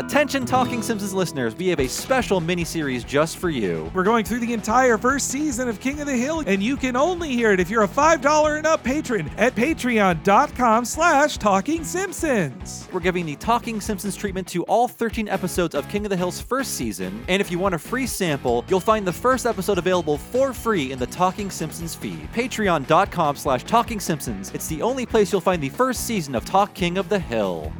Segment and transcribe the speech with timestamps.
[0.00, 3.92] Attention, Talking Simpsons listeners, we have a special mini-series just for you.
[3.94, 6.96] We're going through the entire first season of King of the Hill, and you can
[6.96, 12.88] only hear it if you're a $5 and up patron at patreon.com slash talking simpsons.
[12.90, 16.40] We're giving the Talking Simpsons treatment to all 13 episodes of King of the Hill's
[16.40, 20.16] first season, and if you want a free sample, you'll find the first episode available
[20.16, 22.26] for free in the Talking Simpsons feed.
[22.32, 24.50] Patreon.com slash Talking Simpsons.
[24.54, 27.70] It's the only place you'll find the first season of Talk King of the Hill.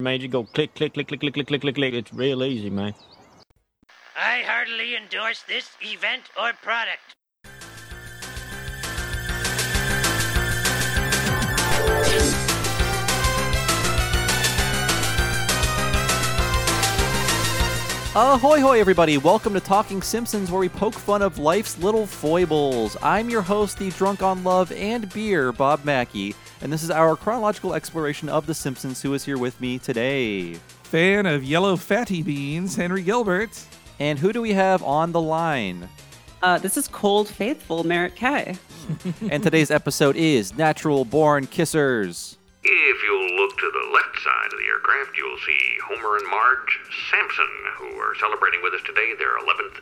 [0.00, 1.92] Made you go click, click, click, click, click, click, click, click, click.
[1.92, 2.94] It's real easy, man.
[4.16, 7.00] I heartily endorse this event or product.
[18.14, 19.18] Ahoy, hoy, everybody!
[19.18, 22.96] Welcome to Talking Simpsons, where we poke fun of life's little foibles.
[23.02, 27.16] I'm your host, the drunk on love and beer, Bob Mackey, and this is our
[27.16, 29.02] chronological exploration of The Simpsons.
[29.02, 30.54] Who is here with me today?
[30.84, 33.50] Fan of yellow fatty beans, Henry Gilbert.
[34.00, 35.88] And who do we have on the line?
[36.42, 38.56] Uh, this is Cold Faithful Merritt K.
[39.30, 42.36] and today's episode is Natural Born Kissers.
[42.64, 46.80] If you'll look to the left side of the aircraft, you'll see Homer and Marge
[47.10, 49.80] Simpson, who are celebrating with us today their 11th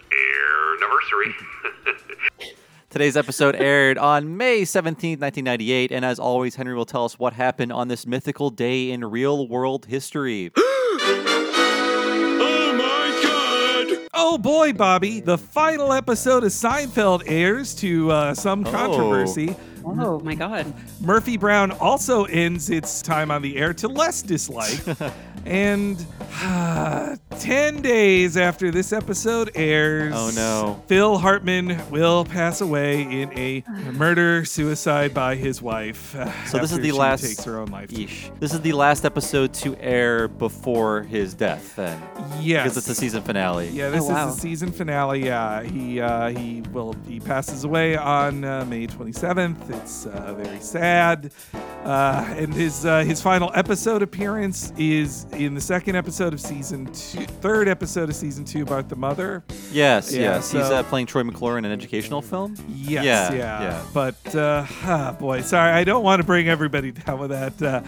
[0.78, 2.56] anniversary.
[2.88, 7.32] Today's episode aired on May 17th, 1998, and as always, Henry will tell us what
[7.32, 10.50] happened on this mythical day in real world history.
[12.38, 14.08] Oh my god!
[14.14, 19.54] Oh boy, Bobby, the final episode of Seinfeld airs to uh, some controversy.
[19.84, 20.72] Oh my god.
[21.00, 24.80] Murphy Brown also ends its time on the air to less dislike.
[25.46, 26.04] and
[26.42, 30.82] uh, 10 days after this episode airs, Oh, no.
[30.86, 36.14] Phil Hartman will pass away in a murder suicide by his wife.
[36.16, 37.24] uh, So this is after the she last.
[37.24, 37.90] takes her own life.
[37.90, 38.38] Yeesh.
[38.40, 42.02] This is the last episode to air before his death, then.
[42.40, 42.64] Yes.
[42.64, 43.68] Because it's the season finale.
[43.68, 44.28] Yeah, this Oh, wow.
[44.28, 45.24] is the season finale.
[45.24, 49.70] Yeah, he uh, he will he passes away on uh, May 27th.
[49.82, 51.30] It's uh, very sad,
[51.84, 56.86] uh, and his uh, his final episode appearance is in the second episode of season
[56.86, 59.44] two, third episode of season two about the mother.
[59.70, 60.50] Yes, Yeah, yes.
[60.50, 62.56] He's uh, playing Troy McClure in an educational film.
[62.68, 63.84] Yes, Yeah, yeah, yeah.
[63.92, 67.62] But uh, ah, boy, sorry, I don't want to bring everybody down with that.
[67.62, 67.82] Uh,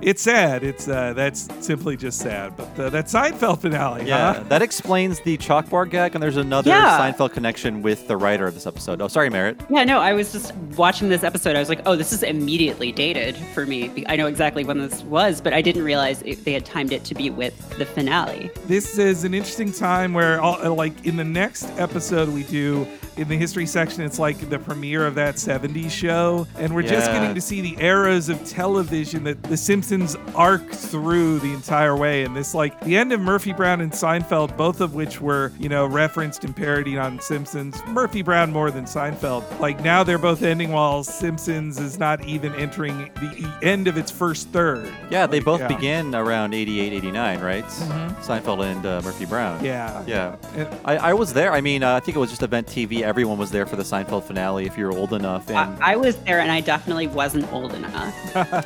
[0.00, 0.62] it's sad.
[0.62, 2.56] It's uh, that's simply just sad.
[2.56, 4.42] But uh, that Seinfeld finale, Yeah, huh?
[4.48, 6.98] that explains the chalkboard gag, and there's another Yeah.
[6.98, 9.00] Seinfeld connection with the writer of this episode.
[9.02, 9.60] Oh, sorry, Merritt.
[9.70, 11.56] Yeah, no, I was just watching this episode.
[11.56, 14.04] I was like, oh, this is immediately dated for me.
[14.06, 17.04] I know exactly when this was, but I didn't realize it, they had timed it
[17.04, 18.50] to be with the finale.
[18.66, 22.86] this is an interesting time where all, uh, like in the next episode we do
[23.16, 27.10] in the history section it's like the premiere of that 70s show and we're just
[27.10, 29.87] getting to see the eras of television that the simpsons
[30.34, 34.54] arc through the entire way and this like the end of murphy brown and seinfeld
[34.56, 38.84] both of which were you know referenced and parodied on simpsons murphy brown more than
[38.84, 43.96] seinfeld like now they're both ending while simpsons is not even entering the end of
[43.96, 45.68] its first third Yeah, they Like, both yeah.
[45.68, 45.76] Mm-hmm.
[45.76, 47.64] began around 88, 89, right?
[47.64, 49.64] Seinfeld and uh, Murphy Brown.
[49.64, 50.36] yeah Yeah.
[50.54, 51.52] And- I, I was there.
[51.52, 53.02] I mean, uh, I think it was just Event TV.
[53.02, 55.48] Everyone was there for the Seinfeld finale if you're old enough.
[55.48, 58.14] And I, I was there and I definitely wasn't old enough.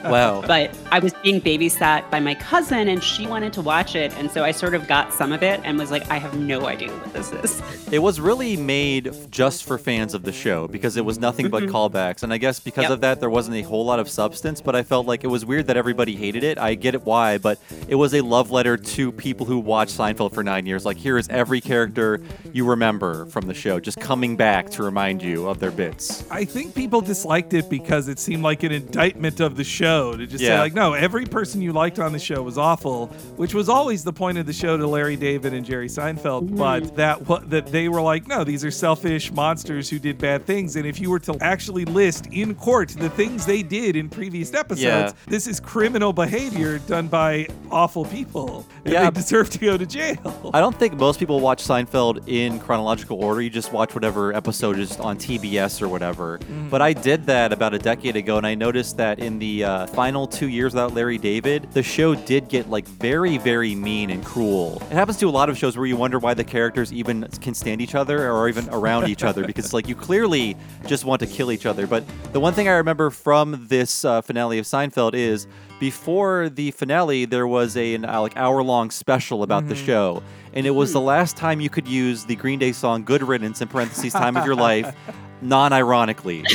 [0.04, 0.42] wow.
[0.46, 4.12] But I was being babysat by my cousin and she wanted to watch it.
[4.18, 6.66] And so I sort of got some of it and was like, I have no
[6.66, 7.62] idea what this is.
[7.92, 11.64] It was really made just for fans of the show because it was nothing but
[11.64, 11.74] mm-hmm.
[11.74, 12.22] callbacks.
[12.22, 12.90] And I guess because Yep.
[12.90, 15.44] of that, there wasn't a whole lot of substance, but I felt like it was
[15.44, 16.58] weird that everybody hated it.
[16.58, 17.58] I get it why, but
[17.88, 20.84] it was a love letter to people who watched Seinfeld for nine years.
[20.84, 22.20] Like, here is every character
[22.52, 26.24] you remember from the show just coming back to remind you of their bits.
[26.30, 30.26] I think people disliked it because it seemed like an indictment of the show to
[30.26, 33.68] just say like, no, every person you liked on the show was awful, which was
[33.68, 36.56] always the point of the show to Larry David and Jerry Seinfeld.
[36.56, 40.46] But that what that they were like, no, these are selfish monsters who did bad
[40.46, 44.08] things, and if you were to actually list in court the things they did in
[44.08, 45.10] previous episodes, Yeah.
[45.26, 49.10] this is criminal behavior done by awful people, and Yeah.
[49.10, 50.52] they deserve to go to jail.
[50.54, 53.42] I don't think most people watch Seinfeld in chronological order.
[53.42, 56.38] You just watch whatever episode is on TBS or whatever.
[56.70, 59.86] But I did that about a decade ago, and I noticed that in the uh,
[59.88, 64.82] final two years Larry David, the show did get like very, very mean and cruel.
[64.90, 67.54] It happens to a lot of shows where you wonder why the characters even can
[67.54, 70.56] stand each other or even around each other because it's like you clearly
[70.86, 71.86] just want to kill each other.
[71.86, 75.46] But the one thing I remember from this uh, finale of Seinfeld is
[75.80, 80.22] before the finale, there was a, an uh, like hour long special about the show,
[80.54, 83.60] and it was the last time you could use the Green Day song "Good Riddance"
[83.60, 84.94] in parentheses "Time of Your Life,"
[85.42, 86.42] non-ironically.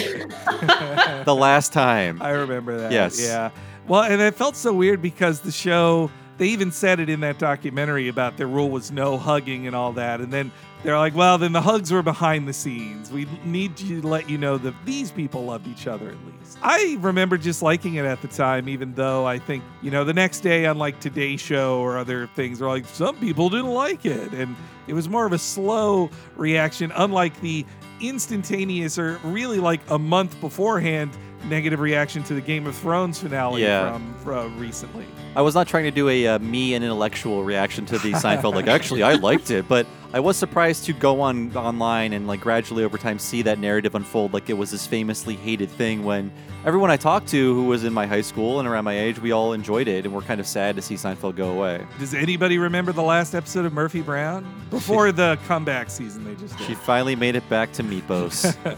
[1.26, 2.22] the last time.
[2.22, 2.92] I remember that.
[2.94, 3.22] Yes.
[3.22, 3.50] Yeah.
[3.88, 7.40] Well, and it felt so weird because the show they even said it in that
[7.40, 10.22] documentary about their rule was no hugging and all that.
[10.22, 10.52] And then
[10.84, 13.12] they're like, well, then the hugs were behind the scenes.
[13.12, 16.60] We need to let you know that these people loved each other at least.
[16.62, 20.14] I remember just liking it at the time, even though I think, you know, the
[20.14, 24.06] next day on like Today Show or other things, they're like, some people didn't like
[24.06, 24.32] it.
[24.34, 24.56] And
[24.86, 27.66] it was more of a slow reaction, unlike the
[28.00, 33.62] instantaneous or really like a month beforehand negative reaction to the Game of Thrones finale
[33.62, 33.98] Yeah.
[34.24, 35.06] from uh, recently.
[35.36, 38.56] I was not trying to do a uh, me and intellectual reaction to the Seinfeld.
[38.56, 42.40] Like, actually, I liked it, but I was surprised to go on online and like
[42.42, 44.34] gradually over time see that narrative unfold.
[44.34, 46.32] Like it was this famously hated thing when
[46.66, 49.32] everyone I talked to who was in my high school and around my age, we
[49.32, 51.86] all enjoyed it, and we're kind of sad to see Seinfeld go away.
[52.00, 54.46] Does anybody remember the last episode of Murphy Brown?
[54.72, 56.68] Before the comeback season they just did.
[56.68, 58.56] She finally made it back to Meatbos.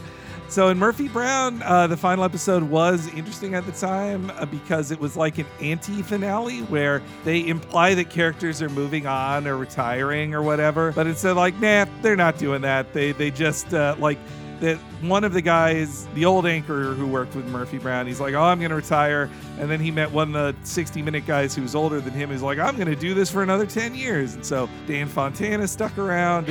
[0.49, 4.89] So in Murphy Brown, uh, the final episode was interesting at the time uh, because
[4.89, 10.33] it was like an anti-finale where they imply that characters are moving on or retiring
[10.33, 12.93] or whatever, but instead like, nah, they're not doing that.
[12.93, 14.17] They they just uh, like
[14.59, 18.33] that one of the guys, the old anchor who worked with Murphy Brown, he's like,
[18.33, 19.29] oh, I'm gonna retire,
[19.59, 22.31] and then he met one of the 60 Minute guys who was older than him.
[22.31, 25.95] He's like, I'm gonna do this for another 10 years, and so Dan Fontana stuck
[25.99, 26.49] around.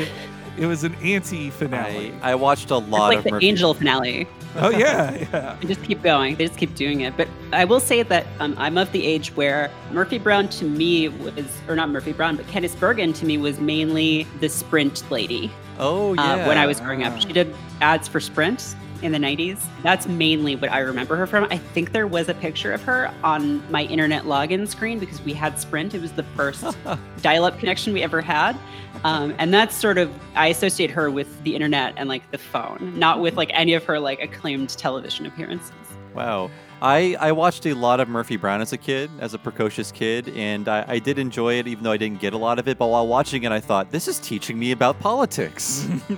[0.58, 2.12] It was an anti-finale.
[2.22, 3.48] I, I watched a lot It's lot like of the Murphy.
[3.48, 4.26] Angel finale.
[4.56, 5.56] oh yeah, yeah.
[5.60, 6.36] They just keep going.
[6.36, 7.16] They just keep doing it.
[7.16, 11.08] But I will say that um, I'm of the age where Murphy Brown to me
[11.08, 15.50] was, or not Murphy Brown, but Candice Bergen to me was mainly the Sprint lady
[15.78, 16.22] Oh yeah.
[16.22, 17.18] uh, when I was growing up.
[17.20, 19.64] She did ads for Sprint in the 90s.
[19.82, 21.44] That's mainly what I remember her from.
[21.44, 25.32] I think there was a picture of her on my internet login screen because we
[25.32, 25.94] had Sprint.
[25.94, 26.64] It was the first
[27.22, 28.56] dial up connection we ever had.
[29.04, 32.98] Um, and that's sort of, I associate her with the internet and like the phone,
[32.98, 35.72] not with like any of her like acclaimed television appearances.
[36.14, 36.50] Wow.
[36.80, 40.28] I, I watched a lot of Murphy Brown as a kid, as a precocious kid,
[40.36, 42.78] and I, I did enjoy it, even though I didn't get a lot of it.
[42.78, 45.88] But while watching it, I thought, this is teaching me about politics.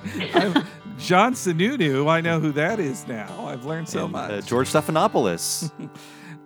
[0.98, 3.46] John Sununu, I know who that is now.
[3.46, 4.30] I've learned so And, much.
[4.30, 5.70] uh, George Stephanopoulos.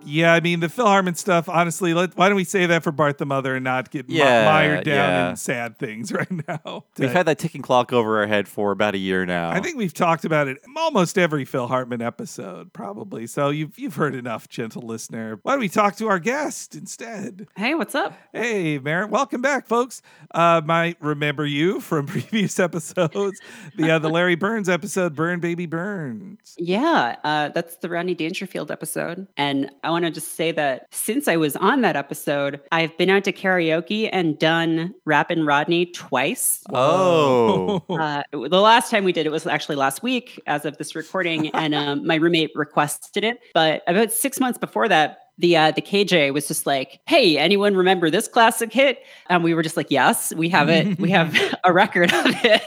[0.05, 1.49] yeah, I mean the Phil Hartman stuff.
[1.49, 4.17] Honestly, let, why don't we say that for Bart the Mother and not get mi-
[4.17, 5.29] Yeah, mired down yeah.
[5.31, 6.85] in sad things right now?
[6.97, 9.49] We've had that ticking clock over our head for about a year now.
[9.49, 13.27] I think we've talked about it almost every Phil Hartman episode, probably.
[13.27, 15.39] So you've you've heard enough, gentle listener.
[15.43, 17.47] Why don't we talk to our guest instead?
[17.55, 18.13] Hey, what's up?
[18.33, 20.01] Hey, Merritt, welcome back, folks.
[20.31, 23.39] Uh, might remember you from previous episodes,
[23.75, 26.55] the uh, the Larry Burns episode, Burn Baby Burns.
[26.57, 29.27] Yeah, uh, that's the Rodney Dangerfield episode.
[29.37, 33.09] And I want to just say that since I was on that episode, I've been
[33.09, 36.61] out to karaoke and done Rappin' Rodney twice.
[36.73, 37.81] Oh.
[37.89, 41.49] Uh, the last time we did it was actually last week, as of this recording,
[41.53, 43.39] and um, my roommate requested it.
[43.53, 47.75] But about six months before that, the uh, the KJ was just like, "Hey, anyone
[47.75, 48.99] remember this classic hit?"
[49.29, 50.99] And we were just like, "Yes, we have it.
[50.99, 52.63] we have a record of it."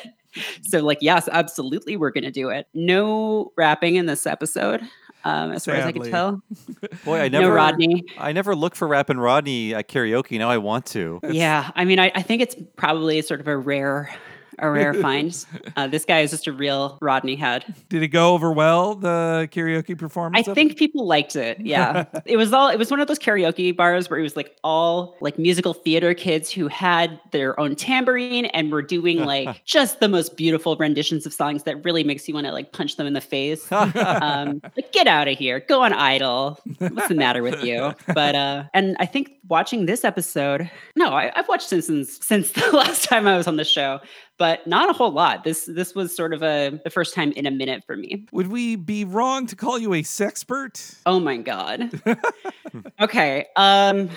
[0.62, 2.68] So, like, yes, absolutely, we're gonna do it.
[2.72, 4.82] No rapping in this episode,
[5.24, 6.00] um, as far as I Sadly.
[6.02, 6.42] can tell.
[7.04, 8.04] Boy, I never no Rodney.
[8.18, 10.38] I never look for Rappin' Rodney at karaoke.
[10.38, 11.20] Now I want to.
[11.28, 14.10] Yeah, I mean, I, I think it's probably sort of a rare,
[14.58, 15.44] a rare find.
[15.76, 17.64] Uh, this guy is just a real Rodney head.
[17.88, 20.48] Did it go over well, the karaoke I performance?
[20.48, 20.54] it?
[20.54, 21.58] think people liked it.
[21.68, 22.06] Yeah.
[22.24, 25.16] it was all it was one of those karaoke bars where it was like all
[25.20, 30.08] like musical theater kids who had their own tambourine and were doing like just the
[30.08, 33.12] most beautiful renditions of songs that really makes you want to like punch them in
[33.12, 33.70] the face.
[33.70, 35.60] um like get out of here.
[35.60, 36.58] Go on idol.
[36.78, 37.92] What's the matter with you?
[38.14, 42.70] But uh and I think watching this episode, no, I, I've watched Simpsons since the
[42.72, 44.00] last time I was on the show,
[44.38, 45.44] but not a whole lot.
[45.44, 48.24] This this was sort of a the first time in a minute for me.
[48.32, 50.96] Would we be wrong to call you a sexpert?
[51.06, 51.90] Oh my god.
[53.00, 53.46] okay.
[53.56, 54.08] Um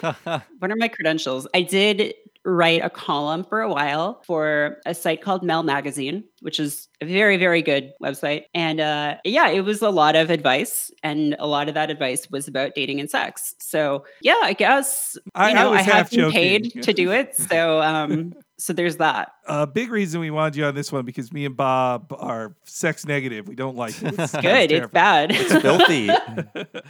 [0.00, 1.46] what are my credentials?
[1.54, 6.58] I did write a column for a while for a site called Mel Magazine, which
[6.60, 8.44] is a very very good website.
[8.54, 12.30] And uh yeah, it was a lot of advice and a lot of that advice
[12.30, 13.54] was about dating and sex.
[13.60, 16.32] So, yeah, I guess I- you I know, I, was have been joking.
[16.32, 17.34] paid to do it.
[17.36, 19.32] So, um so there's that.
[19.46, 23.06] A big reason we wanted you on this one because me and Bob are sex
[23.06, 23.46] negative.
[23.48, 24.18] We don't like it.
[24.18, 24.44] It's, Good.
[24.44, 24.88] It's terrible.
[24.92, 25.30] bad.
[25.32, 26.10] It's filthy.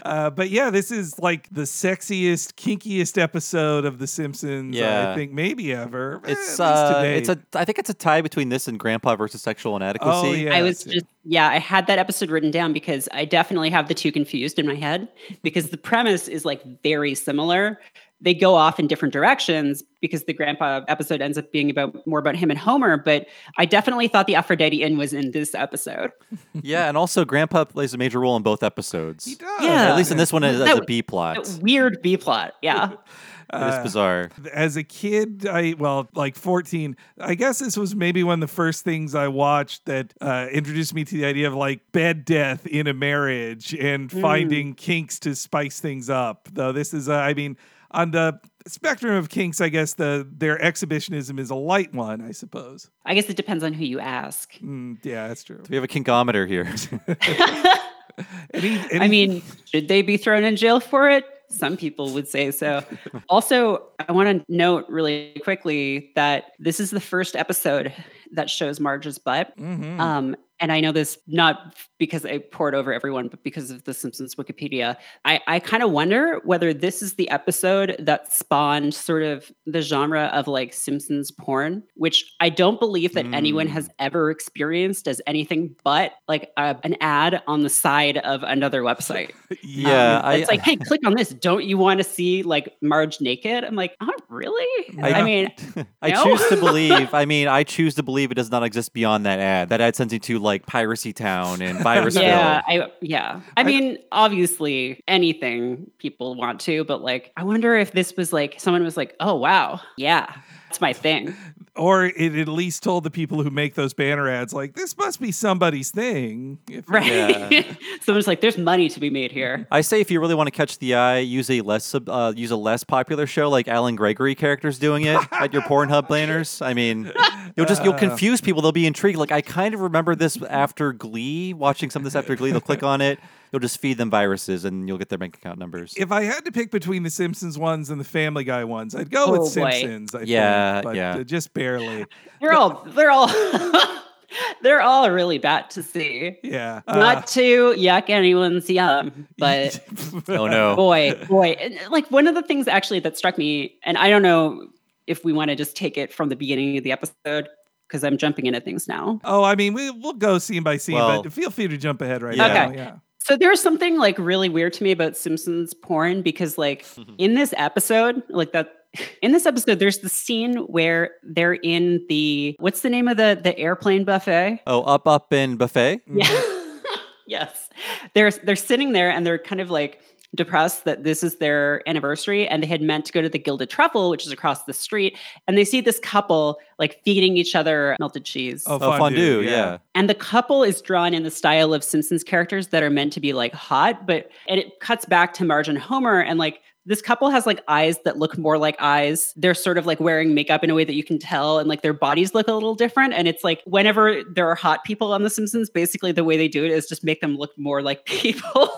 [0.02, 4.74] Uh, but yeah, this is like the sexiest, kinkiest episode of The Simpsons.
[4.74, 5.10] Yeah.
[5.10, 6.22] I think maybe ever.
[6.24, 7.16] Eh, It's at least uh, date.
[7.18, 7.38] it's a.
[7.54, 10.28] I think it's a tie between this and Grandpa versus Sexual Inadequacy.
[10.28, 10.54] Oh, yeah.
[10.56, 13.94] I was just yeah, I had that episode written down because I definitely have the
[13.94, 15.08] two confused in my head
[15.42, 17.80] because the premise is like very similar.
[18.20, 22.18] They go off in different directions because the grandpa episode ends up being about more
[22.18, 23.26] about him and Homer, but
[23.58, 26.10] I definitely thought the Aphrodite Inn was in this episode.
[26.60, 29.24] Yeah, and also Grandpa plays a major role in both episodes.
[29.24, 29.62] He does.
[29.62, 29.90] Yeah.
[29.90, 31.48] At least in this one as, as a That- B plot.
[31.62, 32.54] Weird B plot.
[32.62, 32.94] Yeah.
[33.50, 34.30] It is bizarre.
[34.52, 36.94] as a kid, I well, like 14.
[37.18, 40.92] I guess this was maybe one of the first things I watched that uh, introduced
[40.92, 45.34] me to the idea of like bed death in a marriage and finding kinks to
[45.34, 46.48] spice things up.
[46.52, 47.56] Though this is, uh, I mean,
[47.90, 52.20] on the spectrum of kinks, I guess the their exhibitionism is a light one.
[52.20, 52.90] I suppose.
[53.04, 54.52] I guess it depends on who you ask.
[54.54, 55.62] Mm, yeah, that's true.
[55.68, 56.66] We have a kinkometer here.
[58.54, 61.24] Any, I mean, should they be thrown in jail for it?
[61.50, 62.84] Some people would say so.
[63.28, 67.92] also, I want to note really quickly that this is the first episode
[68.32, 69.56] that shows Marge's butt.
[69.56, 69.98] Mhm.
[69.98, 73.92] Um, and I know this not because I poured over everyone, but because of the
[73.94, 74.96] Simpsons Wikipedia.
[75.24, 79.80] I, I kind of wonder whether this is the episode that spawned sort of the
[79.82, 85.20] genre of like Simpsons porn, which I don't believe that anyone has ever experienced as
[85.26, 89.32] anything but like a, an ad on the side of another website.
[89.62, 91.30] yeah, Um, I, it's like, hey, click on this.
[91.30, 93.64] Don't you want to see like Marge naked?
[93.64, 94.98] I'm like, oh, really?
[95.02, 95.24] I, Yeah.
[95.24, 95.52] mean,
[96.02, 96.24] I No?
[96.24, 97.12] choose to believe.
[97.12, 99.68] I mean, I choose to believe it does not exist beyond that ad.
[99.70, 102.22] That ad sends you to like Piracy Town and Virusville.
[102.22, 103.40] yeah, I yeah.
[103.56, 108.58] I mean, obviously anything people want to, but like I wonder if this was like
[108.58, 109.80] someone was like, "Oh wow.
[109.96, 110.32] Yeah.
[110.68, 111.34] That's my thing."
[111.78, 115.20] Or it at least told the people who make those banner ads like this must
[115.20, 116.58] be somebody's thing.
[116.68, 117.06] If- Right.
[117.52, 117.62] Yeah.
[118.02, 120.50] Someone's like, "There's money to be made here." I say if you really want to
[120.50, 124.34] catch the eye, use a less uh, use a less popular show like Allen Gregory
[124.34, 126.60] characters doing it at your Pornhub banners.
[126.62, 127.12] I mean,
[127.56, 128.62] you'll just you'll confuse people.
[128.62, 129.18] They'll be intrigued.
[129.18, 131.52] Like I kind of remember this after Glee.
[131.54, 133.18] Watching some of this after Glee, they'll click on it.
[133.52, 135.94] You'll just feed them viruses, and you'll get their bank account numbers.
[135.96, 139.10] If I had to pick between the Simpsons ones and the Family Guy ones, I'd
[139.10, 139.70] go Oh, with boy.
[139.70, 140.14] Simpsons.
[140.14, 141.16] I Yeah, think, but yeah.
[141.16, 142.04] uh, just barely.
[142.40, 143.26] They're all they're all
[144.62, 146.36] they're all really bad to see.
[146.42, 146.82] Yeah.
[146.86, 149.80] Not to yuck anyone's yum, but
[150.28, 150.76] oh no!
[150.76, 151.56] boy, boy.
[151.60, 154.68] And, Like one of the things actually that struck me, and I don't know
[155.06, 157.48] if we want to just take it from the beginning of the episode
[157.86, 159.18] because I'm jumping into things now.
[159.24, 162.02] oh, I mean, we, we'll go scene by scene, Well- but feel free to jump
[162.02, 162.46] ahead right Yeah.
[162.48, 162.66] now.
[162.68, 162.76] Okay.
[162.76, 162.92] Yeah.
[163.28, 166.86] So there's something like really weird to me about Simpsons porn because like
[167.18, 168.72] in this episode, like that
[169.20, 173.38] in this episode, there's the scene where they're in the what's the name of the
[173.40, 174.62] the airplane buffet?
[174.66, 176.00] Oh, up, up, in buffet.
[176.06, 176.24] Yeah.
[176.24, 176.94] Mm-hmm.
[177.26, 177.68] yes.
[178.14, 180.00] They're they're sitting there and they're kind of like
[180.34, 183.70] depressed that this is their anniversary and they had meant to go to the Gilded
[183.70, 185.16] Truffle, which is across the street,
[185.46, 188.64] and they see this couple like feeding each other melted cheese.
[188.66, 189.40] Oh, Oh, fondue.
[189.40, 189.78] Yeah.
[189.94, 193.20] And the couple is drawn in the style of Simpsons characters that are meant to
[193.20, 197.02] be like hot, but and it cuts back to Marge and Homer and like this
[197.02, 199.32] couple has like eyes that look more like eyes.
[199.36, 201.82] They're sort of like wearing makeup in a way that you can tell, and like
[201.82, 203.12] their bodies look a little different.
[203.12, 206.48] And it's like whenever there are hot people on The Simpsons, basically the way they
[206.48, 208.70] do it is just make them look more like people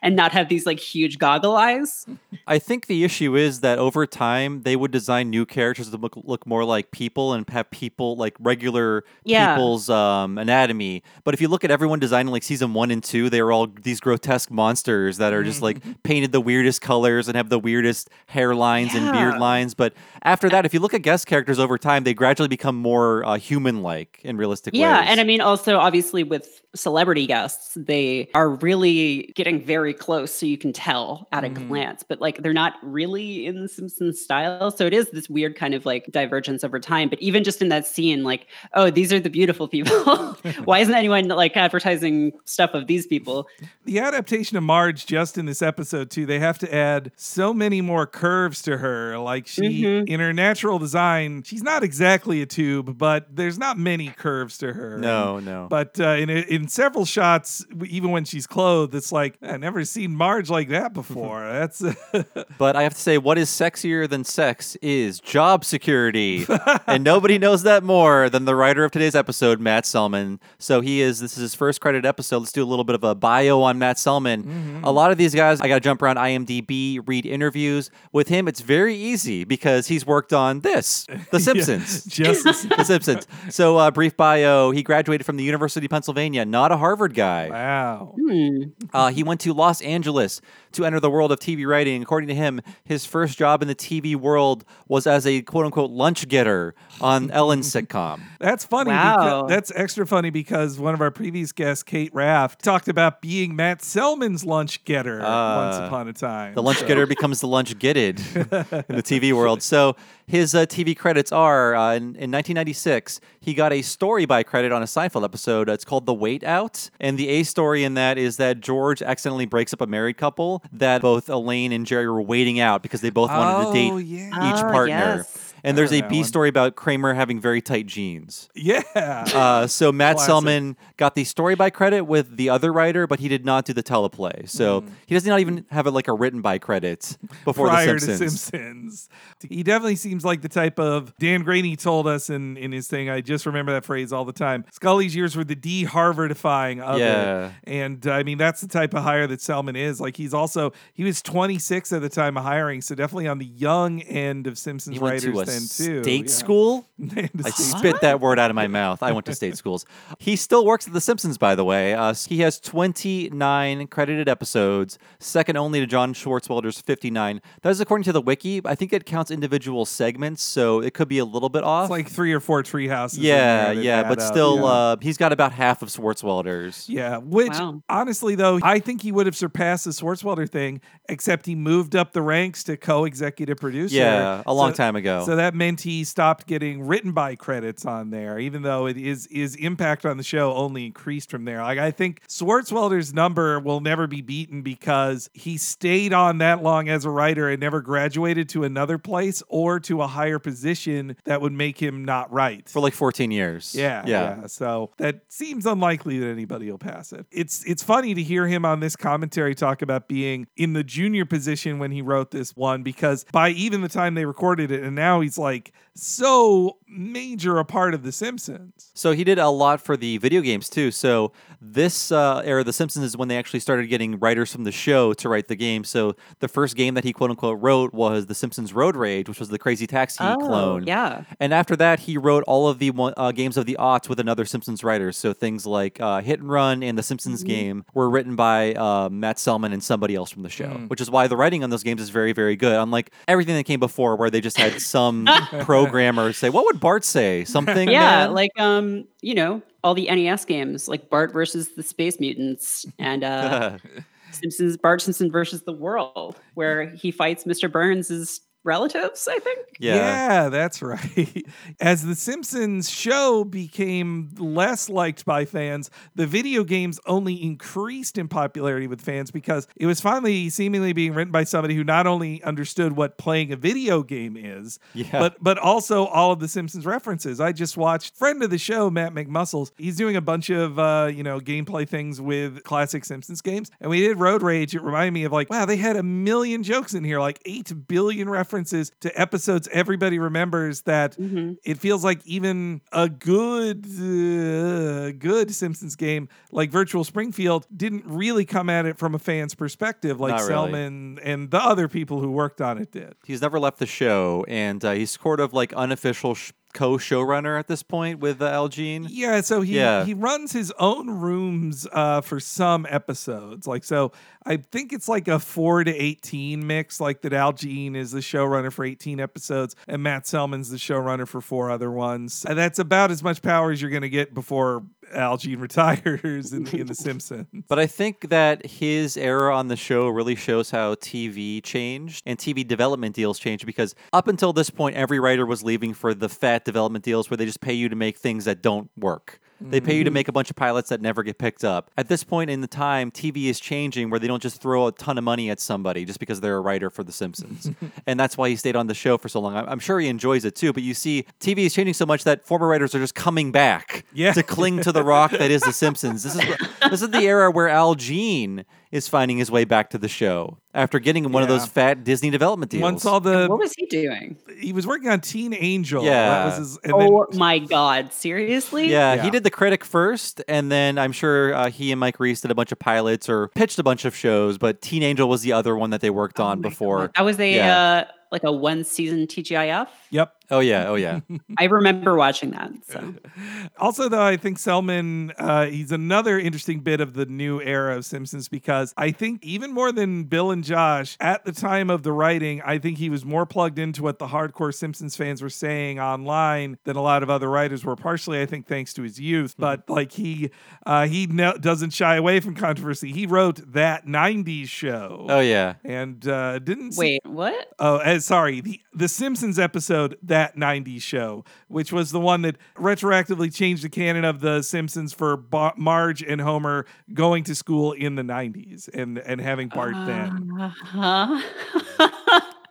[0.00, 2.06] and not have these like huge goggle eyes.
[2.46, 6.16] I think the issue is that over time they would design new characters to look,
[6.16, 9.54] look more like people and have people like regular Yeah.
[9.54, 11.02] people's um, anatomy.
[11.24, 13.66] But if you look at everyone designing like season one and two, they are all
[13.66, 18.08] these grotesque monsters that are just like painted the weirdest colors and have the weirdest
[18.32, 19.74] hairlines and beard lines.
[19.74, 19.92] But
[20.22, 23.36] after that, if you look at guest characters over time, they gradually become more uh,
[23.36, 25.08] human-like in realistic Yeah, ways.
[25.10, 30.46] and I mean also obviously with celebrity guests, they are really getting very close so
[30.46, 34.70] you can tell at a glance, but like they're not really in the Simpsons style.
[34.70, 37.08] So it is this weird kind of like divergence over time.
[37.08, 39.90] But even just in that scene, like, oh, these are the beautiful people.
[40.64, 43.48] Why isn't anyone like advertising stuff of these people?
[43.84, 47.80] The adaptation of Marge just in this episode too, they have to add so many
[47.80, 49.18] more curves to her.
[49.18, 50.08] Like she Mhm.
[50.08, 54.72] in her natural design, she's not exactly a tube, but there's not many curves to
[54.72, 54.98] her.
[54.98, 55.66] no, no.
[55.70, 60.14] But uh, in in several shots, even when she's clothed, it's like I've never seen
[60.14, 61.40] Marge like that before.
[61.50, 61.82] That's
[62.58, 66.46] But I have to say, what is sexier than sex is job security.
[66.86, 70.40] and nobody knows that more than the writer of today's episode, Matt Selman.
[70.58, 72.38] So he is, this is his first credit episode.
[72.38, 74.80] Let's do a little bit of a bio on Matt Selman.
[74.84, 77.90] A lot of these guys, I got to jump around IMDb, read interviews.
[78.12, 82.04] With him, it's very easy because he's worked on this The Simpsons.
[82.04, 82.44] just
[82.76, 83.26] The Simpsons.
[83.50, 84.70] So, uh, brief bio.
[84.70, 87.48] He graduated from the University of Pennsylvania, not a Harvard guy.
[87.50, 88.14] wow.
[88.18, 88.62] Hmm.
[88.92, 90.40] Uh, he went to Los Angeles
[90.72, 92.02] to enter the world of TV writing.
[92.02, 95.90] According to him, his first job in the TV world was as a quote unquote
[95.90, 98.20] lunch getter on Ellen's sitcom.
[98.38, 98.90] That's funny.
[98.90, 99.42] Wow.
[99.44, 103.54] Because, that's extra funny because one of our previous guests, Kate Raft, talked about being
[103.56, 105.86] Matt Selman's lunch getter once Ah.
[105.86, 106.54] upon a time.
[106.54, 109.62] The lunch So- getter becomes the lunch getted in the TV world.
[109.62, 109.96] So
[110.30, 114.70] his uh, TV credits are uh, in, in 1996, he got a story by credit
[114.70, 115.68] on a Seinfeld episode.
[115.68, 116.88] It's called The Wait Out.
[117.00, 120.62] And the A story in that is that George accidentally breaks up a married couple
[120.72, 124.06] that both Elaine and Jerry were waiting out because they both wanted Oh, to date
[124.06, 124.26] yeah.
[124.28, 125.16] each Oh, partner.
[125.18, 125.49] yes.
[125.64, 126.24] And there's a B one.
[126.24, 128.48] story about Kramer having very tight jeans.
[128.54, 128.82] Yeah.
[128.94, 130.28] Uh, so Matt Classic.
[130.30, 133.72] Selman got the story by credit with the other writer, but he did not do
[133.72, 134.48] the teleplay.
[134.48, 138.00] So he does not even have it like a written by credit before prior the
[138.00, 138.50] Simpsons.
[138.50, 139.08] to Simpsons.
[139.48, 143.08] He definitely seems like the type of Dan Greaney told us in, in his thing.
[143.10, 144.64] I just remember that phrase all the time.
[144.72, 147.46] Scully's years were the D Harvardifying of Yeah.
[147.46, 147.52] it.
[147.64, 150.00] And I mean, that's the type of hire that Selman is.
[150.00, 153.46] Like he's also he was 26 at the time of hiring, so definitely on the
[153.46, 156.02] young end of Simpsons writers then too.
[156.02, 156.30] state Yeah.
[156.32, 156.86] school.
[157.00, 159.02] And a I state- spit that word out of my mouth.
[159.02, 159.86] I went to state schools.
[160.18, 161.94] He still works at The Simpsons, by the way.
[161.94, 167.40] Uh, he has 29 credited episodes, second only to John Swartzwelder's 59.
[167.62, 168.60] That is according to the wiki.
[168.64, 171.84] I think it counts individual segments, so it could be a little bit off.
[171.86, 173.18] It's like three or four tree houses.
[173.20, 174.64] yeah, yeah, but up, still, yeah.
[174.64, 176.86] uh, he's got about half of Swartzwelder's.
[176.88, 177.82] Yeah, which Wow.
[177.88, 182.12] honestly though, I think he would have surpassed the Swartzwelder thing, except he moved up
[182.12, 183.94] the ranks to co-executive producer.
[183.96, 185.24] Yeah, a long So- time ago.
[185.24, 189.26] So that meant he stopped getting written by credits on there, even though it is
[189.30, 191.62] his impact on the show only increased from there.
[191.62, 196.90] Like I think Swartzwelder's number will never be beaten because he stayed on that long
[196.90, 201.40] as a writer and never graduated to another place or to a higher position that
[201.40, 202.68] would make him not write.
[202.68, 203.74] For like 14 years.
[203.74, 207.24] Yeah, yeah, So that seems unlikely that anybody will pass it.
[207.30, 211.24] It's it's funny to hear him on this commentary talk about being in the junior
[211.24, 214.94] position when he wrote this one because by even the time they recorded it, and
[214.94, 218.90] now he's like so major a part of The Simpsons.
[218.94, 220.90] So he did a lot for the video games too.
[220.90, 224.64] So this uh, era of The Simpsons is when they actually started getting writers from
[224.64, 225.84] the show to write the game.
[225.84, 229.38] So the first game that he quote unquote wrote was The Simpsons Road Rage, which
[229.38, 230.86] was the Crazy Taxi Oh, clone.
[230.86, 231.24] yeah.
[231.38, 234.18] And after that, he wrote all of the one- uh, games of the aughts with
[234.18, 235.12] another Simpsons writer.
[235.12, 239.08] So things like uh, Hit and Run and The Simpsons game were written by uh,
[239.10, 241.82] Matt Selman and somebody else from the show, which is why the writing on those
[241.82, 242.74] games is very, very good.
[242.76, 245.26] Unlike everything that came before, where they just had some
[245.60, 247.88] programmer say, "What would Bart say?" Something.
[247.88, 248.34] Yeah, man?
[248.34, 253.24] like um, you know, all the NES games, like Bart versus the Space Mutants and
[253.24, 253.78] uh
[254.32, 257.70] Simpsons Bart Simpson versus the World, where he fights Mr.
[257.70, 259.66] Burns' relatives, I think.
[259.78, 260.48] Yeah.
[260.50, 261.44] that's right.
[261.80, 268.28] As The Simpsons show became less liked by fans, the video games only increased in
[268.28, 272.42] popularity with fans because it was finally seemingly being written by somebody who not only
[272.42, 275.06] understood what playing a video game is, Yeah.
[275.18, 277.40] but but also all of the Simpsons references.
[277.40, 279.70] I just watched friend of the show Matt McMuscles.
[279.78, 283.90] He's doing a bunch of uh, you know gameplay things with classic Simpsons games, and
[283.90, 284.74] we did Road Rage.
[284.74, 287.72] It reminded me of like wow, they had a million jokes in here, like eight
[287.88, 290.82] billion references to episodes everybody remembers.
[290.82, 291.54] That Mm-hmm.
[291.64, 298.44] it feels like even a good uh, good Simpsons game like Virtual Springfield didn't really
[298.44, 300.48] come at it from a fan's perspective, like Not really.
[300.48, 303.14] Selman and the other people who worked on it did.
[303.24, 307.66] He's never left the show, and uh, he's sort of like unofficial sh- co-showrunner at
[307.66, 309.06] this point with uh, Al Jean.
[309.10, 310.04] Yeah, so he Yeah.
[310.04, 313.66] he runs his own rooms uh, for some episodes.
[313.66, 314.12] Like so,
[314.46, 317.00] I think it's like a four to eighteen mix.
[317.00, 321.28] Like that, Al Jean is the showrunner for eighteen episodes, and Matt Selman's the showrunner
[321.28, 322.44] for four other ones.
[322.48, 326.52] And that's about as much power as you're going to get before Al Jean retires
[326.52, 327.46] in, in The Simpsons.
[327.68, 332.38] But I think that his era on the show really shows how TV changed and
[332.38, 336.28] TV development deals changed because up until this point, every writer was leaving for the
[336.28, 339.40] fat development deals where they just pay you to make things that don't work.
[339.60, 340.14] They pay you to mm-hmm.
[340.14, 341.90] make a bunch of pilots that never get picked up.
[341.96, 344.92] At this point in the time, TV is changing where they don't just throw a
[344.92, 347.70] ton of money at somebody just because they're a writer for The Simpsons.
[348.06, 349.56] and that's why he stayed on the show for so long.
[349.56, 352.24] I'm I'm sure he enjoys it too, but you see, TV is changing so much
[352.24, 354.32] that former writers are just coming back Yeah.
[354.32, 356.22] to cling to the rock that is The Simpsons.
[356.22, 356.42] This is
[356.90, 360.58] this is the era where Al Jean is finding his way back to the show
[360.74, 362.82] after getting one of those fat Disney development deals.
[362.82, 364.36] Once all the What was he doing?
[364.60, 366.04] he was working on Teen Angel.
[366.04, 366.28] Yeah.
[366.28, 366.78] that was his.
[366.84, 368.90] And then, Oh my god, seriously?
[368.90, 369.22] Yeah, Yeah.
[369.22, 372.50] he did the critic first, and then I'm sure uh, he and Mike Reiss did
[372.50, 374.58] a bunch of pilots or pitched a bunch of shows.
[374.58, 377.10] But Teen Angel was the other one that they worked on before.
[377.14, 377.78] That was a Yeah.
[377.80, 379.88] uh like a one season TGIF.
[380.10, 380.34] yep.
[380.50, 381.20] Oh yeah, oh yeah.
[381.58, 382.70] I remember watching that.
[382.88, 383.14] So
[383.78, 388.04] Also, though, I think Selman, uh, he's another interesting bit of the new era of
[388.04, 392.12] Simpsons because I think even more than Bill and Josh, at the time of the
[392.12, 396.00] writing, I think he was more plugged into what the hardcore Simpsons fans were saying
[396.00, 397.96] online than a lot of other writers were.
[397.96, 400.50] Partially, I think, thanks to his youth, but like he
[400.86, 403.12] uh, he no- doesn't shy away from controversy.
[403.12, 405.26] He wrote that '90s show.
[405.28, 405.74] Oh yeah.
[405.84, 407.72] And uh, didn't see- wait, what?
[407.78, 408.60] Oh, uh, sorry.
[408.60, 413.84] The the Simpsons episode that that 90s show, which was the one that retroactively changed
[413.84, 418.22] the canon of The Simpsons for Ba- Marge and Homer going to school in the
[418.22, 420.50] 90s and, and having Bart then.
[420.58, 421.42] Uh-huh.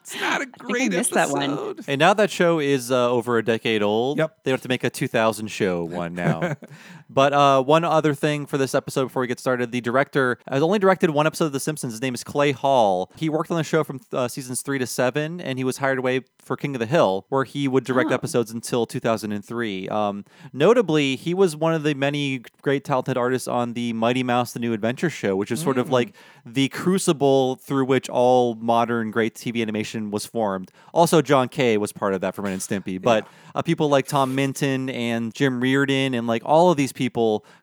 [0.02, 1.44] It's not a great missed that one.
[1.44, 1.86] episode.
[1.88, 4.18] And now that show is uh, over a decade old.
[4.18, 4.40] Yep.
[4.44, 6.56] They have to make a 2000 show one now.
[7.10, 10.62] but uh, one other thing for this episode before we get started the director has
[10.62, 11.94] only directed one episode of The Simpsons.
[11.94, 13.12] His name is Clay Hall.
[13.18, 15.98] He worked on the show from uh, seasons three to seven, and he was hired
[16.00, 18.14] away for King of the Hill, where he would direct Oh.
[18.14, 19.90] episodes until 2003.
[19.90, 24.54] Um, notably, he was one of the many great talented artists on the Mighty Mouse
[24.54, 26.14] The New Adventure show, which is sort of like
[26.46, 30.72] the crucible through which all modern great TV animation was formed.
[30.94, 34.08] Also, John K was part of that for Ren and Stimpy, but uh, people like
[34.08, 36.99] Tom Minton and Jim Reardon and like all of these people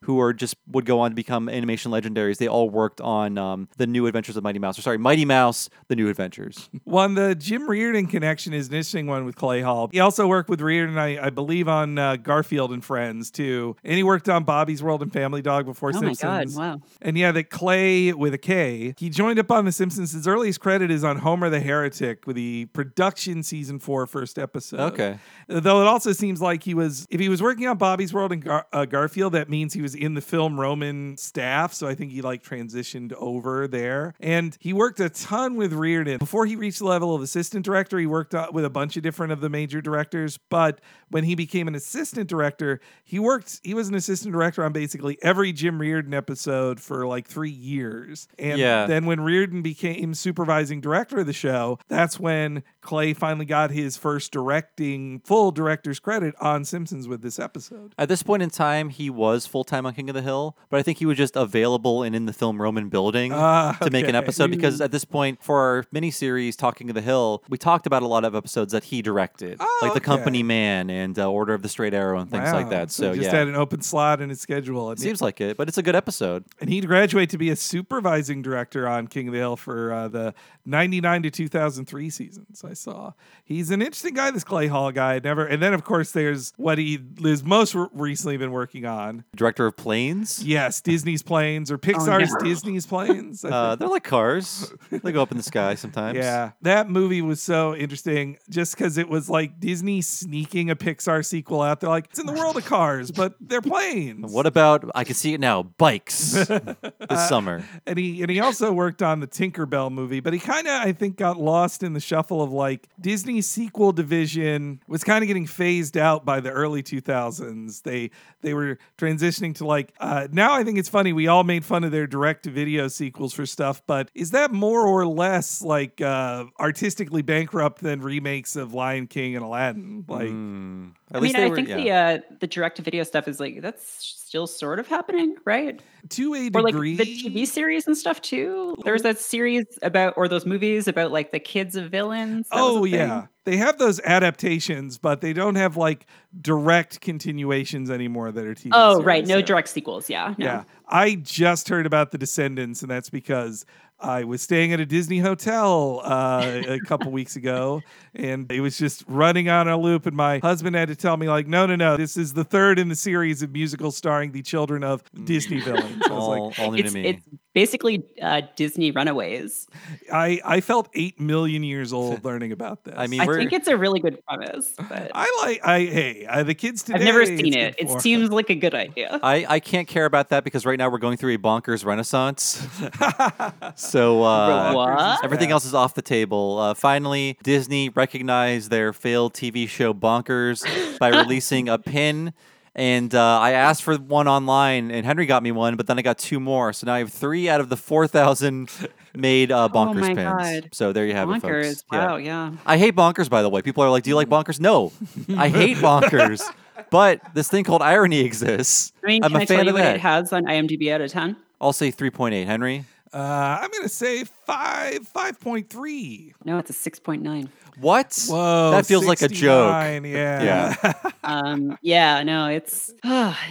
[0.03, 2.39] who are just would go on to become animation legendaries.
[2.39, 4.79] They all worked on um, the New Adventures of Mighty Mouse.
[4.79, 6.69] Or sorry, Mighty Mouse: The New Adventures.
[6.85, 9.89] One, the Jim Reardon connection is an interesting one with Clay Hall.
[9.93, 13.95] He also worked with Reardon, I, I believe, on uh, Garfield and Friends too, and
[13.95, 16.23] he worked on Bobby's World and Family Dog before Simpsons.
[16.23, 16.57] Oh my Simpsons.
[16.57, 16.63] god!
[16.63, 16.83] Wow.
[17.03, 18.95] And yeah, that Clay with a K.
[18.99, 20.13] He joined up on The Simpsons.
[20.13, 24.81] His earliest credit is on Homer the Heretic with the production season four first episode.
[24.93, 25.19] Okay.
[25.49, 28.45] Though it also seems like he was, if he was working on Bobby's World and
[28.45, 31.73] Gar- uh, Garfield, that means he was in the film Roman staff.
[31.73, 34.15] So I think he like transitioned over there.
[34.21, 36.19] And he worked a ton with Reardon.
[36.19, 39.03] Before he reached the level of assistant director, he worked uh, with a bunch of
[39.03, 40.39] different of the major directors.
[40.51, 44.73] But when he became an assistant director, he worked, he was an assistant director on
[44.73, 48.29] basically every Jim Reardon episode for like three years.
[48.39, 48.87] And Yeah.
[48.87, 53.97] then when Reardon became supervising director of the show, that's when Clay finally got his
[53.97, 57.95] first directing full director's credit on Simpsons with this episode.
[57.99, 60.79] At this point in time, he was full time on King of the Hill, but
[60.79, 64.09] I think he was just available and in the film Roman building Ah, to make
[64.09, 67.87] an episode because at this point, for our miniseries Talking of the Hill, we talked
[67.87, 70.01] about a lot of episodes that he directed, Oh, like The.
[70.07, 72.93] Company Man and uh, Order of the Straight Arrow and things like that.
[72.93, 73.41] So, he just yeah.
[73.41, 74.91] had an open slot in his schedule.
[74.91, 76.45] And, Seems like it, but it's a good episode.
[76.61, 80.07] and he'd graduate to be a supervising director on King of the Hill for uh,
[80.07, 80.33] the
[80.65, 82.63] 99 to 2003 seasons.
[82.65, 83.13] I saw.
[83.45, 85.21] He's an interesting guy, this Clay Hall guy.
[85.23, 89.25] Never, and then of course there's what he has most re- recently been working on.
[89.35, 90.43] Director of Planes.
[90.45, 92.39] Yes, Disney's planes or Pixar's no.
[92.41, 93.45] Disney's planes.
[93.45, 94.73] Uh, they're like cars.
[94.91, 96.17] they go up in the sky sometimes.
[96.17, 101.25] Yeah, that movie was so interesting just because it was like Disney sneaking a Pixar
[101.25, 101.81] sequel out.
[101.81, 104.33] They're like, it's in the world of cars, but they're planes.
[104.33, 105.63] What about I can see it now?
[105.63, 107.65] Bikes this summer.
[107.87, 110.93] And he and he also worked on the Tinkerbell movie, but he kind of I
[110.93, 112.66] think got lost in the shuffle of like
[113.01, 117.83] Disney's sequel division was kind of getting phased out by the early 2000s.
[117.83, 118.11] They
[118.43, 121.85] they were transitioning to like uh, now I think it's funny we all made fun
[121.85, 126.01] of their direct to video sequels for stuff, but is that more or less like
[126.01, 130.05] uh, artistically bankrupt than remakes of Lion King and Aladdin?
[130.09, 130.97] Like.
[131.11, 131.77] At I least mean, they I were, think yeah.
[131.77, 135.81] the uh, the direct to video stuff is like that's still sort of happening, right?
[136.11, 136.97] to a Or like degree.
[136.97, 138.77] the TV series and stuff too.
[138.85, 139.05] There's oh.
[139.05, 142.49] that series about or those movies about like the kids of villains.
[142.51, 146.07] That Oh yeah, they have those adaptations, but they don't have like
[146.41, 148.71] direct continuations anymore that are TV.
[148.73, 149.45] Oh right, no Yeah.
[149.45, 150.09] direct sequels.
[150.09, 150.35] Yeah.
[150.39, 150.45] No.
[150.47, 153.65] Yeah, I just heard about the Descendants, and that's because
[153.99, 157.83] I was staying at a Disney hotel uh, a couple weeks ago,
[158.15, 160.07] and it was just running on a loop.
[160.07, 162.79] And my husband had to tell me, like, no, no, no, this is the third
[162.79, 166.03] in the series of musicals starring the children of Disney villains.
[166.07, 167.09] I was all, like, all new It's to me.
[167.09, 167.23] it's
[167.55, 169.67] basically uh, Disney Runaways.
[170.13, 172.95] I I felt eight million years old learning about this.
[172.99, 176.43] I mean, I think it's a really good premise, but I like I hey uh,
[176.43, 176.99] the kids today.
[176.99, 177.77] I've never seen it.
[177.79, 178.01] It for.
[178.01, 179.19] seems like a good idea.
[179.23, 182.67] I, I can't care about that because right now we're going through a bonkers renaissance.
[183.91, 185.25] so uh, What?
[185.25, 186.59] everything else is off the table.
[186.59, 192.33] Uh, finally, Disney recognized their failed TV show Bonkers by releasing a pin.
[192.75, 196.03] And uh, I asked for one online, and Henry got me one, but then I
[196.03, 196.75] got two more.
[196.75, 198.69] So now I have three out of the 4,000
[199.15, 200.63] made uh, bonkers Oh my pins.
[200.63, 200.69] God.
[200.73, 201.69] So there you have it, Bonkers.
[201.69, 201.85] folks.
[201.91, 202.07] Yeah.
[202.07, 202.53] Wow, yeah.
[202.67, 203.63] I hate bonkers, by the way.
[203.63, 204.93] People are like, "Do you like bonkers?" No,
[205.39, 206.43] I hate bonkers.
[206.91, 208.93] But this thing called irony exists.
[209.03, 209.95] I mean, I'm can a I fan tell you of what that.
[209.97, 211.35] it has on IMDb out of 10?
[211.59, 212.45] I'll say 3.8.
[212.45, 216.35] Henry, Uh, I'm gonna say five five point three.
[216.45, 217.49] No, it's a 6.9.
[217.81, 218.27] what?
[218.29, 219.73] Whoa, that feels like a joke.
[219.73, 220.93] 69, Yeah,
[221.25, 222.93] Um, yeah, no, it's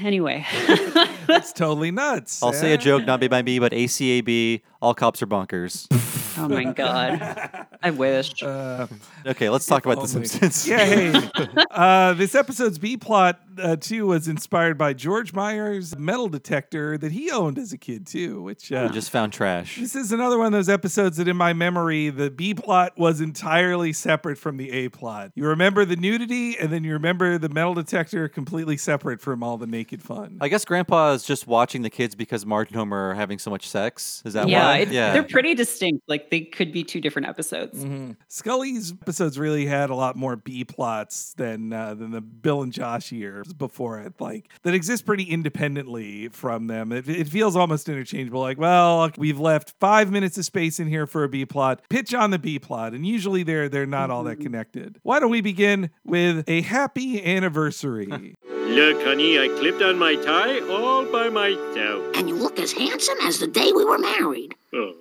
[0.01, 0.45] anyway.
[1.27, 2.41] that's totally nuts.
[2.43, 4.61] I'll say a joke, not made by me, but ACAB.
[4.81, 5.87] All cops are bonkers.
[6.37, 7.65] oh my god.
[7.81, 8.43] I wish.
[8.43, 8.87] Uh,
[9.25, 10.27] okay, let's talk about The only.
[10.27, 10.67] Simpsons.
[10.67, 11.29] yeah, hey,
[11.71, 17.11] uh, this episode's B plot uh, too was inspired by George Meyer's metal detector that
[17.11, 19.77] he owned as a kid too, which uh, Just found trash.
[19.79, 23.21] this is another one of those episodes that in my memory the B plot was
[23.21, 25.31] entirely separate from the A plot.
[25.35, 29.57] You remember the nudity and then you remember the metal detector completely separate from all
[29.57, 30.37] the naked fun.
[30.41, 33.49] I guess Grandpa is just watching the kids because Marge and Homer are having so
[33.51, 34.21] much sex.
[34.25, 34.77] Is that yeah, why?
[34.79, 35.13] it- yeah.
[35.13, 36.03] they're pretty distinct.
[36.07, 37.83] Like they could be two different episodes.
[37.83, 38.11] Mm-hmm.
[38.27, 42.71] Scully's episodes really had a lot more B plots than uh, than the Bill and
[42.73, 43.11] Josh
[43.45, 46.91] years before it, like that exist pretty independently from them.
[46.91, 48.41] It, it feels almost interchangeable.
[48.41, 51.81] Like, well, we've left five minutes of space in here for a B plot.
[51.89, 54.43] Pitch on the B plot, and usually they're they're not all that mm-hmm.
[54.43, 54.99] connected.
[55.03, 58.35] Why don't we begin with a happy anniversary?
[58.47, 62.15] Look, honey, I clipped on my tie all by myself.
[62.15, 64.55] And you look as handsome as the day we were married.
[64.73, 64.93] Oh,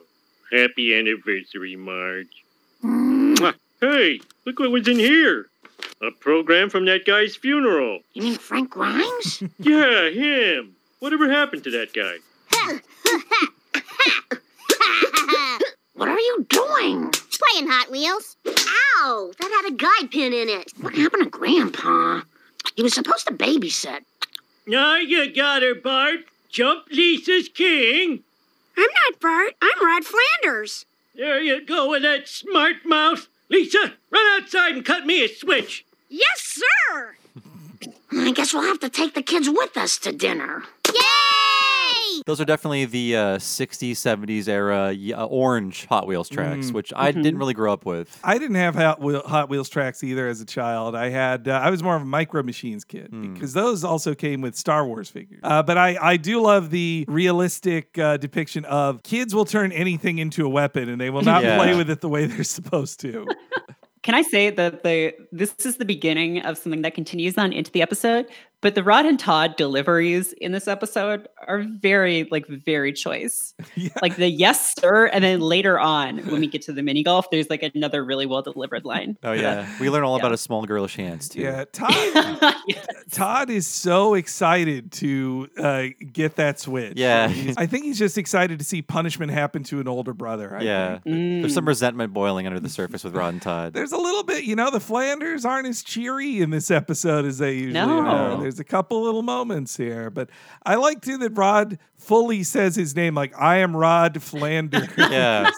[0.52, 2.44] happy anniversary, Marge.
[2.84, 3.36] Mm.
[3.36, 3.54] Mwah.
[3.80, 5.46] Hey, look what was in here.
[6.02, 8.00] A program from that guy's funeral.
[8.12, 9.42] You mean Frank Grimes?
[9.58, 10.76] Yeah, him.
[10.98, 12.16] Whatever happened to that guy?
[15.94, 17.10] what are you doing?
[17.10, 18.36] Playing Hot Wheels.
[18.46, 19.32] Ow!
[19.38, 20.72] That had a guide pin in it.
[20.80, 22.22] What happened to Grandpa?
[22.76, 24.00] He was supposed to babysit.
[24.66, 26.20] Now you got her, Bart.
[26.50, 28.22] Jump Lisa's king.
[28.76, 29.54] I'm not Bart.
[29.60, 30.86] I'm Rod Flanders.
[31.14, 33.28] There you go with that smart mouth.
[33.48, 35.84] Lisa, run outside and cut me a switch.
[36.08, 37.16] Yes, sir.
[38.12, 40.64] I guess we'll have to take the kids with us to dinner.
[42.16, 42.22] Yay!
[42.26, 46.92] Those are definitely the uh, 60s, 70s era y- uh, orange Hot Wheels tracks, which
[46.94, 48.18] I didn't really grow up with.
[48.24, 50.94] I didn't have Hot, Wheel, Hot Wheels tracks either as a child.
[50.94, 54.40] I had uh, I was more of a Micro Machines kid because those also came
[54.40, 55.40] with Star Wars figures.
[55.42, 60.18] Uh, but I I do love the realistic uh, depiction of kids will turn anything
[60.18, 61.56] into a weapon and they will not Yeah.
[61.58, 63.26] play with it the way they're supposed to.
[64.02, 67.70] Can I say that the this is the beginning of something that continues on into
[67.72, 68.26] the episode?
[68.64, 73.52] But the Rod and Todd deliveries in this episode are very, like, very choice.
[73.76, 73.90] Yeah.
[74.00, 77.28] Like the yes, sir, and then later on, when we get to the mini golf,
[77.30, 79.18] there's like another really well delivered line.
[79.22, 79.68] Oh, yeah.
[79.80, 80.20] We learn all Yeah.
[80.22, 81.40] about his small girlish hands, too.
[81.42, 81.92] Yeah, Todd.
[82.68, 82.86] Yes.
[83.10, 86.94] Todd is so excited to uh, get that switch.
[86.96, 87.28] Yeah.
[87.28, 90.56] He's- I think he's just excited to see punishment happen to an older brother.
[90.56, 90.88] I Yeah.
[91.00, 91.04] think.
[91.42, 91.54] There's Mm.
[91.54, 93.72] some resentment boiling under the surface with Rod and Todd.
[93.74, 97.38] There's a little bit, you know, the Flanders aren't as cheery in this episode as
[97.38, 98.00] they usually No.
[98.06, 98.40] are.
[98.40, 100.30] There's a couple little moments here, but
[100.64, 104.88] I like too that Rod fully says his name, like I am Rod Flanders.
[104.98, 105.50] Yeah.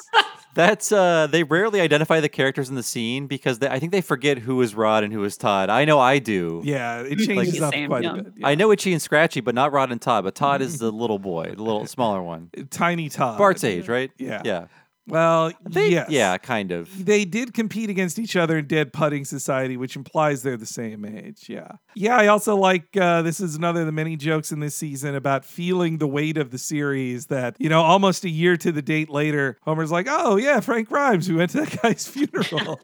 [0.54, 4.00] That's uh they rarely identify the characters in the scene because they, I think they
[4.00, 5.68] forget who is Rod and who is Todd.
[5.68, 6.62] I know I do.
[6.64, 8.12] yeah, it changes up Same, quite yeah.
[8.14, 8.32] a bit.
[8.42, 10.24] I know Itchy and Scratchy, but not Rod and Todd.
[10.24, 12.50] But Todd is the little boy, the little smaller one.
[12.70, 13.36] Tiny Todd.
[13.36, 14.10] Bart's age, right?
[14.16, 14.40] Yeah.
[14.46, 14.66] Yeah.
[15.08, 16.10] Well, They, yes.
[16.10, 17.04] Yeah, kind of.
[17.04, 21.04] They did compete against each other in Dead Putting Society, which implies they're the same
[21.04, 21.48] age.
[21.48, 21.72] Yeah.
[21.94, 25.14] Yeah, I also like uh, this is another of the many jokes in this season
[25.14, 28.82] about feeling the weight of the series that, you know, almost a year to the
[28.82, 32.80] date later, Homer's like, oh, yeah, Frank Grimes, we went to that guy's funeral.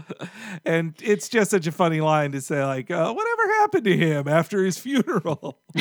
[0.64, 4.26] and it's just such a funny line to say, like, uh, whatever happened to him
[4.26, 5.58] after his funeral?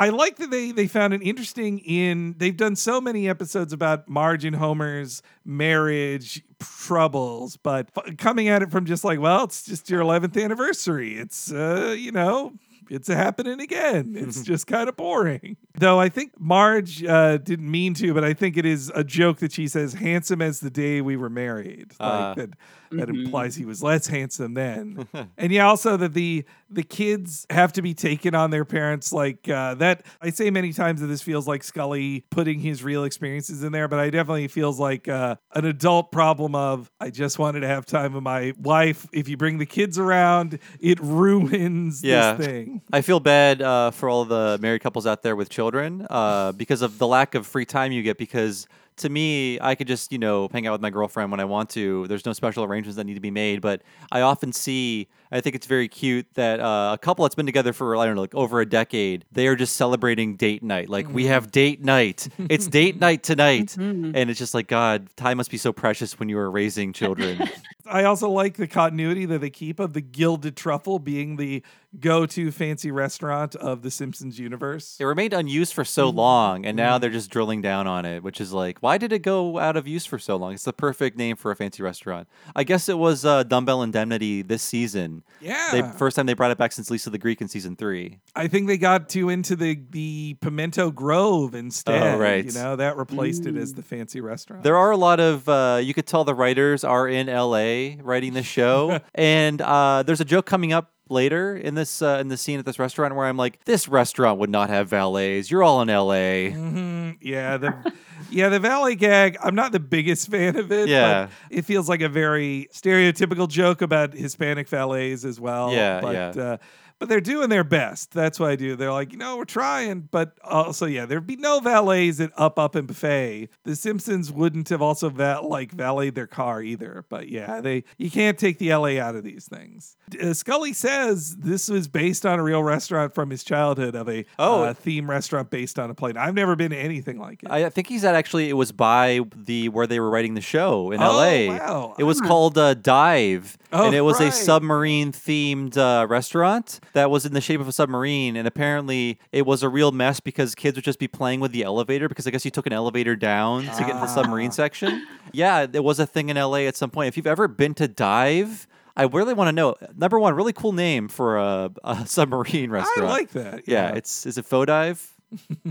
[0.00, 4.08] I like that they they found an interesting in they've done so many episodes about
[4.08, 9.62] Marge and Homer's marriage troubles, but f- coming at it from just like, well, it's
[9.64, 11.14] just your 11th anniversary.
[11.16, 12.54] It's uh, you know,
[12.88, 14.14] it's happening again.
[14.16, 15.56] It's just kind of boring.
[15.74, 19.38] Though I think Marge uh, didn't mean to, but I think it is a joke
[19.38, 21.92] that she says, handsome as the day we were married.
[22.00, 22.34] Like Uh.
[22.34, 22.50] that
[22.90, 25.06] that implies he was less handsome then.
[25.38, 29.48] and yeah, also that the the kids have to be taken on their parents like
[29.48, 30.04] uh, that.
[30.20, 33.88] I say many times that this feels like Scully putting his real experiences in there,
[33.88, 37.86] but I definitely feels like uh, an adult problem of I just wanted to have
[37.86, 39.06] time with my wife.
[39.12, 42.34] If you bring the kids around, it ruins Yeah.
[42.34, 42.82] this thing.
[42.92, 46.82] I feel bad uh, for all the married couples out there with children uh, because
[46.82, 48.16] of the lack of free time you get.
[48.18, 48.66] Because
[49.00, 51.70] to me, I could just, you know, hang out with my girlfriend when I want
[51.70, 52.06] to.
[52.08, 53.60] There's no special arrangements that need to be made.
[53.60, 53.82] But
[54.12, 57.72] I often see, I think it's very cute that uh, a couple that's been together
[57.72, 60.88] for, I don't know, like over a decade, they are just celebrating date night.
[60.88, 62.28] Like, we have date night.
[62.38, 63.76] It's date night tonight.
[63.76, 67.48] And it's just like, God, time must be so precious when you are raising children.
[67.86, 71.62] I also like the continuity that they keep of the Gilded Truffle being the
[71.98, 74.96] go-to fancy restaurant of the Simpsons universe.
[75.00, 78.40] It remained unused for so long, and now they're just drilling down on it, which
[78.40, 80.52] is like, why did it go out of use for so long?
[80.52, 82.28] It's the perfect name for a fancy restaurant.
[82.54, 85.19] I guess it was uh, Dumbbell Indemnity this season.
[85.40, 85.70] Yeah.
[85.72, 88.18] They, first time they brought it back since Lisa the Greek in season three.
[88.34, 92.14] I think they got too into the the Pimento Grove instead.
[92.14, 92.44] Oh, right.
[92.44, 94.62] You know, that replaced it as the fancy restaurant.
[94.62, 98.34] There are a lot of, uh, you could tell the writers are in LA writing
[98.34, 99.00] the show.
[99.14, 102.64] and uh, there's a joke coming up later in this uh, in the scene at
[102.64, 105.50] this restaurant where I'm like, this restaurant would not have valets.
[105.50, 106.52] You're all in L.A.
[106.52, 107.18] Mhm.
[107.20, 107.92] Yeah, the
[108.30, 109.36] yeah the valet gag.
[109.42, 110.88] I'm not the biggest fan of it.
[110.88, 111.26] Yeah.
[111.26, 115.72] but it feels like a very stereotypical joke about Hispanic valets as well.
[115.72, 116.42] Yeah, but, yeah.
[116.42, 116.56] Uh,
[117.00, 118.12] but they're doing their best.
[118.12, 118.76] That's what I do.
[118.76, 122.58] They're like, you know, we're trying, but also, yeah, there'd be no valets at Up
[122.58, 123.48] Up and Buffet.
[123.64, 127.04] The Simpsons wouldn't have also val- like valeted their car either.
[127.08, 129.96] But yeah, they you can't take the LA out of these things.
[130.22, 134.24] Uh, Scully says this was based on a real restaurant from his childhood of a
[134.38, 134.62] Oh.
[134.64, 136.16] uh, theme restaurant based on a plane.
[136.16, 137.50] I've never been to anything like it.
[137.50, 140.40] I I think he said actually it was by the where they were writing the
[140.42, 141.48] show in Oh, L.A.
[141.48, 141.94] wow.
[141.98, 142.26] It was Ah.
[142.26, 144.28] called uh, Dive, Oh, and it was right.
[144.28, 148.36] a submarine themed uh, restaurant that was in the shape of a submarine.
[148.36, 151.62] And apparently, it was a real mess because kids would just be playing with the
[151.62, 154.06] elevator because I guess you took an elevator down to get into the Ah.
[154.06, 155.06] submarine section.
[155.32, 156.66] Yeah, there was a thing in L.A.
[156.66, 157.08] at some point.
[157.08, 158.66] If you've ever been to Dive.
[158.96, 159.76] I really want to know.
[159.96, 163.08] Number one, really cool name for a, a submarine restaurant.
[163.08, 163.68] I like that.
[163.68, 165.14] Yeah, it's is it faux dive?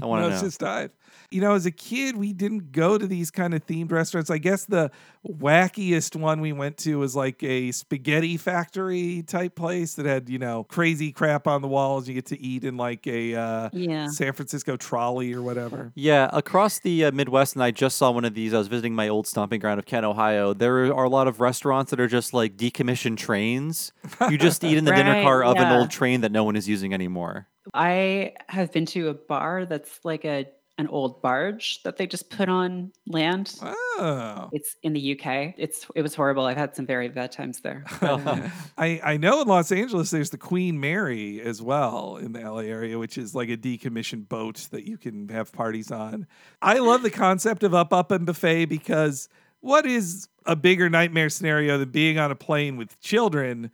[0.01, 0.47] I want no, to it's know.
[0.47, 0.91] just dive.
[1.31, 4.29] You know, as a kid, we didn't go to these kind of themed restaurants.
[4.31, 4.89] I guess the
[5.27, 10.39] wackiest one we went to was like a spaghetti factory type place that had, you
[10.39, 12.07] know, crazy crap on the walls.
[12.07, 14.07] You get to eat in like a uh, Yeah.
[14.07, 15.91] San Francisco trolley or whatever.
[15.95, 18.53] Yeah, across the uh, Midwest, and I just saw one of these.
[18.53, 20.53] I was visiting my old stomping ground of Kent, Ohio.
[20.53, 23.91] There are a lot of restaurants that are just like decommissioned trains.
[24.29, 26.67] You just eat in the dinner car of an old train that no one is
[26.67, 27.47] using anymore.
[27.73, 30.47] I have been to a bar that's like a
[30.79, 33.53] an old barge that they just put on land.
[33.61, 34.49] Oh.
[34.53, 35.53] It's in the UK.
[35.57, 36.45] It's it was horrible.
[36.45, 37.85] I've had some very bad times there.
[38.09, 42.39] Uh, I, I know in Los Angeles there's the Queen Mary as well in the
[42.39, 46.25] LA area, which is like a decommissioned boat that you can have parties on.
[46.61, 49.27] I love the concept of Up Up and Buffet because
[49.59, 53.69] what is a bigger nightmare scenario than being on a plane with children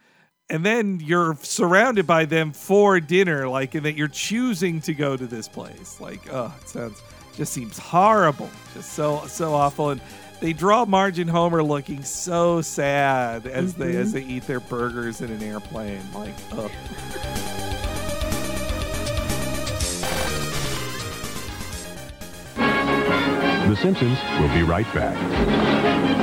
[0.50, 5.18] and then you're surrounded by them for dinner, like and that you're choosing to go
[5.18, 6.00] to this place.
[6.00, 7.02] Like, oh, it sounds
[7.34, 8.50] just seems horrible.
[8.74, 9.90] Just so so awful.
[9.90, 10.02] And
[10.40, 15.22] they draw Marge and Homer looking so sad as they as they eat their burgers
[15.22, 16.02] in an airplane.
[16.14, 16.72] Like, oh.
[23.68, 26.15] The Simpsons will be right back.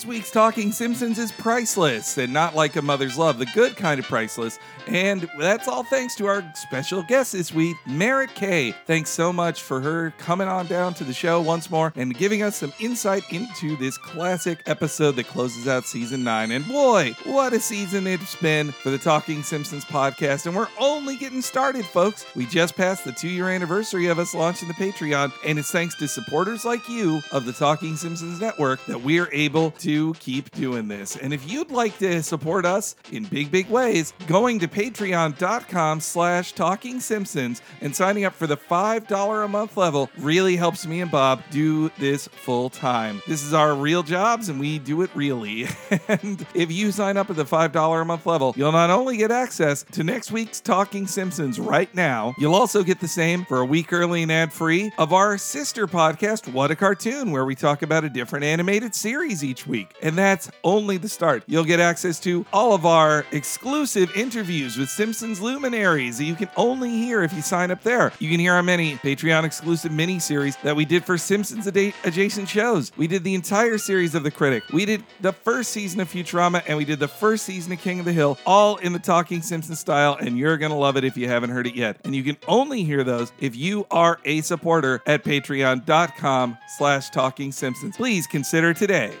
[0.00, 4.00] This week's Talking Simpsons is priceless and not like a mother's love, the good kind
[4.00, 4.58] of priceless.
[4.86, 8.74] And that's all thanks to our special guest this week, Merritt K.
[8.86, 12.42] Thanks so much for her coming on down to the show once more and giving
[12.42, 16.50] us some insight into this classic episode that closes out season nine.
[16.50, 20.46] And boy, what a season it's been for the Talking Simpsons podcast.
[20.46, 22.24] And we're only getting started, folks.
[22.34, 25.94] We just passed the two year anniversary of us launching the Patreon, and it's thanks
[25.96, 29.89] to supporters like you of the Talking Simpsons Network that we're able to
[30.20, 31.16] keep doing this.
[31.16, 36.52] And if you'd like to support us in big, big ways, going to patreon.com slash
[36.52, 41.10] talking simpsons and signing up for the $5 a month level really helps me and
[41.10, 43.22] Bob do this full time.
[43.26, 45.66] This is our real jobs and we do it really.
[46.08, 49.30] and if you sign up at the $5 a month level, you'll not only get
[49.30, 53.64] access to next week's Talking Simpsons right now, you'll also get the same for a
[53.64, 57.82] week early and ad free of our sister podcast, What a Cartoon, where we talk
[57.82, 59.79] about a different animated series each week.
[60.02, 61.44] And that's only the start.
[61.46, 66.48] You'll get access to all of our exclusive interviews with Simpsons luminaries that you can
[66.56, 68.12] only hear if you sign up there.
[68.18, 71.94] You can hear our many Patreon exclusive mini series that we did for Simpsons ad-
[72.04, 72.92] adjacent shows.
[72.96, 74.64] We did the entire series of The Critic.
[74.72, 78.00] We did the first season of Futurama and we did the first season of King
[78.00, 81.04] of the Hill, all in the Talking Simpsons style, and you're going to love it
[81.04, 81.98] if you haven't heard it yet.
[82.04, 87.52] And you can only hear those if you are a supporter at patreon.com slash talking
[87.52, 87.96] simpsons.
[87.96, 89.12] Please consider today.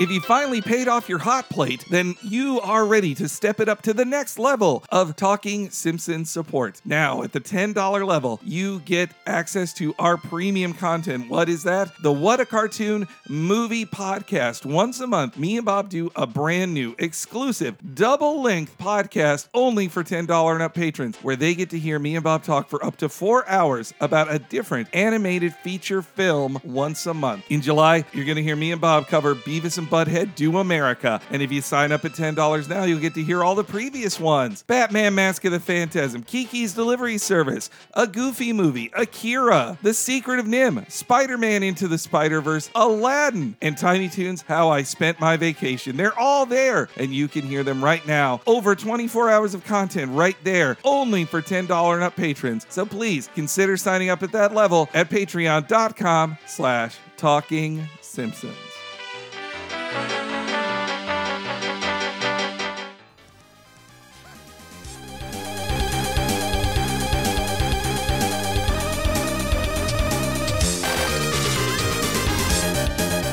[0.00, 3.68] If you finally paid off your hot plate, then you are ready to step it
[3.68, 6.80] up to the next level of Talking Simpsons support.
[6.86, 11.28] Now, at the $10 level, you get access to our premium content.
[11.28, 11.92] What is that?
[12.02, 14.64] The What a Cartoon movie podcast.
[14.64, 19.86] Once a month, me and Bob do a brand new, exclusive, double length podcast only
[19.86, 22.82] for $10 and up patrons, where they get to hear me and Bob talk for
[22.82, 27.44] up to four hours about a different animated feature film once a month.
[27.50, 31.20] In July, you're going to hear me and Bob cover Beavis and Butthead Do America.
[31.30, 34.20] And if you sign up at $10 now, you'll get to hear all the previous
[34.20, 40.38] ones Batman Mask of the Phantasm, Kiki's Delivery Service, A Goofy Movie, Akira, The Secret
[40.38, 45.18] of NIMH, Spider Man Into the Spider Verse, Aladdin, and Tiny Toons How I Spent
[45.18, 45.96] My Vacation.
[45.96, 48.40] They're all there, and you can hear them right now.
[48.46, 52.66] Over 24 hours of content right there, only for $10 and up patrons.
[52.68, 58.69] So please consider signing up at that level at patreon.com slash talking Simpsons.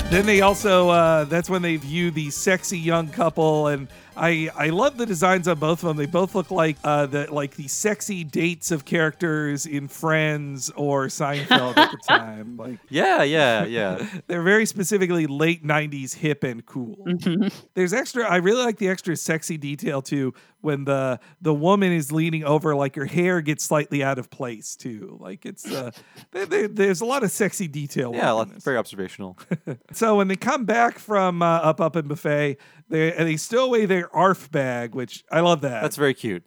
[0.10, 4.70] Then they also uh, that's when they view the sexy young couple and I I
[4.70, 5.97] love the designs on both of them.
[5.97, 11.07] They both look like uh, the like the sexy dates of characters in Friends or
[11.07, 12.57] Seinfeld at the time.
[12.57, 14.05] Like Yeah, yeah, yeah.
[14.28, 16.97] they're very specifically late '90s hip and cool.
[17.76, 18.24] There's extra.
[18.28, 22.76] I really like the extra sexy detail too when the the woman is leaning over,
[22.76, 25.18] like her hair gets slightly out of place too.
[25.20, 25.91] Like it's uh,
[26.32, 28.11] there, there- there's a lot of sexy detail.
[28.13, 29.38] Yeah, work lot- very observational.
[29.93, 32.57] so when they come back from uh, Up Up and Buffet,
[32.90, 35.82] they and they stow away their ARF bag, which I love that.
[35.82, 36.44] That's very cute.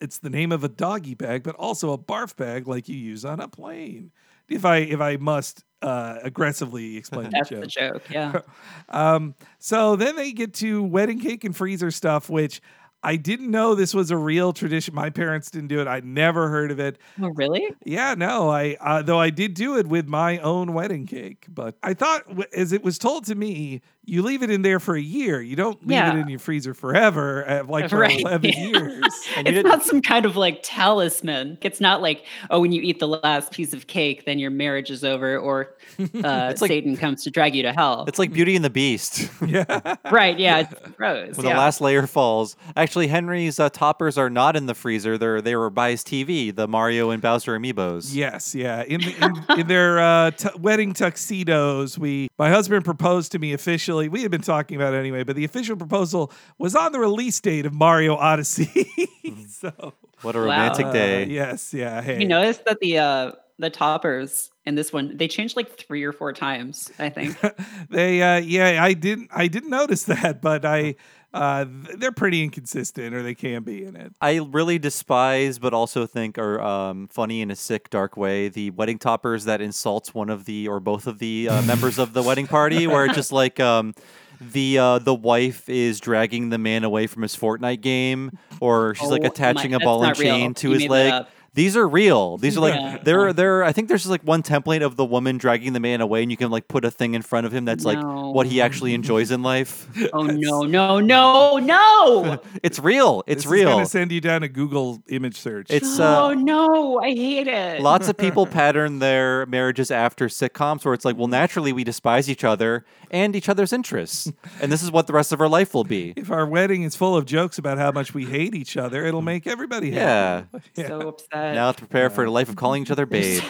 [0.00, 3.24] It's the name of a doggy bag, but also a barf bag like you use
[3.24, 4.12] on a plane.
[4.48, 8.04] If I if I must uh, aggressively explain That's the the joke.
[8.04, 8.10] joke.
[8.10, 8.40] Yeah.
[8.90, 12.60] um, so then they get to wedding cake and freezer stuff, which
[13.02, 14.94] I didn't know this was a real tradition.
[14.94, 15.86] My parents didn't do it.
[15.86, 16.98] I never heard of it.
[17.20, 17.68] Oh, really?
[17.84, 21.76] Yeah, no, I uh, though I did do it with my own wedding cake, but
[21.82, 22.22] I thought
[22.54, 25.40] as it was told to me, you leave it in there for a year.
[25.40, 26.14] You don't leave Yeah.
[26.16, 28.58] it in your freezer forever, uh, like for Right, eleven yeah.
[28.66, 29.02] years.
[29.36, 31.58] it's not some kind of like talisman.
[31.62, 34.90] It's not like, oh, when you eat the last piece of cake, then your marriage
[34.90, 38.04] is over, or uh, like- Satan comes to drag you to hell.
[38.06, 39.28] It's like Beauty and the Beast.
[39.46, 39.96] yeah.
[40.10, 40.38] right?
[40.38, 41.36] Yeah, it's gross.
[41.36, 41.52] when yeah.
[41.52, 42.56] the last layer falls.
[42.76, 45.16] Actually, Henry's uh, toppers are not in the freezer.
[45.16, 48.14] They're they were by his TV, the Mario and Bowser amiibos.
[48.14, 48.82] Yes, yeah.
[48.82, 53.93] In in, in their uh, t- wedding tuxedos, we my husband proposed to me officially.
[53.94, 57.40] We had been talking about it anyway, but the official proposal was on the release
[57.40, 58.88] date of Mario Odyssey.
[59.48, 61.24] so What a romantic uh, day.
[61.26, 62.02] yes, yeah.
[62.02, 66.02] Hey, You notice that the uh, the toppers in this one they changed like three
[66.02, 66.90] or four times.
[66.98, 67.38] I think.
[67.90, 70.96] they uh yeah i didn't i didn't notice that but i
[71.34, 71.66] uh
[71.98, 76.38] they're pretty inconsistent or they can be in it I really despise, but also think
[76.38, 78.48] are um, funny in a sick, dark way.
[78.48, 82.12] The wedding toppers that insults one of the or both of the uh, members of
[82.14, 83.92] the wedding party, where it's just like um,
[84.40, 89.10] the uh, the wife is dragging the man away from his Fortnite game, or she's
[89.10, 90.34] like Oh, attaching my- a ball and that's real.
[90.36, 91.26] chain to You his leg.
[91.54, 91.56] Up.
[91.56, 92.36] These are real.
[92.38, 92.98] These are like Yeah.
[93.02, 93.64] they're they're.
[93.64, 96.30] I think there's just like one template of the woman dragging the man away, and
[96.30, 98.94] you can like put a thing in front of him that's like what he actually
[98.94, 99.86] enjoys in life.
[100.12, 102.40] Oh no no no no!
[102.62, 103.22] It's real.
[103.26, 103.68] It's this real.
[103.68, 106.98] is gonna send you down a google image search It's uh, oh no!
[107.00, 107.80] I hate it.
[107.80, 112.28] Lots of people pattern their marriages after sitcoms where it's like, well, naturally we despise
[112.28, 112.84] each other
[113.14, 114.30] and each other's interests.
[114.60, 116.12] And this is what the rest of our life will be.
[116.16, 119.22] if our wedding is full of jokes about how much we hate each other it'll
[119.34, 120.04] make everybody happy.
[120.04, 120.44] Yeah.
[120.52, 121.54] happy so upset.
[121.54, 123.42] Now to prepare for a life of calling each other babe.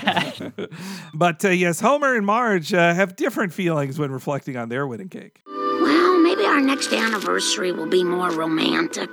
[1.15, 5.09] but uh, yes homer and marge uh, have different feelings when reflecting on their wedding
[5.09, 9.11] cake Well, maybe our next anniversary will be more romantic.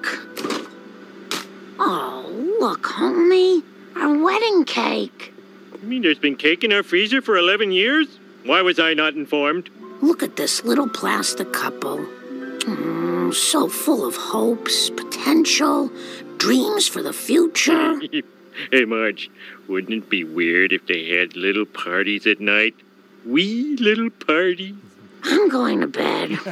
[1.79, 3.63] Oh, look, homie.
[3.95, 5.33] Our wedding cake.
[5.81, 8.07] You mean there's been cake in our freezer for 11 years?
[8.45, 9.69] Why was I not informed?
[10.01, 11.97] Look at this little plastic couple.
[11.97, 15.91] Mm, so full of hopes, potential,
[16.37, 17.99] dreams for the future.
[18.71, 19.29] hey, Marge,
[19.67, 22.75] wouldn't it be weird if they had little parties at night?
[23.25, 24.75] Wee little parties?
[25.23, 26.39] I'm going to bed.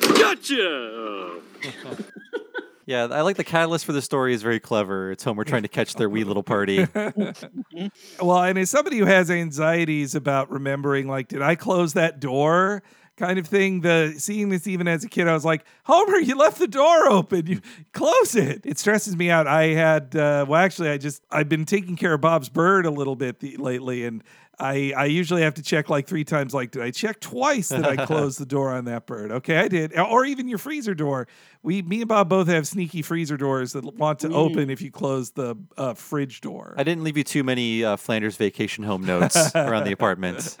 [0.00, 1.40] Gotcha!
[2.86, 5.12] Yeah, I like the catalyst for the story is very clever.
[5.12, 6.86] It's Homer trying to catch their wee little party.
[8.20, 12.82] well and as somebody who has anxieties about remembering like did i close that door
[13.16, 16.34] kind of thing the seeing this even as a kid i was like homer you
[16.34, 17.60] left the door open you
[17.92, 21.64] close it it stresses me out i had uh, well actually i just i've been
[21.64, 24.22] taking care of bob's bird a little bit lately and
[24.58, 26.54] I, I usually have to check like three times.
[26.54, 29.32] Like, did I check twice that I closed the door on that bird?
[29.32, 29.98] Okay, I did.
[29.98, 31.26] Or even your freezer door.
[31.64, 34.34] We, me and Bob both have sneaky freezer doors that want to Mm.
[34.34, 36.74] open if you close the uh, fridge door.
[36.76, 40.56] I didn't leave you too many uh, Flanders vacation home notes around the apartment.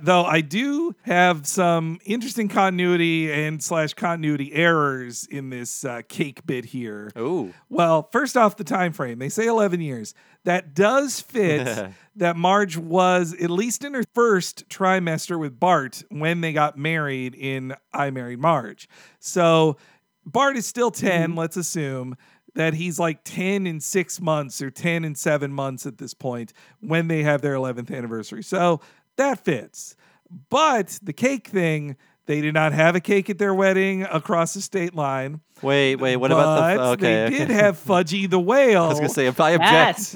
[0.00, 6.46] Though I do have some interesting continuity and slash continuity errors in this uh, cake
[6.46, 7.10] bit here.
[7.16, 9.18] Oh, Well, first off, the time frame.
[9.18, 10.14] They say 11 years.
[10.44, 16.40] That does fit that Marge was at least in her first trimester with Bart when
[16.40, 18.88] they got married in I Married Marge.
[19.20, 19.76] So
[20.26, 21.38] Bart is still 10, mm-hmm.
[21.38, 22.16] let's assume
[22.54, 26.52] that he's like 10 in 6 months or 10 in 7 months at this point
[26.80, 28.42] when they have their 11th anniversary.
[28.42, 28.80] So
[29.16, 29.94] that fits.
[30.50, 31.96] But the cake thing,
[32.28, 35.40] they did not have a cake at their wedding across the state line.
[35.62, 36.16] Wait, wait.
[36.16, 36.76] What about the?
[36.76, 37.38] But Okay, they okay.
[37.38, 38.84] did have Fudgie the whale.
[38.84, 40.14] I was gonna say if I object.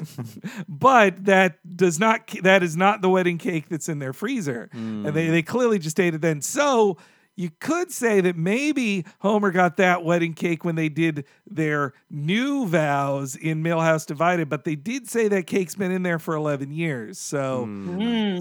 [0.68, 5.06] but that does not that is not the wedding cake that's in their freezer hmm.
[5.06, 6.98] and they, they clearly just ate it then so
[7.34, 12.66] you could say that maybe Homer got that wedding cake when they did their new
[12.66, 16.72] vows in Milhouse Divided, but they did say that cake's been in there for 11
[16.72, 17.18] years.
[17.18, 17.64] So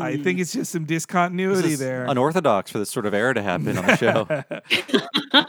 [0.02, 2.06] I think it's just some discontinuity This is there.
[2.06, 4.28] unorthodox for this sort of error to happen on the show.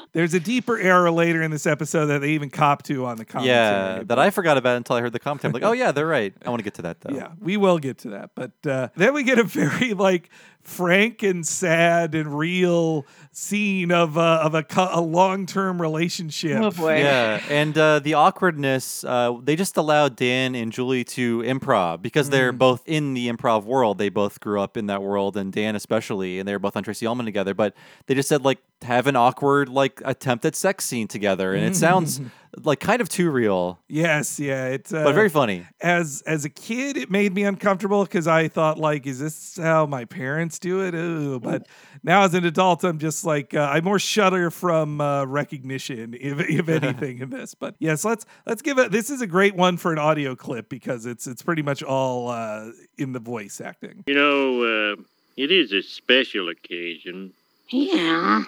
[0.12, 3.24] There's a deeper error later in this episode that they even cop to on the
[3.24, 3.56] commentary.
[3.56, 5.48] yeah, that I forgot about until I heard the commentary.
[5.50, 6.32] I'm like, oh yeah, they're right.
[6.44, 7.12] I want to get to that though.
[7.22, 8.30] Yeah, we will get to that.
[8.34, 10.30] But uh, then we get a very like
[10.62, 16.60] frank and sad and real scene of uh, of a, a long term relationship.
[16.62, 16.98] Oh boy.
[16.98, 22.30] Yeah, and uh, the awkwardness, uh, they just allowed Dan and Julie to improv because
[22.30, 23.98] they're both in the improv world.
[23.98, 26.82] They both grew up in that world, and Dan especially, and they were both on
[26.82, 27.54] Tracey Ullman together.
[27.54, 27.74] But
[28.06, 31.54] they just said, like, have an awkward, like, attempt at sex scene together.
[31.54, 32.20] And it sounds
[32.64, 35.66] like kind of too real, Yes, yeah, it's uh, but very funny.
[35.80, 39.86] as as a kid, it made me uncomfortable because I thought like, is this how
[39.86, 40.94] my parents do it?
[40.94, 41.40] Ooh.
[41.40, 41.66] But
[42.02, 46.40] now as an adult, I'm just like, uh, I more shudder from uh, recognition, if,
[46.40, 47.54] if anything, in this.
[47.54, 48.90] But yes, let's let's give it.
[48.92, 52.28] This is a great one for an audio clip because it's it's pretty much all
[52.28, 54.04] uh, in the voice acting.
[54.06, 54.96] You know, uh,
[55.38, 57.32] it is a special occasion.
[57.70, 58.44] Yeah,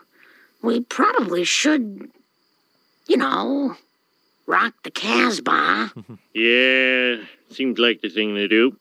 [0.65, 2.11] we probably should,
[3.07, 3.77] you know,
[4.47, 5.93] rock the Casbah.
[6.35, 8.77] Yeah, seems like the thing to do.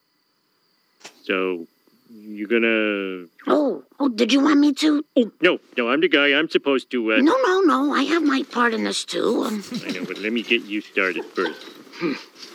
[1.24, 1.68] So,
[2.12, 3.28] you gonna.
[3.46, 5.06] oh, oh, did you want me to?
[5.16, 6.34] Oh, no, no, I'm the guy.
[6.34, 7.14] I'm supposed to.
[7.14, 7.18] Uh...
[7.18, 7.94] No, no, no.
[7.94, 9.44] I have my part in this too.
[9.44, 11.62] Um, I know, but let me get you started first.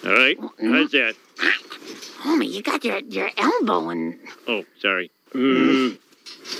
[0.05, 1.14] All right, how's that?
[2.18, 4.18] homie, you got your your elbow in.
[4.49, 5.12] Oh, sorry.
[5.33, 5.99] Mm.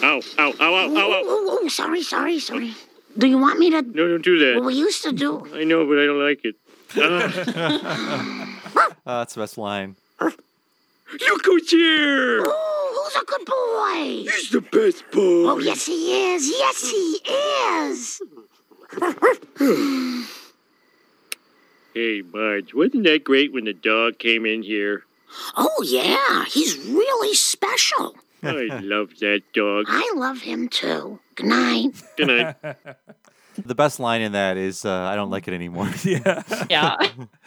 [0.03, 1.23] Ow, ow, ow, ow, ow, Oh, ow.
[1.25, 2.75] oh, oh, sorry, sorry, sorry.
[3.16, 3.83] Do you want me to?
[3.83, 4.57] No, don't do that.
[4.61, 5.47] What we used to do.
[5.55, 6.57] I know, but I don't like it.
[6.97, 8.55] Ah,
[9.07, 9.97] Uh, that's the best line.
[10.21, 10.35] look
[11.45, 12.43] who's here!
[12.47, 14.31] Oh, who's a good boy?
[14.31, 15.49] He's the best boy.
[15.51, 16.49] Oh, yes, he is.
[16.51, 17.21] Yes, he
[17.79, 18.21] is.
[21.95, 25.05] Hey, Marge, wasn't that great when the dog came in here?
[25.57, 26.45] Oh, yeah.
[26.47, 28.14] He's really special.
[28.43, 29.86] I love that dog.
[29.89, 31.18] I love him too.
[31.34, 32.03] Good night.
[32.16, 32.57] Good night.
[33.64, 36.42] The best line in that is, uh, "I don't like it anymore." Yeah.
[36.70, 36.96] Yeah.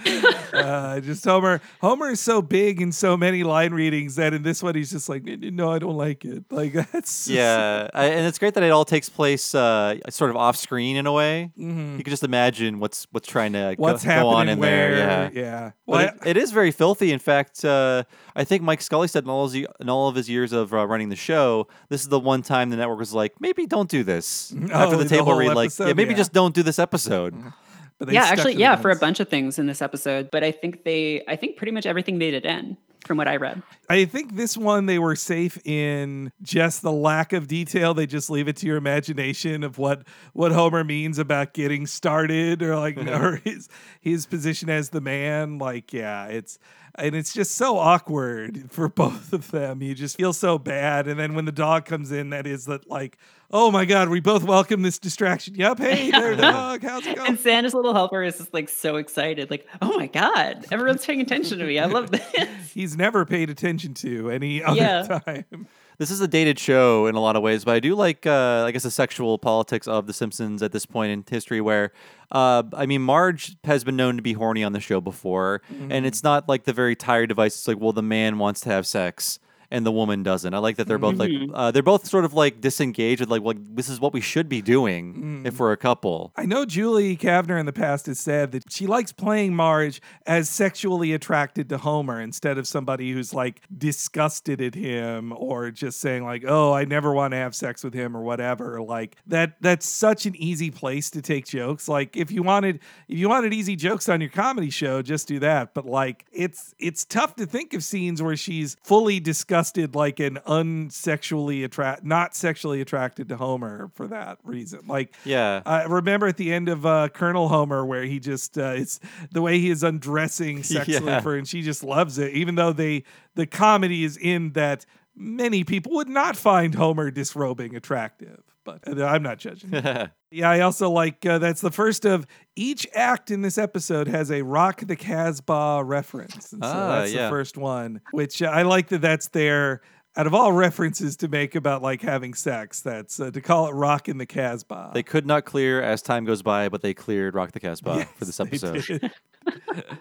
[0.53, 1.61] uh, just Homer.
[1.79, 5.09] Homer is so big in so many line readings that in this one he's just
[5.09, 6.43] like, no, I don't like it.
[6.51, 10.37] Like that's Yeah, I, and it's great that it all takes place uh, sort of
[10.37, 11.51] off screen in a way.
[11.57, 11.97] Mhm.
[11.97, 14.95] You can just imagine what's what's trying to go- what's go, happening on in where.
[14.95, 15.31] there.
[15.33, 15.71] Yeah, yeah.
[15.87, 17.11] But Well, it, it is very filthy.
[17.11, 18.03] In fact, uh,
[18.35, 20.85] I think Mike Scully said in all, his, in all of his years of uh,
[20.87, 24.03] running the show, this is the one time the network was like, maybe don't do
[24.03, 24.53] this.
[24.71, 26.17] After Oh, the the table whole read, like, yeah, maybe Yeah.
[26.17, 27.33] just don't do this episode.
[27.99, 30.31] but they yeah, actually, to the yeah, for a bunch of things in this episode.
[30.31, 33.37] But I think they, I think pretty much everything made it in from what I
[33.37, 33.61] read.
[33.89, 37.93] I think this one they were safe in just the lack of detail.
[37.93, 42.61] They just leave it to your imagination of what what Homer means about getting started
[42.61, 45.57] or like or his his position as the man.
[45.57, 46.59] Like, yeah, it's
[46.95, 49.81] and it's just so awkward for both of them.
[49.81, 51.07] You just feel so bad.
[51.07, 53.17] And then when the dog comes in, that is that like,
[53.53, 55.55] oh my god, we both welcome this distraction.
[55.55, 57.29] Yep, hey there, dog, how's it going?
[57.29, 61.21] And Santa's little helper is just like so excited, like, oh my god, everyone's paying
[61.21, 61.79] attention to me.
[61.79, 62.71] I love this.
[62.73, 65.19] He's never paid attention to any other Yeah.
[65.25, 65.67] time.
[65.97, 68.63] This is a dated show in a lot of ways, but I do like, uh,
[68.65, 71.61] I guess, the sexual politics of The Simpsons at this point in history.
[71.61, 71.91] Where,
[72.31, 76.03] uh, I mean, Marge has been known to be horny on the show before, and
[76.07, 77.53] it's not like the very tired device.
[77.55, 79.37] It's like, well, the man wants to have sex.
[79.71, 80.53] And the woman doesn't.
[80.53, 83.41] I like that they're both like uh, they're both sort of like disengaged with like,
[83.41, 86.33] well, this is what we should be doing if we're a couple.
[86.35, 90.49] I know Julie Kavner in the past has said that she likes playing Marge as
[90.49, 96.25] sexually attracted to Homer instead of somebody who's like disgusted at him or just saying
[96.25, 98.81] like, "Oh, I never want to have sex with him" or whatever.
[98.81, 101.87] Like that that's such an easy place to take jokes.
[101.87, 105.39] Like if you wanted if you wanted easy jokes on your comedy show, just do
[105.39, 105.73] that.
[105.73, 109.60] But like it's it's tough to think of scenes where she's fully disgusted
[109.95, 114.81] like an unsexually attract, not sexually attracted to Homer for that reason.
[114.87, 115.61] Like, Yeah.
[115.65, 118.99] I remember at the end of uh, Colonel Homer where he just uh, it's
[119.31, 121.21] the way he is undressing sexually Yeah.
[121.21, 123.03] for, and she just loves it, even though they
[123.35, 124.85] the comedy is in that
[125.15, 128.41] many people would not find Homer disrobing attractive.
[128.63, 129.71] But uh, I'm not judging.
[130.33, 134.31] Yeah, I also like uh, that's the first of each act in this episode has
[134.31, 136.53] a Rock the Casbah reference.
[136.53, 137.25] And so Ah, that's yeah.
[137.25, 139.81] the first one, which uh, I like that that's there
[140.15, 142.79] out of all references to make about like having sex.
[142.79, 144.91] That's uh, to call it Rock in the Casbah.
[144.93, 148.23] They could not clear as time goes by, but they cleared Rock the Casbah for
[148.23, 149.11] this episode.